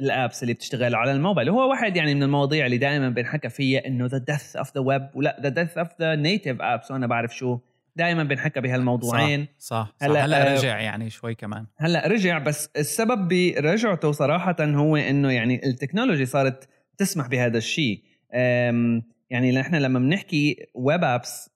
ال 0.01 0.09
apps 0.09 0.43
اللي 0.43 0.55
بتشتغل 0.55 0.95
على 0.95 1.13
الموبايل. 1.13 1.49
هو 1.49 1.71
واحد 1.71 1.97
يعني 1.97 2.15
من 2.15 2.23
المواضيع 2.23 2.67
اللي 2.67 2.79
دائما 2.79 3.09
بنحكى 3.09 3.49
فيها 3.49 3.87
إنه 3.87 4.07
the 4.07 4.19
death 4.19 4.57
of 4.57 4.75
the 4.75 4.81
web 4.81 5.09
ولا 5.15 5.37
the 5.41 5.49
death 5.49 5.79
of 5.79 5.89
the 6.01 6.15
native 6.15 6.61
apps 6.61 6.91
وأنا 6.91 7.07
بعرف 7.07 7.37
شو. 7.37 7.59
دائما 7.97 8.25
بنحكى 8.25 8.61
بهالموضوعين. 8.61 9.47
صح 9.59 9.77
صح, 9.77 9.95
هلأ, 10.03 10.25
هلأ 10.25 10.51
آه، 10.51 10.55
رجع 10.55 10.81
يعني 10.81 11.11
شوي 11.11 11.35
كمان. 11.35 11.67
هلأ 11.79 12.09
رجع 12.09 12.39
بس 12.39 12.71
السبب 12.77 13.29
برجعته 13.29 14.13
صراحة 14.13 14.57
هو 14.61 14.97
إنه 14.97 15.33
يعني 15.33 15.67
ال 15.67 15.72
technology 15.72 16.27
صارت 16.27 16.69
تسمح 16.99 17.27
بهذا 17.27 17.59
الشيء. 17.59 18.03
يعني 19.31 19.53
نحن 19.53 19.75
لما 19.75 19.99
بنحكي 19.99 20.67
web 20.75 21.05
apps 21.05 21.51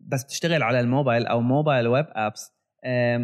بس 0.00 0.26
تشتغل 0.26 0.62
على 0.62 0.80
الموبايل 0.80 1.26
أو 1.26 1.40
mobile 1.40 1.88
web 1.88 2.06
apps 2.12 2.55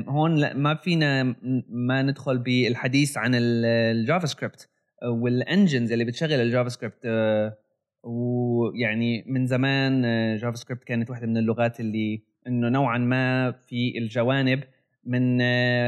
هون 0.09 0.57
ما 0.57 0.75
فينا 0.75 1.37
ما 1.69 2.03
ندخل 2.03 2.38
بالحديث 2.38 3.19
عن 3.19 3.31
ال 3.35 4.27
JavaScript 4.27 4.68
وال 5.05 5.24
engines 5.24 5.92
اللي 5.93 6.05
بتشغل 6.05 6.33
ال 6.33 6.68
JavaScript 6.68 7.01
أه، 7.05 7.57
ويعني 8.03 9.25
من 9.27 9.47
زمان 9.47 10.03
جافا 10.37 10.49
أه، 10.49 10.57
سكريبت 10.57 10.85
كانت 10.85 11.11
واحدة 11.11 11.27
من 11.27 11.37
اللغات 11.37 11.81
اللي 11.81 12.23
إنه 12.47 12.69
نوعا 12.69 12.99
ما 12.99 13.51
في 13.51 13.99
الجوانب 13.99 14.65
من 15.05 15.38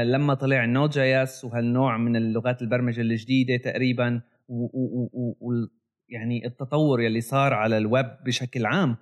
لما 0.03 0.33
طلع 0.33 0.63
ال 0.63 0.89
Node.js 0.89 1.45
وهالنوع 1.45 1.97
من 1.97 2.15
اللغات 2.15 2.61
البرمجة 2.61 3.01
الجديدة 3.01 3.57
تقريبا 3.57 4.21
و 4.47 5.65
يعني 6.09 6.45
التطور 6.45 7.01
يلي 7.01 7.21
صار 7.21 7.53
على 7.53 7.77
الويب 7.77 8.05
بشكل 8.25 8.65
عام 8.65 8.97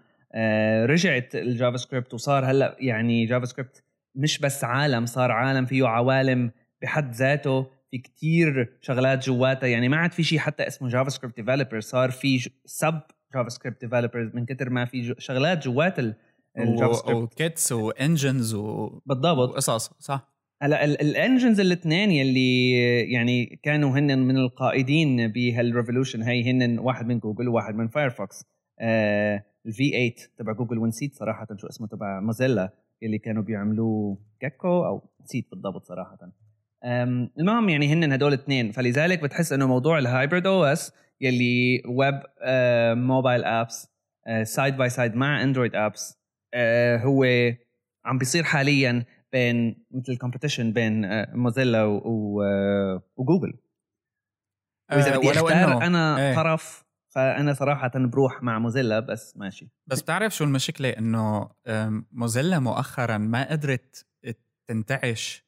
رجعت 0.86 1.36
ال 1.36 1.78
JavaScript 1.78 2.14
وصار 2.14 2.46
هلأ 2.46 2.78
يعني 2.80 3.26
JavaScript 3.26 3.84
مش 4.16 4.40
بس 4.40 4.64
عالم 4.64 5.06
صار 5.06 5.32
عالم 5.32 5.66
فيه 5.66 5.88
عوالم 5.88 6.52
بحد 6.82 7.14
ذاته 7.14 7.68
في 7.92 7.98
كتير 7.98 8.78
شغلات 8.82 9.26
جواتها. 9.26 9.68
يعني 9.68 9.90
ما 9.90 9.98
عاد 9.98 10.12
في 10.12 10.24
شيء 10.24 10.40
حتى 10.40 10.68
اسمه 10.68 10.90
JavaScript 10.90 11.36
developer 11.36 11.80
صار 11.80 12.12
في 12.12 12.50
sub 12.66 13.02
JavaScript 13.36 13.82
developers 13.82 14.36
من 14.36 14.46
كتر 14.46 14.70
ما 14.70 14.86
في 14.86 15.16
شغلات 15.18 15.68
جوات 15.68 16.00
ال 16.00 16.94
JavaScript 16.94 17.22
و 17.22 17.32
kits 17.32 17.72
و 17.72 17.82
engines 17.82 18.54
و... 18.54 19.00
بالضبط. 19.06 19.50
وقصص 19.50 19.92
صح؟ 20.00 20.34
هلا 20.62 20.86
ال 20.86 20.95
engines 20.95 21.60
الاثنين 21.60 22.12
يلي 22.12 22.72
يعني 23.12 23.60
كانوا 23.64 24.00
هن 24.00 24.20
من 24.20 24.38
القائدين 24.38 25.28
بهال 25.28 25.49
revolution 25.49 26.22
هي 26.22 26.52
هن 26.52 26.80
واحد 26.80 27.06
من 27.08 27.20
جوجل 27.20 27.48
وواحد 27.48 27.76
من 27.76 27.88
Firefox 27.88 28.46
ال 29.66 29.90
V8 29.90 30.14
تبع 30.38 30.54
جوجل 30.54 30.78
ونسيت 30.78 31.16
صراحة 31.16 31.48
شو 31.58 31.68
اسمه 31.68 31.88
تبع 31.88 32.20
Mozilla 32.20 32.74
اللي 33.04 33.18
كانوا 33.18 33.44
بيعملوه 33.44 34.18
Gecko 34.42 34.86
أو 34.86 35.10
نسيت 35.22 35.50
بالضبط 35.52 35.86
صراحة. 35.86 36.18
المهم 37.40 37.70
يعني 37.70 37.94
هن 37.94 38.12
هدول 38.12 38.34
الاثنين 38.34 38.72
فلذلك 38.72 39.24
بتحس 39.24 39.54
إنه 39.54 39.68
موضوع 39.68 39.98
ال 39.98 40.48
hybrid 40.48 40.64
OS 40.64 40.94
يلي 41.22 41.84
web 41.86 42.22
mobile 42.98 43.44
apps 43.44 43.88
side 44.44 44.78
by 44.78 44.90
side 44.90 45.16
مع 45.16 45.44
Android 45.44 45.76
apps 45.76 46.24
آه، 46.54 46.98
هو 46.98 47.26
عم 48.06 48.18
بيصير 48.18 48.44
حاليا 48.44 49.06
بين 49.32 49.86
مثل 49.92 50.18
competition 50.18 50.74
بين 50.74 51.06
Mozilla 51.36 51.82
آه، 51.82 53.04
وجوجل 53.16 53.54
وإذا 54.92 55.18
بدي 55.18 55.32
أختار 55.32 55.84
أنا 55.84 56.18
إيه. 56.18 56.36
طرف 56.36 56.86
فأنا 57.16 57.54
صراحة 57.54 57.92
بروح 57.96 58.44
مع 58.44 58.60
Mozilla 58.60 59.00
بس 59.00 59.38
ماشي. 59.38 59.70
بس 59.88 60.02
بتعرف 60.02 60.36
شو 60.36 60.44
المشكلة؟ 60.44 60.90
إنه 60.90 61.50
Mozilla 62.12 62.60
مؤخرا 62.60 63.18
ما 63.18 63.52
قدرت 63.52 64.06
تنتعش 64.68 65.44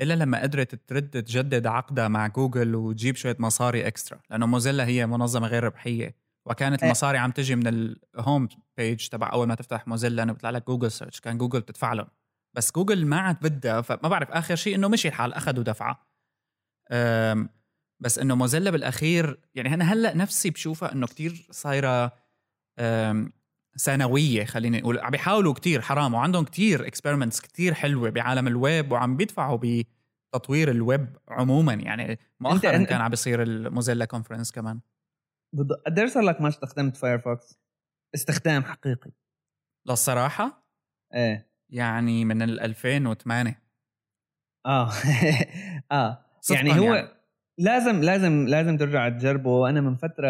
إلا 0.00 0.14
لما 0.14 0.42
قدرت 0.42 0.74
ترد 0.74 1.10
تجدد 1.10 1.66
عقدها 1.66 2.08
مع 2.08 2.26
جوجل 2.26 2.74
وتجيب 2.74 3.16
شوية 3.16 3.36
مصاري 3.38 3.86
extra 3.86 4.20
لأنه 4.30 4.46
Mozilla 4.46 4.86
هي 4.86 5.06
منظمة 5.06 5.46
غير 5.46 5.64
ربحية. 5.64 6.16
وكانت 6.46 6.82
إيه. 6.82 6.88
المصاري 6.88 7.18
عم 7.18 7.30
تجي 7.30 7.56
من 7.56 7.66
ال 7.66 7.82
home 7.82 8.48
page 8.76 9.08
تبع 9.08 9.32
أول 9.32 9.48
ما 9.48 9.54
تفتح 9.54 9.88
Mozilla 9.88 10.22
انه 10.22 10.32
بيطلع 10.32 10.50
لك 10.50 10.66
Google 10.66 10.90
search 10.90 11.20
كان 11.20 11.38
جوجل 11.38 11.60
بتدفع 11.60 11.92
لهم. 11.92 12.08
بس 12.56 12.72
جوجل 12.72 13.06
ما 13.06 13.18
عاد 13.18 13.36
بدها 13.40 13.80
فما 13.80 14.08
بعرف 14.08 14.30
آخر 14.30 14.54
شيء 14.54 14.74
إنه 14.74 14.88
مشي 14.88 15.08
الحال 15.08 15.34
اخذوا 15.34 15.64
دفعه 15.64 16.06
بس 18.04 18.18
إنه 18.18 18.34
Mozilla 18.34 18.70
بالأخير 18.70 19.40
يعني 19.54 19.74
أنا 19.74 19.92
هلأ 19.92 20.16
نفسي 20.16 20.50
بشوفها 20.50 20.92
إنه 20.92 21.06
كتير 21.06 21.46
صايرة 21.50 22.12
ثانوية 23.78 24.44
خلينا 24.44 24.80
نقول 24.80 24.98
عم 24.98 25.10
بيحاولوا 25.10 25.54
كتير 25.54 25.80
حرام 25.80 26.14
وعندهم 26.14 26.44
كتير 26.44 26.86
experiments 26.86 27.40
كتير 27.40 27.74
حلوة 27.74 28.10
بعالم 28.10 28.46
الويب 28.46 28.92
وعم 28.92 29.16
بيدفعوا 29.16 29.58
بتطوير 29.62 30.70
الويب 30.70 31.16
عموما. 31.28 31.74
يعني 31.74 32.18
مؤخرا 32.40 32.84
كان 32.84 33.00
عم 33.00 33.10
بيصير 33.10 33.42
ال 33.42 33.50
Mozilla 33.50 34.04
conference 34.04 34.52
كمان. 34.52 34.80
قد 35.86 36.06
صار 36.06 36.22
لك 36.22 36.40
ما 36.40 36.48
استخدمت 36.48 36.96
Firefox 36.96 37.58
استخدام 38.14 38.64
حقيقي. 38.64 39.10
للصراحة؟ 39.88 40.68
إيه. 41.14 41.50
يعني 41.70 42.24
من 42.24 42.42
ال 42.42 42.60
2008 42.60 43.62
آه. 44.66 44.90
آه. 45.92 46.24
يعني 46.50 46.80
هو 46.80 46.94
يعني. 46.94 47.23
لازم 47.58 48.00
لازم 48.02 48.46
لازم 48.48 48.76
ترجع 48.76 49.08
تجربه 49.08 49.68
أنا 49.68 49.80
من 49.80 49.94
فترة 49.94 50.28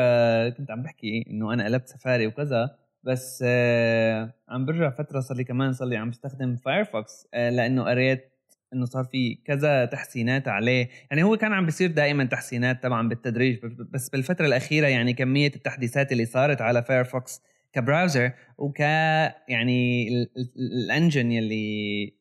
كنت 0.48 0.70
عم 0.70 0.82
بحكي 0.82 1.24
إنه 1.30 1.52
أنا 1.52 1.64
قلبت 1.64 1.88
سفاري 1.88 2.26
وكذا 2.26 2.78
بس 3.02 3.44
آه 3.46 4.34
عم 4.48 4.66
برجع 4.66 4.90
فترة 4.90 5.20
صار 5.20 5.36
لي 5.36 5.44
كمان 5.44 5.72
صار 5.72 5.88
لي 5.88 5.96
عم 5.96 6.10
بستخدم 6.10 6.56
Firefox 6.56 7.28
آه 7.34 7.50
لأنه 7.50 7.84
قريت 7.84 8.30
إنه 8.72 8.84
صار 8.84 9.04
في 9.04 9.34
كذا 9.34 9.84
تحسينات 9.84 10.48
عليه. 10.48 10.88
يعني 11.10 11.22
هو 11.22 11.36
كان 11.36 11.52
عم 11.52 11.64
بيصير 11.64 11.90
دائما 11.90 12.24
تحسينات 12.24 12.82
طبعا 12.82 13.08
بالتدريج 13.08 13.58
بس 13.92 14.08
بالفترة 14.08 14.46
الأخيرة 14.46 14.86
يعني 14.86 15.12
كمية 15.12 15.52
التحديثات 15.56 16.12
اللي 16.12 16.24
صارت 16.24 16.60
على 16.60 16.82
Firefox 16.82 17.42
ك 17.72 17.80
browser 17.80 18.32
وك 18.58 18.80
يعني 18.80 20.08
ال 20.56 20.67
engine 20.67 21.32
يلي 21.32 22.14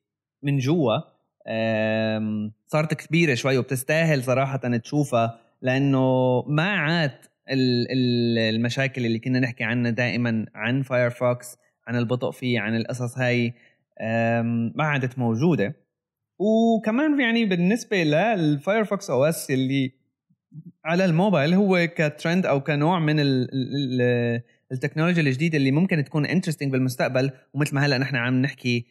من 0.43 0.57
جوا 0.57 1.12
صارت 2.67 2.93
كبيرة 2.93 3.33
شوي 3.33 3.57
وبتستاهل 3.57 4.23
صراحة 4.23 4.77
تشوفها 4.77 5.39
لأنه 5.61 6.41
ما 6.47 6.69
عاد 6.69 7.11
المشاكل 7.49 9.05
اللي 9.05 9.19
كنا 9.19 9.39
نحكي 9.39 9.63
عنها 9.63 9.91
دائما 9.91 10.45
عن 10.55 10.81
Firefox 10.81 11.57
عن 11.87 11.95
البطء 11.95 12.31
فيه 12.31 12.59
عن 12.59 12.75
القصص 12.75 13.17
هاي 13.17 13.53
ما 14.75 14.83
عادت 14.83 15.19
موجودة. 15.19 15.75
وكمان 16.39 17.19
يعني 17.19 17.45
بالنسبة 17.45 18.03
لل 18.03 19.09
Firefox 19.09 19.25
OS 19.25 19.51
اللي 19.51 19.91
على 20.85 21.05
الموبايل 21.05 21.53
هو 21.53 21.87
كترند 21.95 22.45
أو 22.45 22.61
كنوع 22.61 22.99
من 22.99 23.15
التكنولوجيا 24.71 25.21
الجديدة 25.21 25.57
اللي 25.57 25.71
ممكن 25.71 26.03
تكون 26.03 26.25
interesting 26.25 26.71
بالمستقبل 26.71 27.31
ومثل 27.53 27.75
ما 27.75 27.85
هلأ 27.85 27.97
نحن 27.97 28.15
عم 28.15 28.41
نحكي 28.41 28.85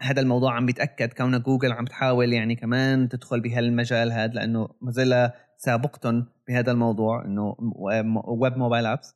هذا 0.00 0.20
الموضوع 0.20 0.56
عم 0.56 0.66
بيتأكد. 0.66 1.12
كون 1.12 1.42
جوجل 1.42 1.72
عم 1.72 1.84
تحاول 1.84 2.32
يعني 2.32 2.56
كمان 2.56 3.08
تدخل 3.08 3.40
بهالمجال 3.40 4.12
هذا 4.12 4.32
لأنه 4.32 4.68
Mozilla 4.80 5.34
سابقتهم 5.56 6.26
بهذا 6.48 6.72
الموضوع 6.72 7.24
إنه 7.24 7.56
web 8.26 8.56
mobile 8.56 8.86
apps. 8.86 9.14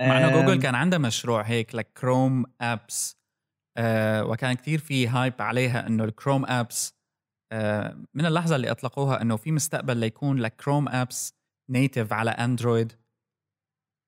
مع 0.00 0.18
إنه 0.18 0.42
جوجل 0.42 0.62
كان 0.62 0.74
عندها 0.74 0.98
مشروع 0.98 1.42
هيك 1.42 1.74
ل 1.74 1.84
Chrome 1.84 2.44
apps 2.60 3.22
آه 3.76 4.24
وكان 4.24 4.52
كتير 4.52 4.78
في 4.78 5.08
hype 5.08 5.42
عليها 5.42 5.86
إنه 5.86 6.04
ال 6.04 6.10
Chrome 6.10 6.44
apps 6.46 6.94
آه 7.52 8.04
من 8.14 8.26
اللحظة 8.26 8.56
اللي 8.56 8.70
أطلقوها 8.70 9.22
إنه 9.22 9.36
في 9.36 9.52
مستقبل 9.52 9.96
ليكون 9.96 10.38
ل 10.38 10.45
Chrome 10.45 10.88
apps 10.88 11.34
native 11.70 12.12
على 12.12 12.30
Android 12.30 12.92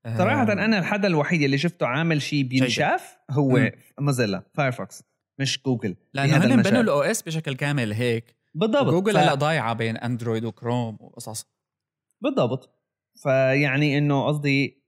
آه، 0.07 0.19
صراحة 0.19 0.53
أنا 0.53 0.79
الحدا 0.79 1.09
الوحيد 1.09 1.43
اللي 1.43 1.59
شفته 1.59 1.87
عامل 1.87 2.23
شيء 2.23 2.43
بينشاف 2.43 3.17
هو. 3.31 3.71
Mozilla 4.01 4.43
Firefox 4.55 5.13
مش 5.40 5.62
جوجل 5.66 5.97
لأنه 6.14 6.37
هن 6.37 6.62
بنوا. 6.62 6.81
ال 6.81 7.03
OS 7.03 7.23
بشكل 7.23 7.55
كامل 7.55 7.92
هيك. 7.92 8.37
بالضبط. 8.55 8.90
جوجل 8.90 9.12
ف- 9.12 9.16
هلا 9.16 9.35
ضايعة 9.35 9.73
بين 9.75 9.97
Android 9.97 10.45
و 10.45 10.52
Chrome 10.52 10.97
وقصص. 11.01 11.47
بالضبط. 12.20 12.70
فيعني 13.23 13.99
إنه 13.99 14.27
قصدي 14.27 14.85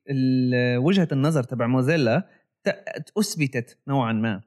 وجهة 0.79 1.09
النظر 1.13 1.43
تبع 1.43 1.67
Mozilla 1.67 2.29
أثبتت 3.19 3.79
نوعا 3.89 4.13
ما. 4.13 4.41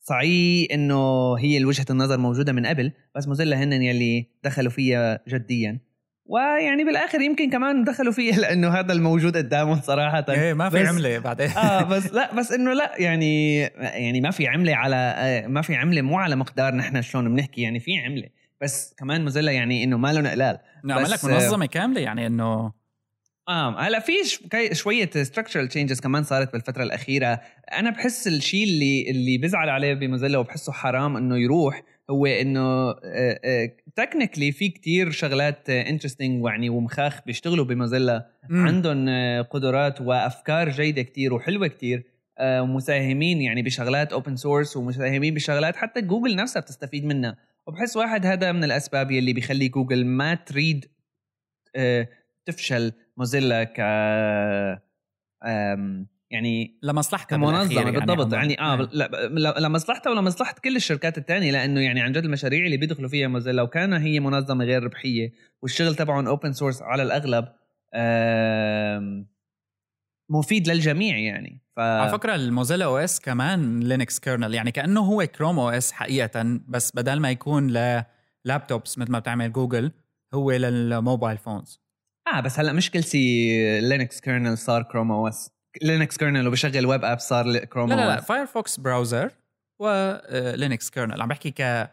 صحيح 0.00 0.68
إنه 0.72 1.34
هي 1.34 1.64
وجهة 1.64 1.86
النظر 1.90 2.18
موجودة 2.18 2.52
من 2.52 2.66
قبل 2.66 2.92
بس 3.14 3.28
موزيلا 3.28 3.62
هن 3.64 3.72
يلي 3.72 4.26
دخلوا 4.44 4.70
فيها 4.70 5.20
جديا. 5.28 5.80
ويعني 6.26 6.84
بالآخر 6.84 7.20
يمكن 7.20 7.50
كمان 7.50 7.84
دخلوا 7.84 8.12
فيها 8.12 8.36
لأنه 8.44 8.68
هذا 8.68 8.92
الموجود 8.92 9.36
قدامهم 9.36 9.80
صراحة. 9.80 10.24
إيه 10.28 10.54
ما 10.54 10.70
في 10.70 10.86
عملة 10.86 11.18
بعدين. 11.18 11.50
آه 11.50 11.82
بس 11.96 12.12
لا 12.12 12.34
بس 12.34 12.52
إنه 12.52 12.72
لا 12.72 12.92
يعني 12.98 13.58
يعني 13.78 14.20
ما 14.20 14.30
في 14.30 14.48
عملة 14.48 14.74
على 14.76 14.96
آه، 14.96 15.46
ما 15.46 15.62
في 15.62 15.74
عملة 15.74 16.02
مو 16.02 16.18
على 16.18 16.36
مقدار 16.36 16.74
نحن 16.74 17.02
شلون 17.02 17.34
بنحكي 17.34 17.62
يعني 17.62 17.80
في 17.80 17.98
عملة. 17.98 18.28
بس 18.60 18.94
كمان 18.98 19.22
موزيلا 19.24 19.52
يعني 19.52 19.84
إنه 19.84 19.98
ما 19.98 20.12
لهم 20.12 20.26
قلال 20.26 20.58
نعمل 20.84 21.02
لك 21.04 21.12
بس- 21.12 21.24
منظمة 21.24 21.66
كاملة 21.66 22.00
يعني 22.00 22.26
إنه 22.26 22.72
آه 23.48 23.80
هلأ 23.80 24.00
في 24.00 24.12
شوية 24.72 25.10
structural 25.10 25.68
changes 25.74 26.00
كمان 26.02 26.22
صارت 26.22 26.52
بالفترة 26.52 26.82
الأخيرة. 26.82 27.40
أنا 27.72 27.90
بحس 27.90 28.26
الشيء 28.28 28.64
اللي 28.64 29.10
اللي 29.10 29.38
بزعل 29.38 29.68
عليه 29.68 29.94
ب 29.94 30.00
Mozilla 30.00 30.38
وبحسه 30.38 30.72
حرام 30.72 31.16
إنه 31.16 31.38
يروح 31.38 31.82
هو 32.10 32.26
إنه 32.26 32.94
technically 33.96 34.52
في 34.52 34.68
كتير 34.68 35.10
شغلات 35.10 35.70
interesting 35.70 36.46
يعني 36.46 36.70
ومخاخ 36.70 37.24
بيشتغلوا 37.26 37.64
ب 37.64 37.71
Mozilla. 37.71 38.30
مم. 38.50 38.66
عندهم 38.66 39.08
آه، 39.08 39.42
قدرات 39.42 40.00
وأفكار 40.00 40.68
جيدة 40.68 41.02
كتير 41.02 41.34
وحلوة 41.34 41.66
كتير. 41.66 42.04
آه، 42.38 42.62
ومساهمين 42.62 43.42
يعني 43.42 43.62
بشغلات 43.62 44.12
open 44.12 44.36
source 44.36 44.76
ومساهمين 44.76 45.34
بشغلات 45.34 45.76
حتى 45.76 46.00
جوجل 46.00 46.36
نفسها 46.36 46.60
بتستفيد 46.60 47.04
منها. 47.04 47.36
وبحس 47.66 47.96
واحد 47.96 48.26
هذا 48.26 48.52
من 48.52 48.64
الأسباب 48.64 49.10
يلي 49.10 49.32
بيخلي 49.32 49.68
جوجل 49.68 50.06
ما 50.06 50.34
تريد 50.34 50.86
آه، 51.76 52.08
تفشل 52.46 52.92
Mozilla 53.16 53.64
ك 53.64 53.80
يعني 56.34 56.78
لمصلحتها 56.82 57.36
كمنظمة 57.36 57.68
بالأخير 57.68 57.90
بالضبط 57.90 58.10
عموماً. 58.10 58.36
يعني 58.36 58.60
آه 58.60 58.80
إيه. 58.80 58.88
لا 58.92 59.54
لمصلحتها 59.60 60.10
ولمصلحه 60.10 60.54
كل 60.64 60.76
الشركات 60.76 61.18
الثانية 61.18 61.52
لأنه 61.52 61.80
يعني 61.80 62.00
عن 62.00 62.12
جد 62.12 62.24
المشاريع 62.24 62.64
اللي 62.66 62.76
بيدخلوا 62.76 63.08
فيها 63.08 63.28
Mozilla 63.28 63.62
وكان 63.62 63.92
هي 63.92 64.20
منظمة 64.20 64.64
غير 64.64 64.82
ربحية 64.82 65.32
والشغل 65.62 65.94
تبعهم 65.94 66.26
open 66.26 66.52
source 66.52 66.82
على 66.82 67.02
الأغلب 67.02 67.44
مفيد 70.30 70.68
للجميع 70.68 71.18
يعني 71.18 71.60
ف 71.76 71.80
على 71.80 72.10
فكرة 72.10 72.34
ال 72.34 72.84
Mozilla 72.84 72.98
OS 72.98 73.20
كمان 73.20 73.80
Linux 73.80 74.18
kernel 74.18 74.54
يعني 74.54 74.72
كأنه 74.72 75.00
هو 75.00 75.26
Chrome 75.26 75.58
OS 75.58 75.92
حقيقة 75.92 76.60
بس 76.68 76.92
بدل 76.94 77.20
ما 77.20 77.30
يكون 77.30 77.66
لل 77.66 77.95
laptops 77.95 78.98
مثل 78.98 79.12
ما 79.12 79.18
بتعمل 79.18 79.52
جوجل 79.52 79.92
هو 80.34 80.50
لل 80.50 80.72
mobile 80.72 81.38
phones 81.38 81.80
آه 82.34 82.40
بس 82.40 82.58
هلأ 82.58 82.72
مش 82.72 82.90
كل 82.90 83.04
شيء 83.04 83.50
Linux 83.80 84.20
kernel 84.20 84.58
صار 84.58 84.82
Chrome 84.82 85.12
OS 85.12 85.53
Linux 85.82 86.16
kernel 86.16 86.48
وبشغل 86.48 86.86
web 86.86 87.04
app 87.04 87.18
صار 87.18 87.58
كروم 87.58 87.88
لا 87.88 87.94
لا 87.94 88.06
لا 88.06 88.20
Firefox 88.20 88.76
browser 88.76 89.30
و 89.78 89.97
Linux 89.97 90.90
kernel 90.90 91.22
عم 91.22 91.28
بحكي 91.28 91.50
ك 91.50 91.90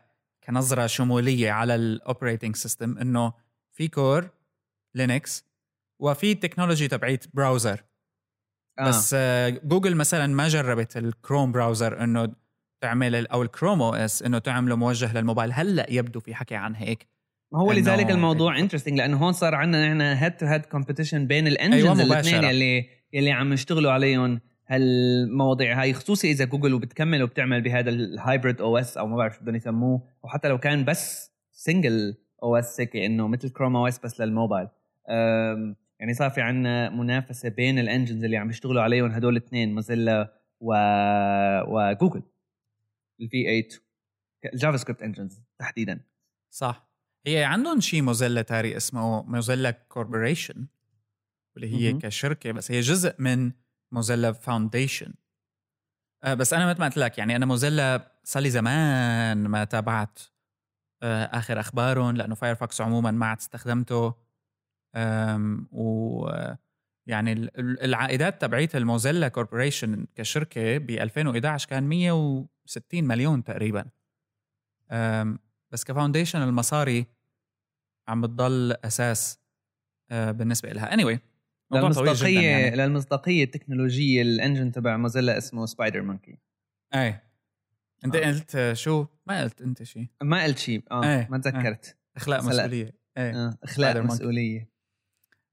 كنظرة 0.48 0.88
شمولية 0.88 1.52
على 1.52 1.76
ال 1.76 1.84
operating 1.84 2.56
system 2.56 2.98
إنه 2.98 3.34
في 3.72 3.88
core 3.88 4.30
Linux 4.96 5.46
وفي 6.02 6.36
technology 6.36 6.88
تبعيت 6.88 7.26
browser 7.34 7.84
آه. 8.80 8.88
بس 8.88 9.12
آه، 9.18 9.50
جوجل 9.50 9.96
مثلا 9.96 10.28
ما 10.28 10.48
جربت 10.48 10.98
ال 10.98 11.06
Chrome 11.06 11.52
browser 11.52 12.04
إنه 12.04 12.34
تعمل 12.84 13.28
أو 13.28 13.44
ال 13.44 13.82
Chrome 13.82 13.94
OS 13.94 14.24
إنه 14.24 14.40
تعمله 14.40 14.76
موجه 14.76 15.14
للموبايل. 15.14 15.52
هلأ 15.54 15.86
يبدو 15.90 16.20
في 16.20 16.36
حكي 16.36 16.56
عن 16.56 16.76
هيك. 16.76 17.08
ما 17.54 17.60
هو 17.60 17.72
لذلك 17.72 18.12
الموضوع 18.12 18.60
interesting 18.60 18.98
لأنه 18.98 19.18
هون 19.18 19.34
صار 19.34 19.56
عندنا 19.56 19.88
نحن 19.88 20.02
head 20.02 20.38
to 20.38 20.46
head 20.46 20.66
competition 20.66 21.28
بين 21.28 21.48
أيوة، 21.48 21.56
ال 21.56 21.62
engines 21.62 22.02
مباشرة. 22.02 22.40
الاثنين 22.40 22.44
يلي 22.44 22.90
يلي 23.14 23.32
عم 23.32 23.54
يشتغلوا 23.54 23.92
عليهم 23.92 24.42
هالمواضيع 24.68 25.82
هاي 25.82 25.94
خصوصي 25.94 26.32
إذا 26.32 26.46
جوجل 26.46 26.74
وبتكمل 26.74 27.24
وبتعمل 27.24 27.62
بهذا 27.62 27.90
ال 27.90 28.62
hybrid 28.62 28.78
OS 28.78 28.98
أو 28.98 29.08
ما 29.08 29.18
بعرف 29.18 29.36
شو 29.36 29.42
بدهم 29.42 29.56
يسموه. 29.56 30.08
وحتى 30.24 30.48
لو 30.48 30.58
كان 30.58 30.86
بس 30.86 31.32
single 31.52 32.18
OS 32.44 32.80
هيك 32.80 32.96
إنه 32.96 33.28
مثل 33.28 33.50
Chrome 33.50 33.76
OS 33.76 34.00
بس 34.00 34.22
للموبايل. 34.22 34.68
يعني 36.00 36.14
صار 36.14 36.30
في 36.30 36.42
عندنا 36.42 36.90
منافسة 36.90 37.50
بين 37.50 37.80
ال 37.80 37.85
engines 37.85 38.24
اللي 38.24 38.38
عم 38.38 38.50
يشتغلوا 38.50 38.82
عليهم 38.82 39.12
هدول 39.12 39.38
الاثنين 39.38 39.76
Mozilla 39.76 40.34
و... 40.60 40.74
وجوجل 41.68 42.24
ال 43.22 43.44
V8 43.44 43.68
ال 44.54 44.78
JavaScript 44.78 45.04
engines 45.04 45.42
تحديدا. 45.60 46.00
صح. 46.50 46.92
هي 47.26 47.44
عندهم 47.44 47.80
شيء 47.80 48.02
Mozilla 48.02 48.42
تاري 48.42 48.78
اسمه 48.78 49.24
Mozilla 49.24 49.72
Corporation 49.72 50.68
واللي 51.56 51.76
هي 51.76 51.90
مهم. 51.92 52.00
كشركة 52.00 52.52
بس 52.52 52.72
هي 52.72 52.80
جزء 52.80 53.16
من 53.20 53.52
Mozilla 53.92 54.32
Foundation 54.32 55.14
آه 56.24 56.34
بس 56.34 56.54
أنا 56.54 56.70
مثل 56.70 56.80
ما 56.80 56.86
قلت 56.86 56.98
لك 56.98 57.18
يعني 57.18 57.36
أنا 57.36 57.46
Mozilla 57.46 58.12
صار 58.24 58.44
لي 58.44 58.50
زمان 58.50 59.48
ما 59.48 59.64
تابعت 59.64 60.20
آه 61.04 61.24
آخر 61.26 61.60
أخبارهم 61.60 62.16
لأنه 62.18 62.36
Firefox 62.36 62.82
عموما 62.82 63.12
ما 63.12 63.26
عاد 63.26 63.38
استخدمته. 63.38 64.14
و 65.72 66.30
يعني 67.08 67.34
ال- 67.34 67.60
ال- 67.60 67.84
العائدات 67.84 68.42
تبعيت 68.42 68.76
ال 68.76 68.82
Mozilla 68.82 69.28
Corporation 69.28 70.06
كشركة 70.16 70.78
ب 70.78 70.90
2011 70.90 71.70
كان 71.70 71.84
160 71.84 73.04
مليون 73.04 73.44
تقريبا. 73.44 73.86
بس 75.72 75.84
ك 75.84 75.89
foundation 75.89 76.42
المصاري 76.42 77.06
عم 78.08 78.22
بتضل 78.22 78.72
أساس 78.86 79.40
آه، 80.12 80.32
بالنسبة 80.32 80.70
لها 80.70 80.96
anyway 80.98 81.20
للمصداقيه 81.74 82.40
يعني. 82.48 82.76
للمصداقية 82.76 83.44
التكنولوجية 83.44 84.22
ال 84.22 84.29
engine 84.29 84.72
تبع 84.72 84.98
Mozilla 84.98 85.38
اسمه 85.38 85.66
SpiderMonkey 85.66 86.38
إيه 86.96 87.24
أنت 88.06 88.16
آه. 88.16 88.28
قلت 88.28 88.74
شو؟ 88.74 89.06
ما 89.28 89.42
قلت 89.42 89.62
أنت 89.62 89.84
شيء 89.84 90.08
ما 90.22 90.44
قلت 90.44 90.58
شيء 90.58 90.84
آه 90.92 91.04
إيه، 91.04 91.28
ما 91.32 91.38
تذكرت. 91.38 91.98
اخلاق 92.18 92.44
مسؤولية. 92.44 92.96
إيه 93.18 93.36
آه. 93.36 93.58
إخلاء 93.64 93.94
SpiderMonkey. 93.94 94.06
مسؤولية. 94.06 94.70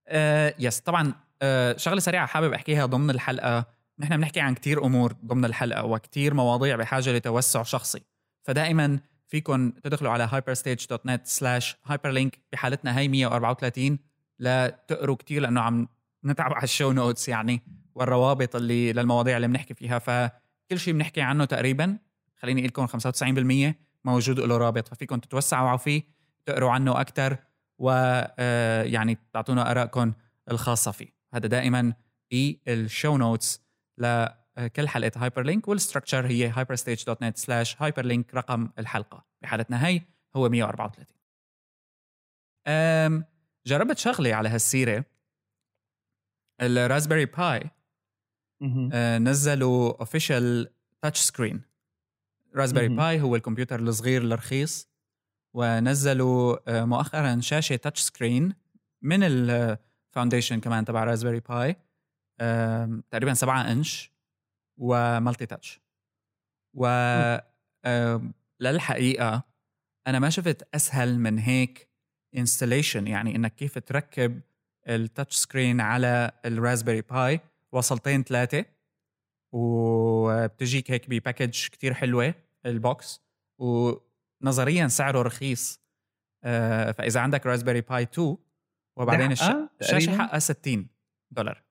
آه 0.08 0.54
yes 0.58 0.80
طبعا 0.80 1.12
آه 1.42 1.76
شغلة 1.76 2.00
سريعة 2.00 2.26
حابب 2.26 2.52
أحكيها 2.52 2.86
ضمن 2.86 3.10
الحلقة. 3.10 3.66
نحن 3.98 4.16
بنحكي 4.16 4.40
عن 4.40 4.54
كتير 4.54 4.84
أمور 4.84 5.12
ضمن 5.24 5.44
الحلقة 5.44 5.84
وكتير 5.84 6.34
مواضيع 6.34 6.76
بحاجة 6.76 7.12
لتوسع 7.12 7.62
شخصي. 7.62 8.02
فدائما 8.42 9.00
فيكم 9.26 9.70
تدخلوا 9.70 10.10
على 10.10 10.28
hyperstage.net 10.28 11.28
slash 11.30 11.92
hyperlink 11.92 12.30
بحالتنا 12.52 12.98
هي 12.98 13.08
134 13.08 13.98
لتقروا 14.38 15.16
كتير 15.16 15.42
لأنه 15.42 15.60
عم 15.60 15.88
نتعب 16.28 16.52
على 16.52 16.64
ال 16.64 16.70
show 16.70 16.92
notes 16.92 17.28
يعني 17.28 17.62
والروابط 17.94 18.56
اللي 18.56 18.92
للمواضيع 18.92 19.36
اللي 19.36 19.48
بنحكي 19.48 19.74
فيها. 19.74 19.98
فكل 19.98 20.78
شيء 20.78 20.94
بنحكي 20.94 21.20
عنه 21.20 21.44
تقريبا 21.44 21.98
خليني 22.36 22.60
أقول 22.60 22.86
لكم 22.86 22.86
95% 23.70 23.74
موجود 24.04 24.40
له 24.40 24.56
رابط 24.56 24.88
ففيكم 24.88 25.18
تتوسعوا 25.18 25.76
فيه 25.76 26.02
تقروا 26.46 26.70
عنه 26.70 27.00
أكثر 27.00 27.36
ويعني 27.78 29.18
تعطونا 29.32 29.70
آرائكم 29.70 30.12
الخاصة 30.50 30.90
فيه. 30.90 31.08
هذا 31.34 31.46
دائما 31.46 31.92
بال 32.30 32.59
show 32.59 33.16
notes 33.16 33.62
لكل 33.98 34.88
حلقة 34.88 35.12
Hyperlink 35.16 35.42
وال 35.42 35.68
structure 35.68 36.26
هي 36.26 36.52
hyperstage.net 36.52 37.34
slash 37.34 37.82
hyperlink 37.82 38.34
رقم 38.34 38.70
الحلقة. 38.78 39.24
بحالتنا 39.42 39.86
هي 39.86 40.02
هو 40.36 40.48
134 40.48 41.16
أم 42.66 43.24
جربت 43.66 43.98
شغله 43.98 44.34
على 44.34 44.48
هالسيرة. 44.48 45.04
ال 46.60 46.67
Raspberry 46.67 47.24
Pi. 47.24 47.70
آه، 48.92 49.18
نزلوا 49.18 50.00
official 50.00 50.70
touch 51.02 51.20
screen 51.20 51.62
Raspberry. 52.56 52.88
Pi 52.96 53.20
هو 53.20 53.36
الكمبيوتر 53.36 53.80
الصغير 53.80 54.22
الرخيص 54.22 54.88
ونزلوا 55.54 56.56
آه، 56.68 56.84
مؤخرا 56.84 57.40
شاشة 57.40 57.76
touch 57.76 58.00
screen 58.00 58.54
من 59.02 59.22
ال 59.22 59.35
foundation 59.35 60.60
كمان 60.60 60.84
تبع 60.84 61.04
Raspberry 61.04 61.40
Pi 61.40 61.76
آم، 62.40 63.02
تقريبا 63.10 63.34
7 63.34 63.72
إنش 63.72 64.12
و 64.80 65.46
multi-touch 65.46 65.80
و 66.74 66.86
للحقيقة 68.60 69.42
أنا 70.06 70.18
ما 70.18 70.30
شفت 70.30 70.68
أسهل 70.74 71.18
من 71.18 71.38
هيك 71.38 71.88
installation 72.36 73.06
يعني 73.06 73.36
إنك 73.36 73.54
كيف 73.54 73.78
تركب 73.78 74.40
ال 74.88 74.96
touch 74.96 75.36
screen 75.36 75.80
على 75.80 76.30
ال 76.44 76.50
Raspberry 76.50 77.00
Pi 77.00 77.40
وصلتين 77.72 78.22
ثلاثة 78.22 78.64
وبتجيك 79.54 80.90
هيك 80.90 81.10
ب 81.10 81.17
package 81.18 81.68
كتير 81.68 81.94
حلوة 81.94 82.34
ال 82.66 82.80
box 82.80 83.22
ونظريا 83.60 84.88
سعره 84.88 85.22
رخيص 85.22 85.80
آه، 86.44 86.92
فإذا 86.92 87.20
عندك 87.20 87.46
Raspberry 87.46 87.80
Pi 87.80 88.02
2 88.02 88.36
وبعدين 88.96 89.32
الشاشة؟ 89.32 90.18
حقها 90.18 90.38
60 90.38 90.88
دولار 91.30 91.64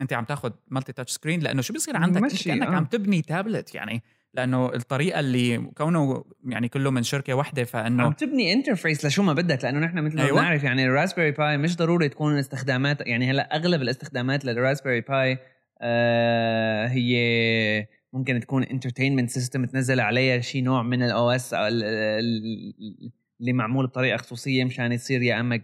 أنت 0.00 0.12
عم 0.12 0.24
تاخذ 0.24 0.52
multi-touch 0.66 1.12
screen 1.12 1.40
لأنه 1.40 1.62
شو 1.62 1.74
بصير 1.74 1.96
عندك 1.96 2.32
كأنك 2.44 2.68
آه. 2.68 2.74
عم 2.74 2.84
تبني 2.84 3.22
تابلت 3.22 3.74
يعني 3.74 4.02
لأنه 4.36 4.74
الطريقة 4.74 5.20
اللي 5.20 5.58
كونه 5.58 6.24
يعني 6.44 6.68
كله 6.68 6.90
من 6.90 7.02
شركة 7.02 7.34
واحدة 7.34 7.60
عم 7.62 7.66
فانه 7.66 8.12
تبني 8.12 8.52
interface 8.52 9.04
لشو 9.04 9.22
ما 9.22 9.32
بدك 9.32 9.64
لأنه 9.64 9.78
نحن 9.78 9.98
مثل 9.98 10.16
ما 10.16 10.24
أيوة. 10.24 10.40
بنعرف 10.40 10.64
يعني 10.64 10.84
ال 10.84 10.89
Raspberry 10.89 11.30
Pi 11.30 11.56
مش 11.56 11.76
ضروري 11.76 12.08
تكون 12.08 12.38
استخدامات 12.38 13.06
يعني 13.06 13.30
هلأ 13.30 13.56
أغلب 13.56 13.82
الاستخدامات 13.82 14.44
لل 14.44 14.54
Raspberry 14.54 15.00
Pi 15.00 15.38
آه 15.80 16.86
هي 16.86 17.86
ممكن 18.12 18.40
تكون 18.40 18.62
entertainment 18.62 19.30
system 19.30 19.64
تنزل 19.64 20.00
عليها 20.00 20.40
شيء 20.40 20.62
نوع 20.62 20.82
من 20.82 21.02
ال 21.02 21.30
OS 21.30 21.54
اللي 23.40 23.52
معمول 23.52 23.86
بطريقة 23.86 24.16
خصوصية 24.16 24.64
مشان 24.64 24.92
يصير 24.92 25.22
يا 25.22 25.40
أما 25.40 25.56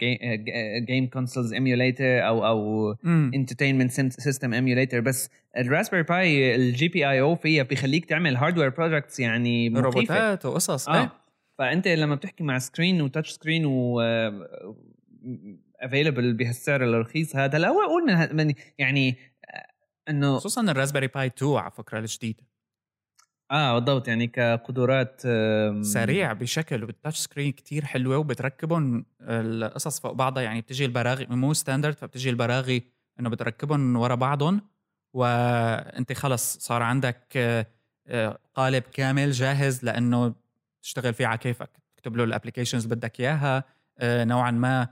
game 0.79 1.07
consoles 1.07 1.53
emulator 1.53 2.27
أو 2.27 2.47
أو. 2.47 2.93
entertainment 3.07 3.91
system 3.93 4.55
emulator 4.55 5.01
بس 5.01 5.31
ال 5.57 5.62
Raspberry 5.62 6.03
Pi 6.03 6.55
ال 6.55 6.89
GPIO 6.89 7.35
فيها 7.35 7.63
بيخليك 7.63 8.05
تعمل 8.05 8.37
hardware 8.37 8.69
projects 8.69 9.21
يعني 9.21 9.69
روبوتات 9.69 10.47
وقصص. 10.47 10.89
آه. 10.89 11.01
إيه. 11.01 11.13
فأنت 11.59 11.89
لما 11.89 12.15
بتحكي 12.15 12.45
مع 12.45 12.59
screen 12.59 13.67
و 13.67 14.01
touch 15.81 15.94
screen 15.94 16.09
و 16.09 16.12
available 16.12 16.35
بهالسعر 16.35 16.85
الرخيص 16.85 17.37
هذا 17.37 17.59
لا 17.59 17.69
أقول 17.69 18.35
من, 18.37 18.55
يعني 18.79 19.17
آه، 19.51 20.11
إنه 20.11 20.39
خصوصا 20.39 20.63
ال 20.63 20.67
Raspberry 20.67 21.07
Pi 21.07 21.27
2 21.27 21.57
على 21.57 21.71
فكرة 21.71 21.99
الجديد 21.99 22.41
آه 23.53 23.79
بالضبط. 23.79 24.09
يعني 24.09 24.27
كقدرات 24.27 25.21
سريع 25.85 26.33
بشكل 26.33 26.83
وبال 26.85 26.98
touch 26.98 27.19
screen 27.19 27.53
كتير 27.53 27.85
حلوة 27.85 28.17
وبتركبهم 28.17 29.05
القصص 29.21 30.01
فوق 30.01 30.13
بعضها. 30.13 30.43
يعني 30.43 30.61
بتجي 30.61 30.85
البراغي 30.85 31.27
مو 31.27 31.53
standard 31.55 31.95
فبتجي 31.95 32.31
البراغي 32.31 32.83
إنه 33.21 33.29
بتركبهم 33.31 33.97
ورا 33.97 34.15
بعضهم. 34.15 34.61
وأنت 35.15 36.13
خلص 36.13 36.59
صار 36.59 36.83
عندك 36.83 37.29
آه، 37.37 37.67
آه، 38.07 38.39
قالب 38.55 38.83
كامل 38.83 39.31
جاهز 39.31 39.85
لأنه 39.85 40.35
تشتغل 40.83 41.15
فيه 41.15 41.27
على 41.27 41.39
كيفك. 41.39 41.71
تكتب 41.97 42.17
له 42.17 42.25
ال 42.25 42.30
applications 42.30 42.87
بدك 42.87 43.21
إياها. 43.21 43.65
آه، 43.99 44.25
نوعا 44.25 44.51
ما 44.51 44.89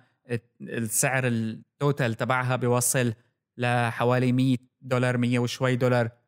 السعر 0.61 1.27
ال 1.27 1.41
total 1.41 2.15
تبعها 2.15 2.57
بيوصل 2.57 3.15
لحوالي 3.59 4.33
100 4.33 4.57
دولار 4.81 5.17
100 5.17 5.39
وشوي 5.39 5.77
دولار. 5.77 6.20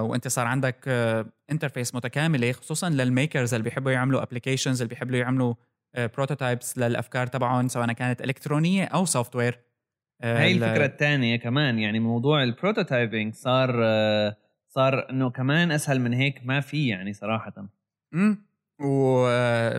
وأنت 0.00 0.28
صار 0.28 0.46
عندك 0.46 0.88
interface 1.50 1.94
متكامله 1.94 2.52
خصوصا 2.52 2.90
لل 2.90 3.06
makers 3.06 3.54
اللي 3.54 3.64
بيحبوا 3.64 3.90
يعملوا 3.90 4.22
applications 4.22 4.82
اللي 4.82 4.88
بيحبوا 4.88 5.16
يعملوا 5.16 5.54
prototypes 5.96 6.78
للأفكار 6.78 7.26
تبعهم 7.26 7.68
سواء 7.68 7.92
كانت 7.92 8.20
إلكترونية 8.20 8.84
أو 8.84 9.04
software 9.04 9.58
هاي 10.22 10.52
الفكرة 10.52 10.84
الثانية 10.86 11.36
كمان 11.36 11.78
يعني 11.78 12.00
موضوع 12.00 12.42
ال 12.42 12.50
prototyping 12.50 13.34
صار 13.34 13.80
آه، 13.84 14.36
صار 14.68 15.10
إنه 15.10 15.30
كمان 15.30 15.72
أسهل 15.72 16.00
من 16.00 16.12
هيك 16.14 16.40
ما 16.44 16.60
في 16.60 16.88
يعني 16.88 17.12
صراحة. 17.12 17.52
امم 18.14 18.44
و 18.80 19.26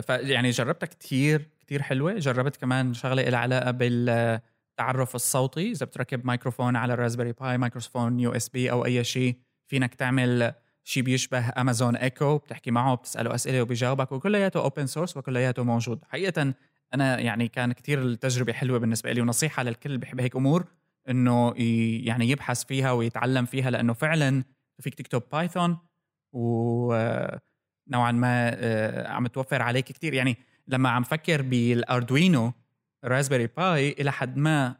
يعني 0.08 0.50
جربتها 0.50 0.86
كتير 0.86 1.48
كتير 1.60 1.82
حلوة. 1.82 2.14
جربت 2.14 2.56
كمان 2.56 2.94
شغلة 2.94 3.22
لها 3.22 3.38
علاقة 3.38 3.70
بالتعرف 3.70 5.14
الصوتي 5.14 5.70
إذا 5.70 5.86
بتركب 5.86 6.26
ميكروفون 6.26 6.76
على 6.76 6.94
ال 6.94 6.98
Raspberry 6.98 7.32
Pi 7.32 7.58
ميكروفون 7.58 8.20
USB 8.20 8.70
أو 8.70 8.84
أي 8.84 9.04
شيء. 9.04 9.36
فينك 9.70 9.94
تعمل 9.94 10.52
شيء 10.84 11.02
بيشبه 11.02 11.48
Amazon 11.48 11.96
Echo 11.96 12.38
بتحكي 12.38 12.70
معه 12.70 12.94
بتسأله 12.94 13.34
أسئلة 13.34 13.62
وبيجاوبك 13.62 14.12
وكلياته 14.12 14.60
open 14.60 14.86
source 14.86 15.16
وكلياته 15.16 15.64
موجود. 15.64 16.04
حقيقة 16.08 16.54
أنا 16.94 17.20
يعني 17.20 17.48
كان 17.48 17.72
كتير 17.72 18.02
التجربة 18.02 18.52
حلوة 18.52 18.78
بالنسبة 18.78 19.12
لي 19.12 19.20
ونصيحة 19.20 19.62
للكل 19.62 19.98
بيحب 19.98 20.20
هيك 20.20 20.36
أمور 20.36 20.64
إنه 21.08 21.54
يعني 22.06 22.30
يبحث 22.30 22.64
فيها 22.64 22.92
ويتعلم 22.92 23.44
فيها 23.44 23.70
لأنه 23.70 23.92
فعلا 23.92 24.44
فيك 24.80 24.94
تكتب 24.94 25.22
Python 25.32 25.78
ونوعا 26.32 28.12
ما 28.12 28.50
آه، 28.54 29.08
عم 29.08 29.26
توفر 29.26 29.62
عليك 29.62 29.84
كتير. 29.84 30.14
يعني 30.14 30.36
لما 30.68 30.88
عم 30.88 31.02
فكر 31.02 31.42
بال 31.42 31.66
Arduino 31.66 32.52
Raspberry 33.04 33.46
Pi 33.46 33.92
إلى 33.92 34.12
حد 34.12 34.36
ما 34.36 34.76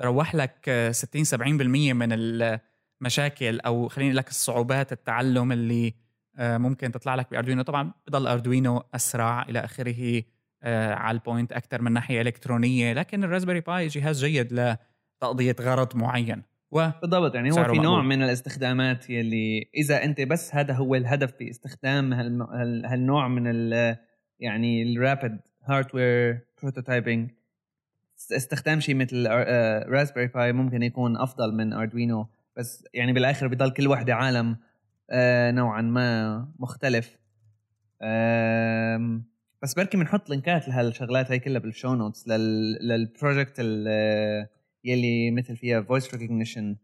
بتروح 0.00 0.34
لك 0.34 0.68
آه، 0.68 0.90
60 0.90 1.24
70% 1.24 1.92
من 1.92 2.12
المشاكل 3.02 3.60
أو 3.60 3.88
خليني 3.88 4.12
لك 4.12 4.28
الصعوبات 4.28 4.92
التعلم 4.92 5.52
اللي 5.52 5.94
آه، 6.38 6.58
ممكن 6.58 6.92
تطلع 6.92 7.14
لك 7.14 7.30
ب 7.30 7.34
Arduino. 7.34 7.62
طبعا 7.62 7.92
بضل 8.06 8.26
Arduino 8.26 8.82
أسرع 8.94 9.42
إلى 9.42 9.58
آخره 9.58 10.22
آه، 10.62 10.94
على 10.94 11.14
ال 11.14 11.20
point 11.20 11.52
أكثر 11.52 11.82
من 11.82 11.92
ناحية 11.92 12.20
إلكترونية. 12.20 12.92
لكن 12.92 13.24
ال 13.24 13.28
Raspberry 13.28 13.60
Pi 13.60 13.86
جهاز 13.86 14.24
جيد 14.24 14.52
لتقضية 14.52 15.56
غرض 15.60 16.02
يعني 16.28 16.42
و 16.70 16.88
بالضبط 17.02 17.34
يعني 17.34 17.50
هو 17.50 17.54
في 17.54 17.60
نوع 17.78 17.96
مقبول. 17.96 18.04
من 18.04 18.22
الاستخدامات 18.22 19.10
يلي 19.10 19.70
إذا 19.74 20.04
أنت 20.04 20.20
بس 20.20 20.54
هذا 20.54 20.74
هو 20.74 20.94
الهدف 20.94 21.34
باستخدام 21.38 22.12
هالم- 22.12 22.42
هال- 22.42 22.86
هالنوع 22.86 23.28
من 23.28 23.42
ال 23.46 23.96
يعني 24.40 24.94
ال 24.94 25.00
rapid 25.00 25.32
hardware 25.64 26.40
prototyping 26.62 27.30
استخدام 28.32 28.80
شيء 28.80 28.94
مثل 28.94 29.26
Raspberry 29.88 30.26
Pi 30.26 30.52
ممكن 30.52 30.82
يكون 30.82 31.16
أفضل 31.16 31.54
من 31.54 31.72
Arduino 31.72 32.26
بس 32.56 32.84
يعني 32.94 33.12
بالآخر 33.12 33.48
بضل 33.48 33.70
كل 33.70 33.88
وحدة 33.88 34.14
عالم 34.14 34.56
آه، 35.10 35.50
نوعا 35.50 35.82
ما 35.82 36.48
مختلف. 36.58 37.18
آم، 38.02 39.24
بس 39.62 39.74
بركي 39.74 39.96
بنحط 39.96 40.30
link 40.30 40.60
ات 40.60 40.68
لهالشغلات 40.68 41.30
هاي 41.30 41.38
كلها 41.38 41.58
بال 41.58 41.70
show 41.70 41.94
notes 41.94 42.28
لل 42.28 42.72
لل 42.88 43.04
project 43.04 43.58
يلي 44.84 45.30
مثل 45.30 45.56
فيها 45.56 45.82
voice 45.82 46.14
recognition 46.14 46.76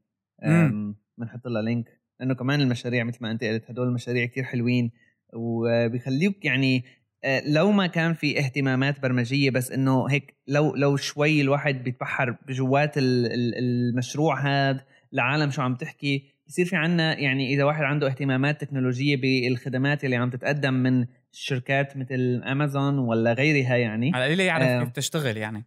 بنحط 1.18 1.46
لها 1.46 1.62
link. 1.62 2.01
لأنه 2.20 2.34
كمان 2.34 2.60
المشاريع 2.60 3.04
مثل 3.04 3.18
ما 3.22 3.30
أنت 3.30 3.44
قلت 3.44 3.70
هدول 3.70 3.88
المشاريع 3.88 4.26
كتير 4.26 4.44
حلوين 4.44 4.90
وبيخليوك 5.32 6.44
يعني 6.44 6.84
آه، 7.24 7.42
لو 7.46 7.72
ما 7.72 7.86
كان 7.86 8.14
في 8.14 8.38
اهتمامات 8.38 9.00
برمجية 9.00 9.50
بس 9.50 9.72
إنه 9.72 10.06
هيك 10.10 10.34
لو 10.46 10.74
لو 10.76 10.96
شوي 10.96 11.40
الواحد 11.40 11.84
بيتبحر 11.84 12.36
بجوات 12.46 12.98
ال- 12.98 13.26
ال- 13.26 13.54
المشروع 13.58 14.40
هذا 14.40 14.84
العالم 15.12 15.50
شو 15.50 15.62
عم 15.62 15.74
تحكي. 15.74 16.38
بصير 16.48 16.66
في 16.66 16.76
عنا 16.76 17.18
يعني 17.18 17.54
إذا 17.54 17.64
واحد 17.64 17.82
عنده 17.82 18.06
اهتمامات 18.06 18.61
تكنولوجية 18.61 19.16
بالخدمات 19.16 20.04
اللي 20.04 20.16
عم 20.16 20.30
تتقدم 20.30 20.74
من 20.74 21.06
شركات 21.32 21.96
مثل 21.96 22.42
امازون 22.44 22.98
ولا 22.98 23.32
غيرها 23.32 23.76
يعني. 23.76 24.11
على 24.14 24.24
القليله 24.24 24.44
يعرف 24.44 24.66
آه. 24.66 24.84
كيف 24.84 24.92
تشتغل 24.92 25.36
يعني. 25.36 25.64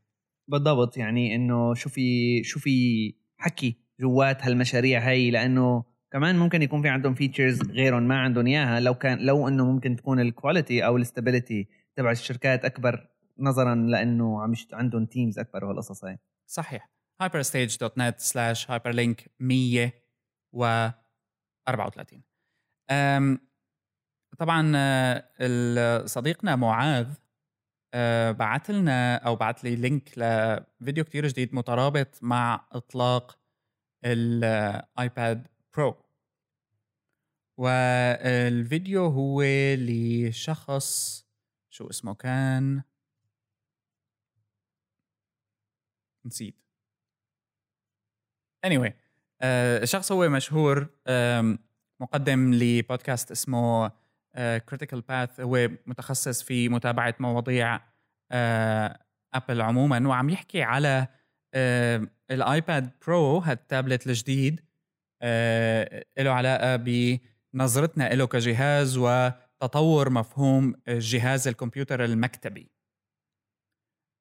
بالضبط 0.47 0.97
يعني 0.97 1.35
إنه 1.35 1.73
شو 1.73 1.89
في 1.89 2.43
شو 2.43 2.59
في 2.59 3.13
حكي 3.37 3.77
جوات 3.99 4.45
هالمشاريع 4.45 5.09
هاي. 5.09 5.31
لأنه 5.31 5.83
كمان 6.11 6.35
ممكن 6.39 6.61
يكون 6.61 6.81
في 6.81 6.89
عندهم 6.89 7.13
features 7.13 7.71
غيرهم 7.71 8.03
ما 8.03 8.19
عندهم 8.19 8.47
إياها. 8.47 8.79
لو 8.79 8.93
كان 8.93 9.17
لو 9.17 9.47
إنه 9.47 9.65
ممكن 9.65 9.95
تكون 9.95 10.19
ال 10.19 10.28
quality 10.28 10.86
أو 10.85 10.97
ال 10.97 11.04
stability 11.04 11.67
تبع 11.95 12.11
الشركات 12.11 12.65
أكبر 12.65 13.07
نظرا 13.39 13.75
لأنه 13.75 14.41
عم 14.41 14.53
عندهم 14.73 15.05
teams 15.05 15.39
أكبر 15.39 15.65
وهالقصص 15.65 16.05
هاي. 16.05 16.17
صحيح. 16.47 16.89
hyperstage.net 17.22 18.19
slash 18.22 18.65
hyperlink 18.67 19.28
134 19.39 22.22
أم، 22.91 23.39
طبعا 24.38 24.72
آه، 24.76 26.05
صديقنا 26.05 26.55
معاذ 26.55 27.13
آه، 27.93 28.32
بعت 28.32 28.72
لنا 28.72 29.15
أو 29.15 29.36
بعت 29.36 29.63
لي 29.63 29.76
link 29.75 30.09
لفيديو 30.17 31.03
كتير 31.03 31.28
جديد 31.28 31.55
مترابط 31.55 32.24
مع 32.24 32.67
إطلاق 32.72 33.39
ال 34.05 34.34
iPad 34.34 35.47
Pro 35.77 35.95
والفيديو 37.57 39.05
هو 39.05 39.41
لشخص 39.78 41.22
شو 41.69 41.89
اسمه 41.89 42.13
كان؟ 42.15 42.82
نسيت. 46.26 46.55
Anyway 48.68 48.91
آه، 49.41 49.84
الشخص 49.84 50.12
هو 50.12 50.30
مشهور 50.30 50.88
آم، 51.07 51.59
مقدم 52.01 52.53
لبودكاست 52.53 53.32
اسمه 53.32 53.91
Critical 54.69 55.01
Path 55.01 55.39
هو 55.39 55.70
متخصص 55.86 56.43
في 56.43 56.70
متابعة 56.70 57.16
مواضيع 57.20 57.80
آه، 58.32 58.99
Apple 59.34 59.61
عموما 59.62 60.07
وعم 60.07 60.30
يحكي 60.30 60.64
على 60.64 61.07
آه، 61.53 62.07
ال 62.32 62.43
iPad 62.43 62.91
Pro 63.07 63.38
هالتابلت 63.38 64.07
الجديد 64.07 64.62
آه، 65.22 66.03
له 66.20 66.32
علاقة 66.32 66.76
بنظرتنا 67.53 68.14
له 68.14 68.28
كجهاز 68.28 68.97
وتطور 68.97 70.09
مفهوم 70.09 70.76
جهاز 70.88 71.47
الكمبيوتر 71.47 72.03
المكتبي. 72.05 72.72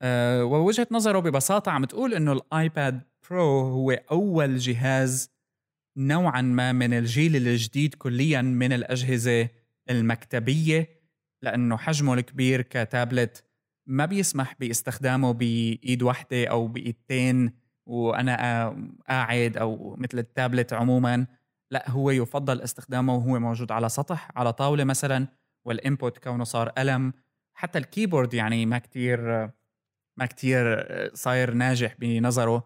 آه، 0.02 0.44
ووجهة 0.44 0.86
نظره 0.90 1.18
ببساطة 1.18 1.72
عم 1.72 1.84
تقول 1.84 2.14
إنه 2.14 2.32
ال 2.32 2.46
iPad 2.46 3.02
Pro 3.30 3.60
هو 3.60 3.90
أول 3.90 4.58
جهاز 4.58 5.30
نوعا 5.96 6.42
ما 6.42 6.72
من 6.72 6.94
الجيل 6.94 7.36
الجديد 7.36 7.94
كليا 7.94 8.42
من 8.42 8.72
الأجهزة 8.72 9.48
المكتبية 9.90 10.88
لأنه 11.42 11.76
حجمه 11.76 12.14
الكبير 12.14 12.62
كتابلت 12.62 13.44
ما 13.86 14.06
بيسمح 14.06 14.54
باستخدامه 14.60 15.32
بإيد 15.32 16.02
واحدة 16.02 16.46
أو 16.46 16.66
بإيدتين 16.66 17.52
وأنا 17.86 18.36
قاعد 19.08 19.56
أو 19.56 19.96
مثل 19.98 20.18
التابلت 20.18 20.72
عموما. 20.72 21.26
لا 21.70 21.90
هو 21.90 22.10
يفضل 22.10 22.60
استخدامه 22.60 23.14
وهو 23.14 23.38
موجود 23.38 23.72
على 23.72 23.88
سطح 23.88 24.30
على 24.36 24.52
طاولة 24.52 24.84
مثلا 24.84 25.28
وال 25.64 25.80
input 25.80 26.18
كونه 26.18 26.44
صار 26.44 26.68
قلم 26.68 27.12
حتى 27.54 27.78
ال 27.78 27.84
keyboard 27.84 28.34
يعني 28.34 28.66
ما 28.66 28.78
كتير 28.78 29.50
ما 30.20 30.26
كتير 30.26 30.86
صاير 31.14 31.54
ناجح 31.54 31.94
بنظره. 31.98 32.64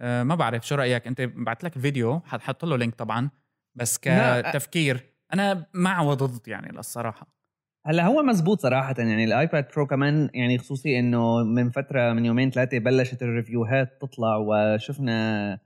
آه، 0.00 0.22
ما 0.22 0.34
بعرف 0.34 0.66
شو 0.66 0.74
رأيك؟ 0.74 1.06
أنت 1.06 1.20
بعت 1.20 1.64
لك 1.64 1.78
فيديو 1.78 2.20
حتحط 2.20 2.64
له 2.64 2.76
link 2.76 2.94
طبعا 2.94 3.30
بس 3.74 3.98
كتفكير. 3.98 5.04
أنا 5.34 5.66
مع 5.74 6.00
وضد 6.00 6.48
يعني 6.48 6.72
للصراحة. 6.72 7.40
هلأ 7.86 8.06
هو 8.06 8.22
مزبوط 8.22 8.60
صراحة 8.60 8.94
يعني 8.98 9.24
ال 9.24 9.33
iPad 9.33 9.68
Pro 9.74 9.86
كمان 9.86 10.30
يعني 10.34 10.58
خصوصي 10.58 10.98
إنه 10.98 11.44
من 11.44 11.70
فترة 11.70 12.12
من 12.12 12.24
يومين 12.24 12.50
ثلاثة 12.50 12.78
بلشت 12.78 13.22
ال 13.22 13.30
review 13.30 13.81
هات 13.81 13.98
تطلع 14.00 14.36
وشفنا 14.36 15.58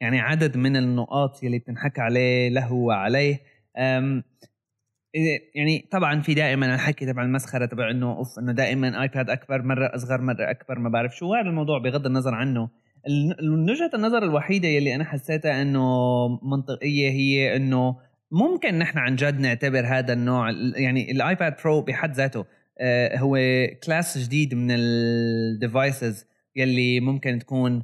يعني 0.00 0.20
عدد 0.20 0.56
من 0.56 0.76
النقاط 0.76 1.42
يلي 1.42 1.58
بتنحكى 1.58 2.00
عليه 2.00 2.48
له 2.48 2.72
وعليه 2.72 3.40
يعني 5.54 5.88
طبعا 5.90 6.20
في 6.20 6.34
دائما 6.34 6.74
الحكي 6.74 7.06
تبع 7.06 7.22
المسخرة 7.22 7.66
تبع 7.66 7.90
إنه 7.90 8.16
أوف 8.16 8.38
إنه 8.38 8.52
دائما 8.52 9.02
iPad 9.02 9.30
أكبر 9.30 9.62
مرة 9.62 9.94
أصغر 9.94 10.20
مرة 10.20 10.50
أكبر 10.50 10.78
ما 10.78 10.88
بعرف 10.88 11.16
شو. 11.16 11.34
هذا 11.34 11.48
الموضوع 11.48 11.78
بغض 11.78 12.06
النظر 12.06 12.34
عنه. 12.34 12.68
وجهه 13.42 13.90
النظر 13.94 14.22
الوحيدة 14.22 14.68
يلي 14.68 14.94
أنا 14.94 15.04
حسيتها 15.04 15.62
إنه 15.62 16.28
منطقية 16.42 17.10
هي 17.10 17.56
إنه 17.56 17.96
ممكن 18.30 18.78
نحن 18.78 18.98
عن 18.98 19.16
جد 19.16 19.40
نعتبر 19.40 19.86
هذا 19.86 20.12
النوع 20.12 20.50
يعني 20.76 21.10
ال 21.12 21.21
iPad 21.21 21.56
Pro 21.64 21.80
بحد 21.80 22.14
ذاته 22.14 22.44
آه، 22.80 23.18
هو 23.18 23.38
class 23.84 24.18
جديد 24.18 24.54
من 24.54 24.70
ال 24.70 24.89
devices 24.89 26.26
يلي 26.56 27.00
ممكن 27.00 27.38
تكون 27.38 27.82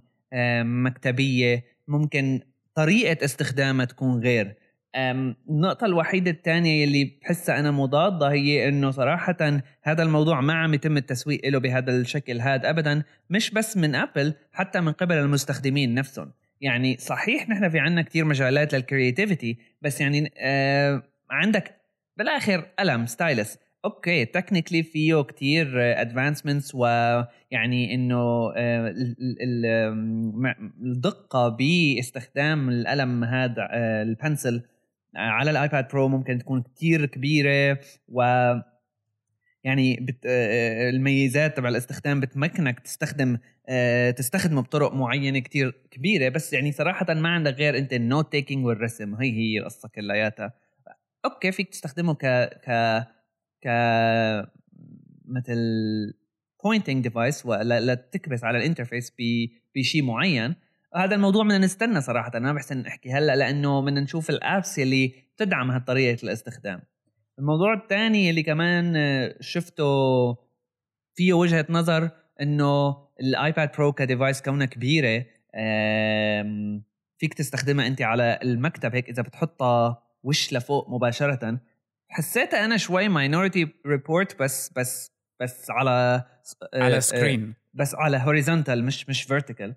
مكتبية 0.63 1.65
ممكن 1.89 2.41
طريقة 2.75 3.25
استخدامها 3.25 3.85
تكون 3.85 4.21
غير. 4.21 4.55
النقطة 4.97 5.85
الوحيدة 5.85 6.31
الثانية 6.31 6.85
اللي 6.85 7.19
بحسها 7.23 7.59
أنا 7.61 7.71
مضادة 7.71 8.27
هي 8.27 8.69
إنه 8.69 8.91
صراحة 8.91 9.37
هذا 9.83 10.03
الموضوع 10.03 10.41
ما 10.41 10.55
عم 10.55 10.75
يتم 10.75 10.97
التسويق 10.97 11.41
له 11.49 11.59
بهذا 11.59 11.97
الشكل 11.97 12.41
هذا 12.41 12.71
أبدا 12.71 13.03
مش 13.31 13.51
بس 13.51 13.77
من 13.77 13.95
Apple 13.95 14.35
حتى 14.53 14.81
من 14.81 14.93
قبل 14.93 15.15
المستخدمين 15.15 15.95
نفسهم. 15.95 16.33
يعني 16.61 16.97
صحيح 16.97 17.49
نحن 17.49 17.69
في 17.69 17.79
عنا 17.79 18.03
كتير 18.03 18.25
مجالات 18.25 18.75
لل 18.75 18.89
creativity 18.89 19.59
بس 19.83 20.01
يعني 20.01 20.33
آه 20.39 21.03
عندك 21.31 21.75
بالآخر 22.17 22.61
قلم 22.79 23.07
stylus 23.07 23.59
okay 23.85 24.25
technically 24.25 24.83
فيه 24.83 25.23
كتير 25.23 25.69
advancements 26.01 26.75
ويعني 26.75 27.95
إنه 27.95 28.53
الدقة 30.83 31.49
باستخدام 31.49 32.69
القلم 32.69 33.25
هذا 33.25 33.69
ال 33.75 33.87
Pencil 33.87 34.63
على 35.17 35.51
ال 35.51 35.58
iPad 35.58 35.89
Pro 35.89 36.09
ممكن 36.09 36.39
تكون 36.39 36.63
كتير 36.63 37.07
كبيرة 37.07 37.79
و 38.09 38.23
يعني 39.65 39.97
بت... 40.01 40.27
الميزات 40.95 41.57
تبع 41.57 41.69
الاستخدام 41.69 42.21
بتمكنك 42.21 42.81
تستخدم 42.81 43.39
تستخدمه 44.17 44.63
بطرق 44.63 44.95
معينة 44.95 45.39
كتير 45.39 45.71
كبيرة 45.91 46.29
بس 46.29 46.53
يعني 46.53 46.73
صراحة 46.73 47.15
ما 47.15 47.29
عندك 47.29 47.55
غير 47.55 47.79
أنت 47.79 47.93
ال 47.93 48.01
note 48.01 48.33
taking 48.33 48.67
والرسم 48.67 49.15
هي 49.15 49.31
هي 49.33 49.59
القصة 49.59 49.89
كلياتها. 49.89 50.53
okay 51.25 51.53
فيك 51.53 51.69
تستخدمه 51.71 52.15
ك 52.15 52.27
ك 52.65 52.71
ك 53.65 53.69
مثل 55.29 55.57
pointing 56.65 57.03
device 57.03 57.47
ولا 57.47 57.95
تكبس 57.95 58.45
على 58.45 58.59
ال 58.59 58.64
interface 58.64 59.13
بشيء 59.77 60.03
معين. 60.03 60.55
هذا 60.97 61.15
الموضوع 61.15 61.45
بدنا 61.45 61.59
نستنى 61.59 62.01
صراحة. 62.01 62.31
أنا 62.35 62.53
ما 62.53 62.59
بحسن 62.59 62.87
احكي 62.87 63.13
هلأ 63.13 63.37
لأنه 63.37 63.81
بدنا 63.83 64.01
نشوف 64.01 64.31
ال 64.31 64.40
apps 64.40 64.79
اللي 64.79 65.15
تدعم 65.37 65.71
هالطريقة 65.71 66.23
الاستخدام. 66.25 66.83
الموضوع 67.39 67.75
الثاني 67.75 68.31
اللي 68.31 68.43
كمان 68.43 68.95
شفته 69.41 69.85
فيه 71.15 71.33
وجهة 71.33 71.67
نظر 71.71 72.11
إنه 72.41 72.97
الايباد 73.21 73.73
برو 73.77 73.93
ك 73.93 74.00
device 74.00 74.43
كونها 74.43 74.67
كبيرة 74.67 75.25
فيك 77.19 77.35
تستخدمها 77.35 77.87
أنت 77.87 78.03
على 78.03 78.39
المكتب 78.43 78.95
هيك 78.95 79.09
إذا 79.09 79.23
بتحطها 79.23 80.03
وش 80.23 80.53
لفوق 80.53 80.91
مباشرة. 80.91 81.61
حسيتها 82.09 82.65
أنا 82.65 82.77
شوي 82.77 83.09
Minority 83.09 83.69
Report 83.87 84.43
بس 84.43 84.73
بس 84.77 85.13
بس 85.41 85.71
على 85.71 86.25
على 86.75 87.01
screen 87.01 87.55
بس 87.75 87.95
على 87.95 88.17
horizontal 88.17 88.85
مش 88.85 89.09
مش 89.09 89.23
vertical 89.23 89.75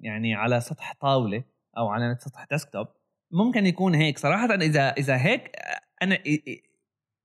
يعني 0.00 0.34
على 0.34 0.60
سطح 0.60 0.94
طاولة 1.00 1.44
أو 1.78 1.88
على 1.88 2.16
سطح 2.20 2.46
desktop 2.50 2.86
ممكن 3.30 3.66
يكون 3.66 3.94
هيك 3.94 4.18
صراحة. 4.18 4.54
إذا 4.54 4.88
إذا 4.88 5.16
هيك 5.16 5.50
أنا 6.02 6.18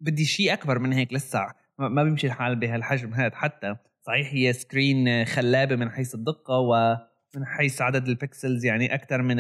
بدي 0.02 0.26
شيء 0.26 0.54
أكبر 0.54 0.80
من 0.80 0.94
هيك 0.94 1.14
لسه 1.14 1.48
ما 1.80 2.04
بيمشي 2.04 2.28
الحال 2.28 2.56
بهالحجم 2.56 3.14
هذا 3.14 3.36
حتى. 3.36 3.76
صحيح 4.02 4.34
هي 4.34 4.54
screen 4.54 5.26
خلابة 5.26 5.76
من 5.76 5.90
حيث 5.90 6.16
الدقة 6.16 6.58
ومن 6.60 7.46
حيث 7.46 7.82
عدد 7.82 8.08
ال 8.08 8.16
pixels 8.16 8.66
يعني 8.66 8.94
أكثر 8.94 9.22
من 9.22 9.36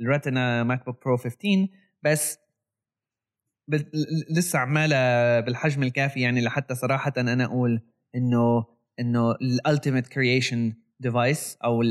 ال 0.00 0.09
Retina 0.09 0.62
ماك 0.62 0.86
بوك 0.86 1.04
برو 1.04 1.16
15 1.16 1.68
بس 2.02 2.38
لسه 4.30 4.58
عمالة 4.58 4.96
بالحجم 5.40 5.82
الكافي 5.82 6.20
يعني 6.20 6.40
لحتى 6.40 6.74
صراحة 6.74 7.12
أنا 7.18 7.44
أقول 7.44 7.80
إنه 8.14 8.64
إنه 9.00 9.30
ال 9.30 9.38
ultimate 9.38 10.06
creation 10.06 10.72
device 11.02 11.58
أو 11.64 11.82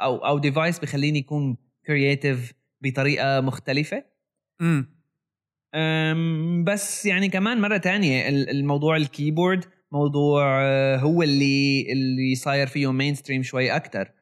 أو 0.00 0.16
أو 0.16 0.38
device 0.38 0.78
بخليني 0.78 1.18
يكون 1.18 1.56
creative 1.86 2.52
بطريقة 2.80 3.40
مختلفة. 3.40 4.04
امم 4.60 4.92
بس 6.64 7.06
يعني 7.06 7.28
كمان 7.28 7.60
مرة 7.60 7.76
تانية 7.76 8.28
الموضوع 8.28 8.96
ال 8.96 9.04
keyboard 9.04 9.64
موضوع 9.92 10.62
آه، 10.62 10.96
هو 10.96 11.22
اللي 11.22 11.92
اللي 11.92 12.34
صاير 12.34 12.66
فيه 12.66 12.92
mainstream 12.92 13.42
شوي 13.42 13.76
أكتر. 13.76 14.12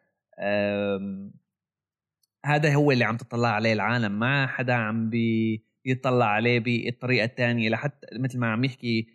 هذا 2.47 2.75
هو 2.75 2.93
اللي 2.93 3.05
عم 3.05 3.17
تطلع 3.17 3.49
عليه 3.49 3.73
العالم 3.73 4.19
ما 4.19 4.47
حدا 4.47 4.73
عم 4.73 5.11
بي 5.11 5.65
يطلع 5.85 6.27
عليه 6.27 6.59
بالطريقة 6.59 7.25
الثانية 7.25 7.69
لحتى 7.69 8.07
مثل 8.19 8.39
ما 8.39 8.53
عم 8.53 8.65
يحكي 8.65 9.07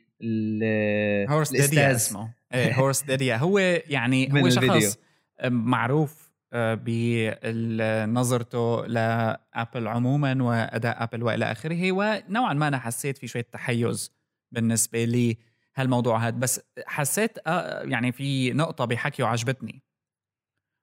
ديديا 1.51 1.91
اسمه 1.91 2.34
هورس 2.56 3.03
ديديا 3.03 3.38
هو 3.38 3.60
يعني 3.60 4.43
هو 4.43 4.49
شخص 4.49 4.97
معروف 5.45 6.26
آه، 6.53 6.74
بنظرته 6.74 8.86
لأبل 8.86 9.88
عموما 9.88 10.43
وأداء 10.43 11.03
أبل 11.03 11.24
وإلى 11.24 11.51
آخره. 11.51 11.91
ونوعا 11.91 12.53
ما 12.53 12.68
أنا 12.68 12.80
حسيت 12.80 13.18
في 13.18 13.28
شوية 13.28 13.47
تحيز 13.51 14.12
بالنسبة 14.51 15.06
لي 15.06 15.38
هالموضوع 15.76 16.28
هذا 16.28 16.38
بس 16.38 16.62
حسيت 16.86 17.38
آه، 17.47 17.84
يعني 17.84 18.12
في 18.12 18.53
نقطة 18.53 18.86
بحكيه 18.86 19.26
عجبتني 19.26 19.84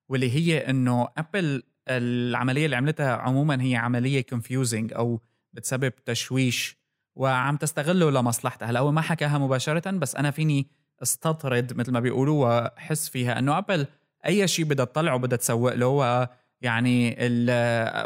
واللي 0.09 0.31
هي 0.31 0.71
إنه 0.71 1.09
أبل 1.17 1.63
العملية 1.89 2.65
اللي 2.65 2.77
عملتها 2.77 3.17
عموما 3.17 3.63
هي 3.63 3.77
عملية 3.77 4.21
confusing 4.21 4.93
أو 4.93 5.21
بتسبب 5.53 5.93
تشويش 6.05 6.83
وعم 7.17 7.57
تستغله 7.57 8.11
لمصلحتها. 8.11 8.71
هلا 8.71 8.81
هو 8.81 8.93
ما 8.93 9.01
حكاها 9.01 9.39
مباشرة 9.39 9.91
بس 9.91 10.17
أنا 10.17 10.31
فيني 10.31 10.71
استطرد 11.03 11.73
مثل 11.77 11.93
ما 11.93 12.01
بيقولوا 12.01 12.47
واحس 12.47 13.09
فيها 13.09 13.39
إنه 13.39 13.59
ابل 13.59 13.87
أي 14.27 14.49
شيء 14.49 14.65
بدها 14.65 14.85
تطلعه 14.85 15.17
بدها 15.17 15.39
تسوق 15.39 15.75
له 15.75 16.29
يعني 16.61 17.11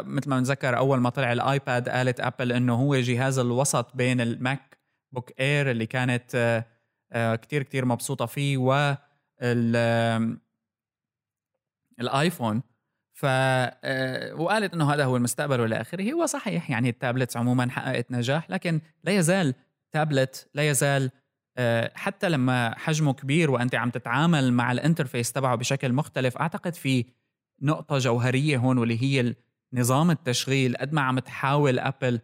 مثل 0.03 0.29
ما 0.29 0.39
نذكر 0.39 0.77
أول 0.77 0.99
ما 0.99 1.09
طلع 1.09 1.33
الآيباد 1.33 1.89
قالت 1.89 2.19
أبل 2.19 2.51
إنه 2.51 2.75
هو 2.75 2.95
جهاز 2.95 3.39
الوسط 3.39 3.95
بين 3.95 4.21
الماك 4.21 4.77
بوك 5.11 5.31
اير 5.39 5.71
اللي 5.71 5.85
كانت 5.85 6.63
آه، 7.11 7.35
كتير 7.35 7.63
كتير 7.63 7.85
مبسوطة 7.85 8.25
فيه 8.25 8.57
و 8.57 8.95
الآيفون. 11.99 12.63
ف 13.13 13.25
آه، 13.25 14.33
وقالت 14.33 14.73
إنه 14.73 14.93
هذا 14.93 15.05
هو 15.05 15.17
المستقبل 15.17 15.61
والى 15.61 15.81
آخره. 15.81 16.11
هو 16.11 16.25
صحيح 16.25 16.69
يعني 16.69 16.89
ال 16.89 16.95
tablets 16.95 17.37
عموما 17.37 17.69
حققت 17.69 18.11
نجاح 18.11 18.49
لكن 18.49 18.81
لا 19.03 19.11
يزال 19.11 19.53
تابلت 19.91 20.49
لا 20.53 20.69
يزال 20.69 21.03
آه، 21.03 21.11
حتى 21.93 22.29
لما 22.29 22.77
حجمه 22.77 23.13
كبير 23.13 23.51
وأنت 23.51 23.75
عم 23.75 23.89
تتعامل 23.89 24.53
مع 24.53 24.71
ال 24.71 24.77
interface 24.77 25.31
تبعه 25.31 25.55
بشكل 25.55 25.93
مختلف 25.93 26.37
أعتقد 26.37 26.75
في 26.75 27.05
نقطة 27.61 27.97
جوهرية 27.97 28.57
هون 28.57 28.77
واللي 28.77 29.01
هي 29.03 29.35
نظام 29.73 30.11
التشغيل 30.11 30.77
قد 30.77 30.93
ما 30.93 31.01
عم 31.01 31.19
تحاول 31.19 31.79
أبل 31.79 32.19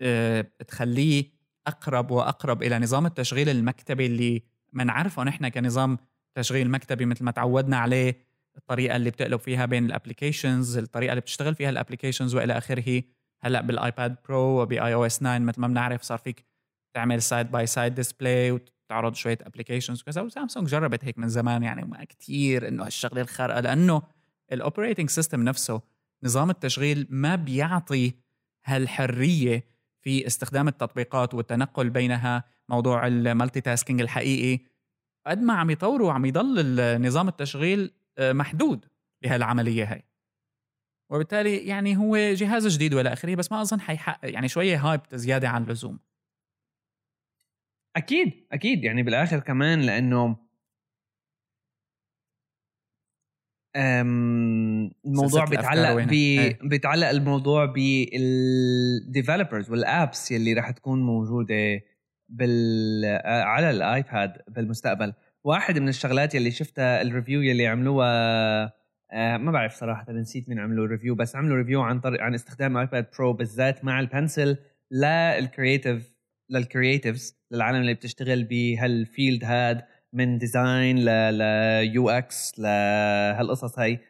آه، 0.00 0.46
تخليه 0.68 1.24
أقرب 1.66 2.10
وأقرب 2.10 2.62
إلى 2.62 2.78
نظام 2.78 3.06
التشغيل 3.06 3.48
المكتبي 3.48 4.06
اللي 4.06 4.42
منعرفه 4.72 5.24
نحن 5.24 5.48
كنظام 5.48 5.98
تشغيل 6.34 6.70
مكتبي 6.70 7.06
مثل 7.06 7.24
ما 7.24 7.30
تعودنا 7.30 7.76
عليه 7.78 8.28
الطريقة 8.56 8.96
اللي 8.96 9.10
بتقلب 9.10 9.40
فيها 9.40 9.66
بين 9.66 9.86
ال 9.86 9.93
applications 9.93 10.78
الطريقة 10.78 11.10
اللي 11.10 11.20
بتشتغل 11.20 11.54
فيها 11.54 11.70
ال 11.70 11.75
applications 11.75 12.34
وإلى 12.34 12.58
آخره. 12.58 13.02
هلأ 13.40 13.60
بالآيباد 13.60 14.16
برو 14.28 14.62
وب 14.62 14.94
iOS 14.94 15.18
9 15.18 15.38
مثل 15.38 15.60
ما 15.60 15.68
بنعرف 15.68 16.02
صار 16.02 16.18
فيك 16.18 16.44
تعمل 16.94 17.22
side 17.22 17.50
by 17.50 17.66
side 17.66 17.94
display 17.94 18.50
وتعرض 18.50 19.14
شوية 19.14 19.38
applications 19.42 20.00
وكذا. 20.00 20.22
وسامسونج 20.22 20.68
جربت 20.68 21.04
هيك 21.04 21.18
من 21.18 21.28
زمان 21.28 21.62
يعني 21.62 21.84
ما 21.84 22.04
كثير 22.04 22.68
إنه 22.68 22.86
هالشغلة 22.86 23.20
الخارقة 23.20 23.60
لأنه 23.60 24.02
ال 24.52 24.58
operating 24.58 25.10
system 25.10 25.44
نفسه 25.44 25.82
نظام 26.24 26.50
التشغيل 26.50 27.06
ما 27.10 27.36
بيعطي 27.36 28.14
هالحرية 28.64 29.64
في 30.00 30.26
استخدام 30.26 30.68
التطبيقات 30.68 31.34
والتنقل 31.34 31.90
بينها 31.90 32.44
موضوع 32.68 33.06
ال 33.06 33.60
multitasking 33.60 34.00
الحقيقي. 34.00 34.64
قد 35.26 35.42
ما 35.42 35.54
عم 35.54 35.70
يطوروا 35.70 36.12
عم 36.12 36.24
يضل 36.24 37.02
نظام 37.02 37.28
التشغيل 37.28 37.92
آه، 38.18 38.32
محدود 38.32 38.84
بهالعملية 39.22 39.92
هاي. 39.92 40.04
وبالتالي 41.10 41.56
يعني 41.56 41.96
هو 41.96 42.16
جهاز 42.16 42.66
جديد 42.66 42.94
والى 42.94 43.12
اخره 43.12 43.34
بس 43.34 43.52
ما 43.52 43.62
أظن 43.62 43.80
حيحقق 43.80 44.30
يعني 44.30 44.48
شوية 44.48 44.76
hype 44.76 45.00
زيادة 45.12 45.48
عن 45.48 45.62
اللزوم. 45.62 45.98
أكيد 47.98 48.46
أكيد. 48.52 48.84
يعني 48.84 49.02
بالآخر 49.02 49.40
كمان 49.40 49.80
لأنه 49.80 50.36
الموضوع 55.06 55.44
بيتعلق 55.44 56.04
ب 56.04 56.08
بيتعلق 56.68 57.08
الموضوع 57.08 57.64
بال 57.64 57.98
developers 57.98 59.70
وال 59.70 59.90
apps 59.90 60.30
يلي 60.30 60.52
راح 60.52 60.70
تكون 60.70 61.02
موجودة 61.02 61.80
بال 62.28 63.04
على 63.24 63.70
الايباد 63.70 64.38
بالمستقبل. 64.48 65.12
واحد 65.44 65.78
من 65.78 65.88
الشغلات 65.88 66.34
يلي 66.34 66.50
شفتها 66.50 67.02
ال 67.02 67.08
review 67.08 67.42
يلي 67.42 67.66
عملوها 67.66 68.08
آه 69.12 69.36
ما 69.36 69.52
بعرف 69.52 69.74
صراحة 69.74 70.12
نسيت 70.12 70.48
مين 70.48 70.58
عملوا 70.58 70.86
review 70.86 71.14
بس 71.14 71.36
عملوا 71.36 71.56
review 71.56 71.82
عن 71.82 72.00
طريق 72.00 72.22
عن 72.22 72.34
استخدام 72.34 72.76
الايباد 72.76 73.06
برو 73.18 73.32
بالذات 73.32 73.84
مع 73.84 74.00
ال 74.00 74.08
Pencil 74.08 74.56
لل 74.90 75.15
creative 75.15 76.17
لل 76.50 76.66
creatives 76.66 77.36
للعالم 77.50 77.80
اللي 77.80 77.94
بتشتغل 77.94 78.44
بهال 78.44 78.82
field 78.82 79.44
هاد 79.44 79.82
من 80.12 80.38
design 80.38 80.98
ل 80.98 81.08
UX 81.94 82.58
لهالقصص 82.58 83.78
هاي. 83.78 84.00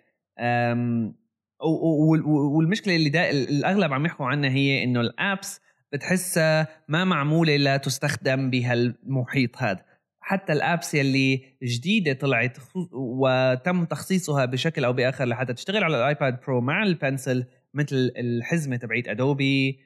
والمشكلة 2.56 2.96
اللي 2.96 3.08
دا 3.08 3.30
الأغلب 3.30 3.92
عم 3.92 4.06
يحكوا 4.06 4.26
عنها 4.26 4.50
هي 4.50 4.84
إنه 4.84 5.00
ال 5.00 5.12
apps 5.12 5.60
بتحسها 5.92 6.68
ما 6.88 7.04
معمولة 7.04 7.56
لتستخدم 7.56 8.50
بهالمحيط 8.50 9.56
هذا 9.56 9.84
حتى 10.20 10.52
ال 10.52 10.61
apps 10.61 10.94
يلي 10.94 11.42
جديدة 11.62 12.12
طلعت 12.12 12.58
وتم 12.92 13.84
تخصيصها 13.84 14.44
بشكل 14.44 14.84
أو 14.84 14.92
بآخر 14.92 15.24
لحتى 15.24 15.54
تشتغل 15.54 15.84
على 15.84 15.96
الآيباد 15.96 16.40
برو 16.46 16.60
مع 16.60 16.82
ال 16.82 16.91
Pencil 16.91 17.46
مثل 17.74 18.12
الحزمة 18.16 18.76
تبعيت 18.76 19.08
ادوبي 19.08 19.80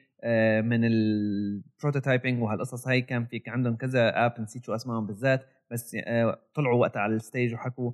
من 0.61 0.85
ال 0.85 0.98
prototyping 0.98 2.41
وهالقصص 2.41 2.87
هاي. 2.87 3.01
كان 3.01 3.25
في 3.25 3.41
عندهم 3.47 3.75
كذا 3.75 4.25
app 4.25 4.41
نسيت 4.41 4.65
شو 4.65 4.75
اسمائهم 4.75 5.07
بالذات 5.07 5.45
بس 5.71 5.97
آه، 6.05 6.39
طلعوا 6.53 6.79
وقتها 6.79 6.99
على 7.01 7.15
ال 7.15 7.21
stage 7.21 7.53
وحكوا. 7.53 7.91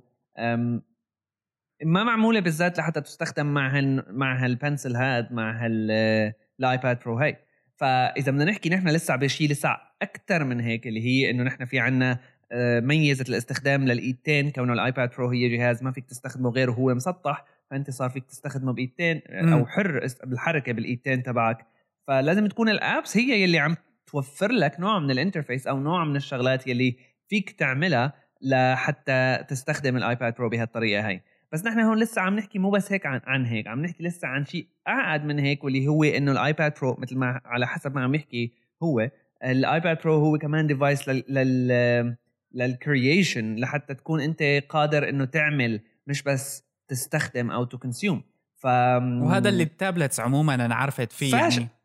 ما 1.84 2.04
معمولة 2.04 2.40
بالذات 2.40 2.78
لحتى 2.78 3.00
تستخدم 3.00 3.46
مع 3.46 3.78
هال 3.78 4.04
مع 4.08 4.44
هال 4.44 4.57
Pencil 4.57 4.96
هاد 4.96 5.32
مع 5.32 5.64
هالايباد 5.64 6.98
برو 7.04 7.18
هاي. 7.18 7.36
فإذا 7.76 8.32
بدنا 8.32 8.44
نحكي 8.44 8.68
نحن 8.68 8.88
لسه 8.88 9.16
بشيء 9.16 9.50
لسه 9.50 9.76
أكثر 10.02 10.44
من 10.44 10.60
هيك 10.60 10.86
اللي 10.86 11.04
هي 11.04 11.30
إنه 11.30 11.42
نحن 11.42 11.64
في 11.64 11.78
عنا 11.78 12.18
آه، 12.52 12.80
ميزة 12.80 13.24
الاستخدام 13.28 13.84
للإيدتين. 13.84 14.50
كونه 14.50 14.72
الآيباد 14.72 15.10
برو 15.10 15.28
هي 15.28 15.48
جهاز 15.48 15.82
ما 15.82 15.92
فيك 15.92 16.04
تستخدمه 16.04 16.50
غير 16.50 16.70
وهو 16.70 16.94
مسطح 16.94 17.44
فأنت 17.70 17.90
صار 17.90 18.10
فيك 18.10 18.24
تستخدمه 18.24 18.72
بإيدتين 18.72 19.22
أو 19.28 19.66
حر 19.66 20.06
بالحركة 20.24 20.72
بالإيدتين 20.72 21.22
تبعك. 21.22 21.66
فلازم 22.10 22.46
تكون 22.46 22.68
ال 22.68 22.78
apps 22.78 23.16
هي 23.16 23.42
يلي 23.42 23.58
عم 23.58 23.76
توفر 24.06 24.52
لك 24.52 24.80
نوع 24.80 24.98
من 24.98 25.10
ال 25.10 25.16
interface 25.16 25.66
أو 25.66 25.80
نوع 25.80 26.04
من 26.04 26.16
الشغلات 26.16 26.66
يلي 26.66 26.96
فيك 27.28 27.50
تعملها 27.50 28.12
لحتى 28.42 29.44
تستخدم 29.48 29.96
الآيباد 29.96 30.34
برو 30.34 30.48
بهالطريقة 30.48 31.08
هاي. 31.08 31.22
بس 31.52 31.64
نحن 31.64 31.80
هون 31.80 31.98
لسه 31.98 32.22
عم 32.22 32.36
نحكي 32.36 32.58
مو 32.58 32.70
بس 32.70 32.92
هيك 32.92 33.06
عن 33.06 33.20
عن 33.24 33.46
هيك 33.46 33.66
عم 33.66 33.82
نحكي 33.82 34.02
لسه 34.02 34.28
عن 34.28 34.44
شيء 34.44 34.66
أعقد 34.88 35.24
من 35.24 35.38
هيك 35.38 35.64
واللي 35.64 35.88
هو 35.88 36.04
إنه 36.04 36.32
الآيباد 36.32 36.74
برو 36.80 36.96
مثل 36.98 37.16
ما 37.16 37.40
على 37.44 37.66
حسب 37.66 37.94
ما 37.94 38.04
عم 38.04 38.14
يحكي 38.14 38.52
هو 38.82 39.10
الآيباد 39.44 39.98
برو 40.02 40.14
هو 40.14 40.38
كمان 40.38 40.66
device 40.66 41.08
لل 41.08 41.24
لل 41.28 42.16
لل 42.52 42.73
creation 42.73 43.56
لحتى 43.56 43.94
تكون 43.94 44.20
أنت 44.20 44.42
قادر 44.68 45.08
إنه 45.08 45.24
تعمل 45.24 45.80
مش 46.06 46.22
بس 46.22 46.64
تستخدم 46.88 47.50
أو 47.50 47.64
to 47.64 47.78
consume 47.78 48.22
ف 48.56 48.66
وهذا 48.66 49.48
اللي 49.48 49.62
ال 49.62 49.69
tablets 49.69 50.20
عموما 50.20 50.54
أنا 50.54 50.74
عرفت 50.74 51.12
فيه 51.12 51.30
فاش... 51.30 51.58
يعني 51.58 51.79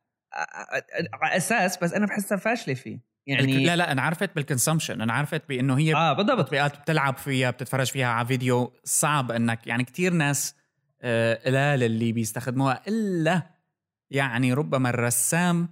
على 1.14 1.38
أساس 1.38 1.78
بس 1.78 1.94
أنا 1.94 2.06
بحسها 2.06 2.38
فاشله 2.38 2.74
فيه 2.74 3.00
يعني 3.28 3.66
لا 3.66 3.76
لا 3.76 3.92
أنا 3.92 4.02
عرفت 4.02 4.36
بال 4.36 4.46
consumption 4.46 5.01
أنا 5.02 5.14
عرفت 5.14 5.50
بانه 5.50 5.78
هي 5.78 5.96
آه 5.96 6.14
بالضبط 6.14 6.46
تطبيقات 6.46 6.82
بتلعب 6.82 7.18
فيها 7.18 7.52
بتتفرج 7.52 7.92
فيها 7.92 8.08
على 8.08 8.28
فيديو 8.28 8.74
صعب 8.84 9.32
انك 9.32 9.68
يعني 9.68 9.84
كتير 9.84 10.14
ناس 10.14 10.56
آه، 11.02 11.40
قلال 11.46 11.84
اللي 11.84 12.12
بيستخدموها 12.12 12.82
الا 12.88 13.42
يعني 14.12 14.54
ربما 14.54 14.90
الرسام 14.90 15.70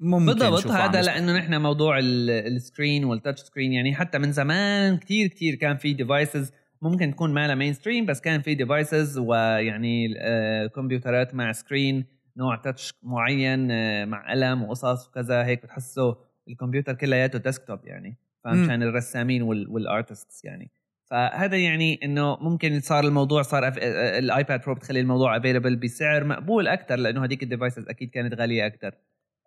ممكن 0.00 0.24
بالضبط 0.26 0.66
هذا 0.66 1.02
لأنه 1.02 1.36
نحن 1.38 1.60
موضوع 1.60 1.98
ال 1.98 2.13
screen 2.13 3.04
وال 3.04 3.14
touch 3.14 3.40
screen 3.40 3.72
يعني 3.72 3.94
حتى 3.94 4.18
من 4.18 4.32
زمان 4.32 4.96
كتير 4.96 5.26
كتير 5.26 5.54
كان 5.54 5.76
في 5.76 5.92
devices 5.92 6.52
ممكن 6.82 7.10
تكون 7.10 7.34
ما 7.34 7.46
لها 7.46 7.54
مين 7.54 8.06
بس 8.06 8.20
كان 8.20 8.42
في 8.42 8.54
devices 8.54 9.18
ويعني 9.18 10.14
آه، 10.18 10.66
كمبيوترات 10.66 11.34
مع 11.34 11.52
screen 11.52 12.17
نوع 12.38 12.56
touch 12.56 12.92
معين 13.02 13.70
آه، 13.70 14.04
مع 14.04 14.30
قلم 14.30 14.62
وقصص 14.62 15.08
وكذا 15.08 15.44
هيك 15.44 15.62
بتحسه 15.62 16.16
الكمبيوتر 16.48 16.94
كلياته 16.94 17.38
desktop 17.38 17.84
يعني 17.84 18.16
فمشان 18.44 18.82
الرسامين 18.82 19.42
وال 19.42 19.65
artists 19.65 20.44
يعني. 20.44 20.70
فهذا 21.10 21.56
يعني 21.56 22.00
إنه 22.04 22.36
ممكن 22.36 22.80
صار 22.80 23.04
الموضوع 23.04 23.42
صار 23.42 23.68
أف... 23.68 23.78
ال 23.78 23.94
iPad 23.94 24.60
Pro 24.60 24.74
بتخلي 24.74 25.00
الموضوع 25.00 25.36
available 25.36 25.76
بسعر 25.76 26.24
مقبول 26.24 26.68
أكثر 26.68 26.96
لأنه 26.96 27.24
هذيك 27.24 27.42
ال 27.42 27.48
devices 27.48 27.88
أكيد 27.88 28.10
كانت 28.10 28.34
غالية 28.34 28.66
أكثر 28.66 28.94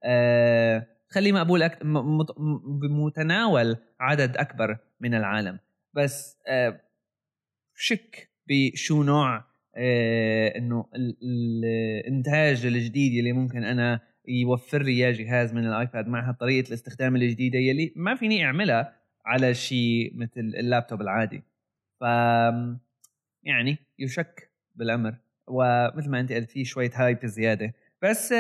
أه... 0.03 0.87
تخليه 1.09 1.31
مقبول 1.31 1.63
أكتر 1.63 1.85
بمتناول 2.81 3.77
عدد 3.99 4.37
أكبر 4.37 4.77
من 4.99 5.13
العالم. 5.13 5.59
بس 5.93 6.37
أه... 6.47 6.81
شك 7.75 8.29
بشو 8.47 9.03
نوع 9.03 9.50
أه... 9.75 10.57
إنه 10.57 10.85
الإنتاج 10.95 12.65
الجديد 12.65 13.17
اللي 13.17 13.33
ممكن 13.33 13.63
أنا 13.63 13.99
يوفر 14.27 14.83
لي 14.83 14.91
إياه 14.91 15.11
جهاز 15.11 15.53
من 15.53 15.67
الآيباد 15.67 16.07
مع 16.07 16.31
طريقة 16.31 16.67
الاستخدام 16.67 17.15
الجديدة 17.15 17.59
يلي 17.59 17.93
ما 17.95 18.15
فيني 18.15 18.45
أعملها 18.45 18.93
على 19.25 19.53
شيء 19.53 20.11
مثل 20.15 20.31
اللابتوب 20.39 21.01
العادي. 21.01 21.43
ف 21.99 22.03
يعني 23.43 23.77
يشك 23.99 24.51
بالأمر. 24.75 25.15
ومثل 25.47 26.09
ما 26.09 26.19
أنت 26.19 26.31
قلت 26.31 26.51
في 26.51 26.65
شوية 26.65 26.91
hype 26.93 27.25
زيادة. 27.25 27.73
بس 28.01 28.31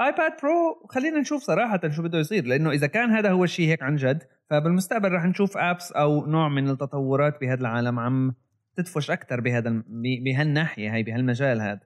iPad 0.00 0.32
Pro 0.42 0.86
خلينا 0.88 1.20
نشوف 1.20 1.42
صراحة 1.42 1.80
شو 1.88 2.02
بده 2.02 2.18
يصير. 2.18 2.46
لأنه 2.46 2.70
إذا 2.70 2.86
كان 2.86 3.10
هذا 3.10 3.30
هو 3.30 3.44
الشيء 3.44 3.68
هيك 3.68 3.82
عن 3.82 3.96
جد 3.96 4.22
فبالمستقبل 4.50 5.12
رح 5.12 5.24
نشوف 5.24 5.56
apps 5.56 5.92
أو 5.92 6.26
نوع 6.26 6.48
من 6.48 6.68
التطورات 6.68 7.40
بهذا 7.40 7.60
العالم 7.60 7.98
عم 7.98 8.34
تدفش 8.76 9.10
أكثر 9.10 9.40
بهذا 9.40 9.82
بهالناحية 10.24 10.94
هي 10.94 11.02
بهالمجال 11.02 11.60
هذا. 11.60 11.80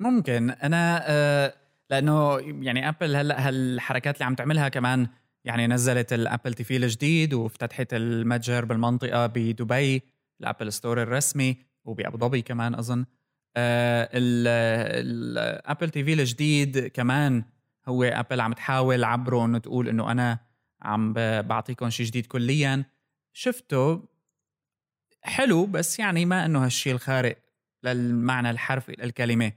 ممكن. 0.00 0.50
أنا 0.50 1.02
أه 1.06 1.54
لأنه 1.90 2.38
يعني 2.38 2.88
Apple 2.88 3.16
هلأ 3.16 3.48
هالحركات 3.48 4.14
اللي 4.14 4.24
عم 4.24 4.34
تعملها 4.34 4.68
كمان 4.68 5.08
يعني 5.44 5.66
نزلت 5.66 6.12
ال 6.12 6.54
Apple 6.54 6.64
TV 6.64 6.76
الجديد 6.76 7.34
وافتتحت 7.34 7.94
المتجر 7.94 8.64
بالمنطقة 8.64 9.26
بدبي 9.26 10.02
ال 10.40 10.45
Apple 10.45 10.72
Store 10.72 11.02
الرسمي 11.02 11.56
وبأبو 11.84 12.18
ظبي 12.18 12.42
كمان 12.42 12.74
أظن. 12.74 13.04
آه 13.56 14.08
ال 14.14 15.90
Apple 15.90 16.04
TV 16.04 16.12
الجديد 16.12 16.86
كمان 16.86 17.44
هو 17.88 18.04
Apple 18.04 18.40
عم 18.40 18.52
تحاول 18.52 19.04
عبره 19.04 19.44
انه 19.44 19.58
تقول 19.58 19.88
إنه 19.88 20.10
أنا 20.12 20.38
عم 20.82 21.12
بعطيكم 21.42 21.90
شيء 21.90 22.06
جديد 22.06 22.26
كليا. 22.26 22.84
شفته 23.32 24.08
حلو 25.22 25.66
بس 25.66 25.98
يعني 25.98 26.24
ما 26.24 26.46
إنه 26.46 26.64
هالشيء 26.64 26.92
الخارق 26.92 27.36
للمعنى 27.82 28.50
الحرفي 28.50 28.92
للكلمه 28.92 29.52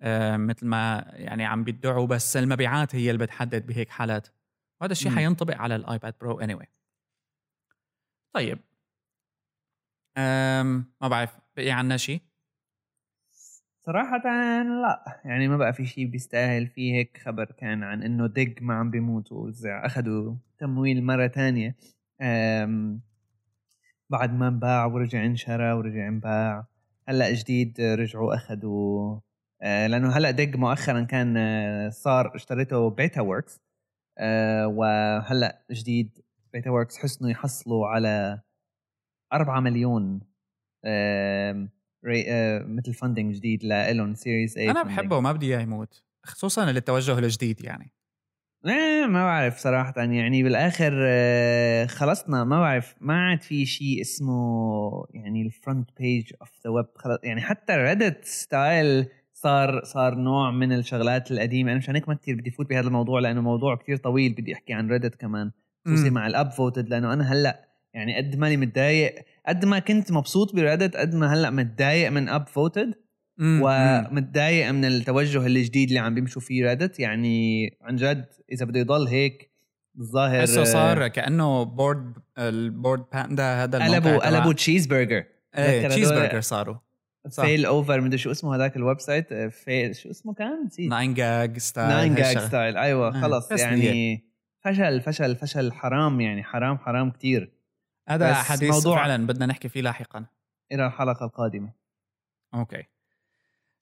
آه، 0.00 0.36
مثل 0.36 0.66
ما 0.66 1.04
يعني 1.12 1.44
عم 1.44 1.64
بيدعوا 1.64 2.06
بس 2.06 2.36
المبيعات 2.36 2.94
هي 2.94 3.10
اللي 3.10 3.26
بتحدد 3.26 3.66
بهيك 3.66 3.88
حالات. 3.88 4.28
وهذا 4.80 4.92
الشيء 4.92 5.12
حينطبق 5.12 5.56
على 5.56 5.76
ال 5.76 5.84
iPad 5.84 6.14
Pro 6.20 6.40
any 6.40 6.56
anyway. 6.56 6.66
طيب. 8.34 8.58
ما 11.00 11.08
بعرف 11.08 11.38
بقي 11.56 11.70
عنا 11.70 11.96
شيء 11.96 12.20
صراحة 13.86 14.18
لا. 14.62 15.20
يعني 15.24 15.48
ما 15.48 15.56
بقى 15.56 15.72
في 15.72 15.86
شيء 15.86 16.06
بيستاهل. 16.06 16.66
في 16.66 16.92
هيك 16.92 17.20
خبر 17.24 17.44
كان 17.44 17.82
عن 17.82 18.02
إنه 18.02 18.26
Digg 18.26 18.54
ما 18.60 18.74
عم 18.74 18.90
بيموت 18.90 19.32
وزع 19.32 19.86
أخذوا 19.86 20.34
تمويل 20.58 21.04
مرة 21.04 21.28
ثانية 21.28 21.76
بعد 24.14 24.32
ما 24.32 24.48
انباع 24.48 24.86
ورجع 24.86 25.24
انشرى 25.24 25.72
ورجع 25.72 26.08
انباع. 26.08 26.66
هلأ 27.08 27.32
جديد 27.32 27.80
رجعوا 27.80 28.34
أخذوا 28.34 29.20
آه، 29.62 29.86
لأنه 29.86 30.10
هلأ 30.10 30.30
Digg 30.30 30.56
مؤخرا 30.56 31.02
كان 31.02 31.36
آه، 31.36 31.88
صار 31.88 32.36
اشتريته 32.36 32.90
Betaworks 32.90 33.60
وهلأ 34.66 35.64
جديد 35.70 36.18
Betaworks 36.52 36.98
حسنوا 36.98 37.30
يحصلوا 37.30 37.86
على 37.86 38.40
4 39.32 39.60
مليون 39.60 40.20
مثل 42.76 42.94
funding 42.94 43.34
جديد 43.34 43.64
لإلهم 43.64 44.14
series 44.14 44.58
أنا 44.58 44.82
بحبه 44.82 45.16
وما 45.16 45.32
بدي 45.32 45.46
إياه 45.46 45.60
يموت 45.60 46.02
خصوصا 46.26 46.72
للتوجه 46.72 47.18
الجديد 47.18 47.64
يعني. 47.64 47.92
إيه 48.66 49.06
ما 49.06 49.24
بعرف 49.24 49.58
صراحة 49.58 49.94
يعني 49.96 50.42
بالآخر 50.42 50.92
آه، 51.02 51.86
خلصنا 51.86 52.44
ما 52.44 52.60
بعرف 52.60 52.94
ما 53.00 53.14
عاد 53.14 53.42
في 53.42 53.66
شيء 53.66 54.00
اسمه 54.00 55.06
يعني 55.14 55.42
ال 55.42 55.50
front 55.50 55.90
page 55.98 56.32
of 56.40 56.50
the 56.64 56.70
web 56.70 56.86
يعني 57.24 57.40
حتى 57.40 57.72
Reddit 57.72 58.24
style 58.24 59.06
صار 59.32 59.84
صار 59.84 60.14
نوع 60.14 60.50
من 60.50 60.72
الشغلات 60.72 61.30
القديمة. 61.30 61.70
أنا 61.70 61.78
مشان 61.78 61.94
هيك 61.94 62.08
ما 62.08 62.14
كثير 62.14 62.34
بدي 62.34 62.50
فوت 62.50 62.68
بهذا 62.70 62.86
الموضوع 62.86 63.20
لأنه 63.20 63.40
موضوع 63.40 63.76
كثير 63.76 63.96
طويل 63.96 64.32
بدي 64.32 64.54
أحكي 64.54 64.72
عن 64.72 64.90
Reddit 64.90 65.14
كمان 65.14 65.50
خصوصي 65.86 66.10
مع 66.10 66.26
ال 66.26 66.50
Upvoted 66.50 66.88
لأنه 66.88 67.12
أنا 67.12 67.32
هلأ 67.32 67.68
يعني 67.94 68.16
قد 68.16 68.36
ماني 68.36 68.56
متضايق 68.56 69.14
قد 69.48 69.64
ما 69.64 69.78
كنت 69.78 70.12
مبسوط 70.12 70.54
ب 70.54 70.60
Reddit 70.60 70.96
قد 70.96 71.14
ما 71.14 71.34
هلأ 71.34 71.50
متضايق 71.50 72.10
من 72.10 72.28
Upvoted 72.28 72.94
ومتضايق 73.40 74.70
من 74.70 74.84
التوجه 74.84 75.46
الجديد 75.46 75.88
اللي 75.88 76.00
عم 76.00 76.14
بيمشوا 76.14 76.42
فيه 76.42 76.66
Reddit 76.68 77.00
يعني 77.00 77.70
عن 77.82 77.96
جد 77.96 78.26
إذا 78.52 78.64
بده 78.64 78.80
يضل 78.80 79.06
هيك 79.06 79.50
الظاهر 79.98 80.42
حسه 80.42 80.64
صار 80.64 81.08
كأنه 81.08 81.62
Bored 81.62 82.14
ال 82.38 82.49
Bored 82.49 83.04
Panda 83.12 83.64
هذا 83.64 83.84
قلبوا 83.84 84.26
قلبوا 84.26 84.52
Cheezburger 84.52 85.24
إيه 85.58 85.88
Cheezburger 85.88 86.40
صاروا. 86.40 86.76
Fail 87.30 87.66
over 87.66 88.00
مدري 88.00 88.18
شو 88.18 88.30
اسمه 88.30 88.56
هذاك 88.56 88.76
ال 88.76 89.00
website 89.00 89.34
Fail 89.34 89.96
شو 89.96 90.10
اسمه 90.10 90.34
كان؟ 90.34 90.64
نسيت. 90.66 90.90
9GAG 90.90 91.14
style 91.14 91.88
9GAG 91.88 92.14
style 92.14 92.76
أيوه 92.76 93.08
آه، 93.08 93.20
خلص 93.20 93.50
يعني 93.50 94.24
فشل 94.60 95.00
فشل 95.00 95.36
فشل 95.36 95.72
حرام 95.72 96.20
يعني 96.20 96.42
حرام 96.42 96.78
حرام 96.78 97.10
كتير. 97.10 97.52
هذا 98.08 98.34
حديث 98.34 98.70
موضوع 98.70 98.96
فعلا 98.96 99.26
بدنا 99.26 99.46
نحكي 99.46 99.68
فيه 99.68 99.80
لاحقا. 99.80 100.26
إلى 100.72 100.86
الحلقة 100.86 101.24
القادمة. 101.24 101.72
أوكي. 102.54 102.82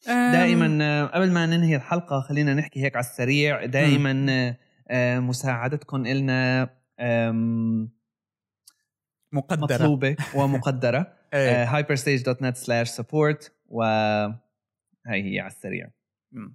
دائما 0.07 1.07
قبل 1.07 1.32
ما 1.32 1.46
ننهي 1.46 1.76
الحلقة 1.76 2.20
خلينا 2.20 2.55
نحكي 2.55 2.84
هيك 2.84 2.96
على 2.96 3.05
السريع. 3.05 3.64
دائما 3.64 4.26
آه، 4.88 5.18
مساعدتكم 5.18 6.07
إلنا 6.07 6.68
مقدرة. 9.32 9.76
مطلوبة 9.76 10.16
ومقدرة. 10.36 11.12
hyperstage.net 11.66 12.57
slash 12.57 12.90
support 13.00 13.50
وهي 13.66 14.32
هي 15.07 15.40
على 15.40 15.46
السريع. 15.50 15.90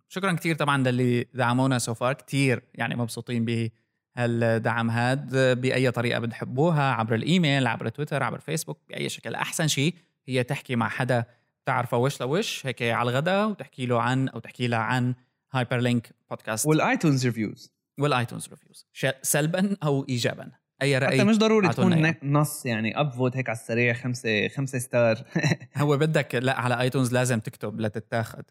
شكرا 0.08 0.32
كثير 0.34 0.56
طبعا 0.56 0.78
للي 0.78 1.24
دعمونا 1.34 1.78
so 1.78 1.94
كثير 2.14 2.64
يعني 2.74 2.96
مبسوطين 2.96 3.46
بهالدعم 3.46 4.90
هاد 4.90 5.36
بأي 5.62 5.92
طريقة 5.92 6.20
بتحبوها 6.20 6.92
عبر 6.92 7.16
الإيميل 7.16 7.68
عبر 7.68 7.90
تويتر 7.90 8.24
عبر 8.24 8.40
فيسبوك 8.40 8.80
بأي 8.90 9.10
شكل. 9.10 9.36
أحسن 9.36 9.68
شيء 9.68 9.94
هي 10.28 10.44
تحكي 10.44 10.76
مع 10.76 10.90
حدا 10.90 11.26
تعرفه 11.68 11.98
وش 11.98 12.22
لوش 12.22 12.66
هيك 12.66 12.84
على 12.84 13.10
الغداء 13.10 13.50
وتحكي 13.50 13.86
له 13.86 14.02
عن 14.02 14.28
أو 14.28 14.40
تحكي 14.40 14.68
لها 14.68 14.80
عن 14.80 15.16
Hyperlink 15.54 16.16
podcast 16.30 16.68
وال 16.68 16.82
iTunes 16.82 17.26
reviews 17.26 17.74
وال 18.00 18.12
iTunes 18.12 18.48
reviews 18.50 18.88
سلبا 19.22 19.78
أو 19.84 20.06
ايجابا؟ 20.10 20.52
أي 20.82 20.98
رأي 20.98 21.18
حتى 21.18 21.24
مش 21.24 21.38
ضروري 21.38 21.70
تكون 21.70 22.14
نص 22.24 22.66
يعني 22.66 23.00
upvote 23.00 23.38
هيك 23.38 23.50
على 23.50 23.56
السريع 23.58 23.94
خمسه 23.94 24.48
خمسة 24.48 24.80
star 24.80 25.24
هو 25.78 25.98
بدك 25.98 26.36
لا 26.36 26.60
على 26.60 26.82
iTunes 26.82 27.14
لازم 27.14 27.40
تكتب 27.40 27.80
لتتاخذ 27.82 28.44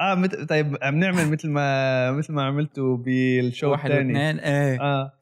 آه 0.00 0.14
مت... 0.14 0.34
طيب 0.34 0.76
عم 0.82 0.94
نعمل 0.94 1.30
مثل 1.30 1.50
ما 1.50 2.12
مثل 2.18 2.32
ما 2.32 2.42
عملتوا 2.42 2.96
بال 2.96 3.21
show 3.21 3.70
واحد 3.70 3.90
واثنين 3.90 4.38
إيه. 4.38 4.80
آه. 4.80 5.12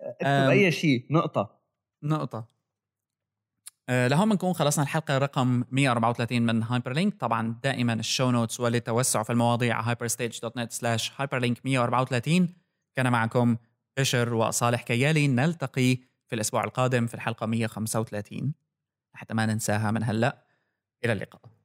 اكتب 0.00 0.50
أي 0.50 0.70
شيء 0.70 1.06
نقطة. 1.10 1.60
نقطة. 2.04 2.57
لهون 3.88 4.28
بنكون 4.28 4.52
خلصنا 4.52 4.84
الحلقة 4.84 5.18
رقم 5.18 5.64
134 5.70 6.42
من 6.42 6.62
Hyperlink 6.62 7.14
طبعا 7.20 7.56
دائما 7.62 7.92
ال 7.92 8.00
show 8.00 8.30
notes 8.30 8.60
وللتوسع 8.60 9.22
في 9.22 9.30
المواضيع 9.30 9.82
hyperstage.net 9.82 10.70
slash 10.72 11.10
hyperlink 11.18 11.56
134 11.64 12.48
كان 12.96 13.12
معكم 13.12 13.56
بشر 13.98 14.34
وصالح 14.34 14.82
كيالي. 14.82 15.28
نلتقي 15.28 15.96
في 16.26 16.34
الأسبوع 16.34 16.64
القادم 16.64 17.06
في 17.06 17.14
الحلقة 17.14 17.46
135 17.46 18.54
حتى 19.14 19.34
ما 19.34 19.46
ننساها 19.46 19.90
من 19.90 20.02
هلأ. 20.02 20.44
إلى 21.04 21.12
اللقاء. 21.12 21.57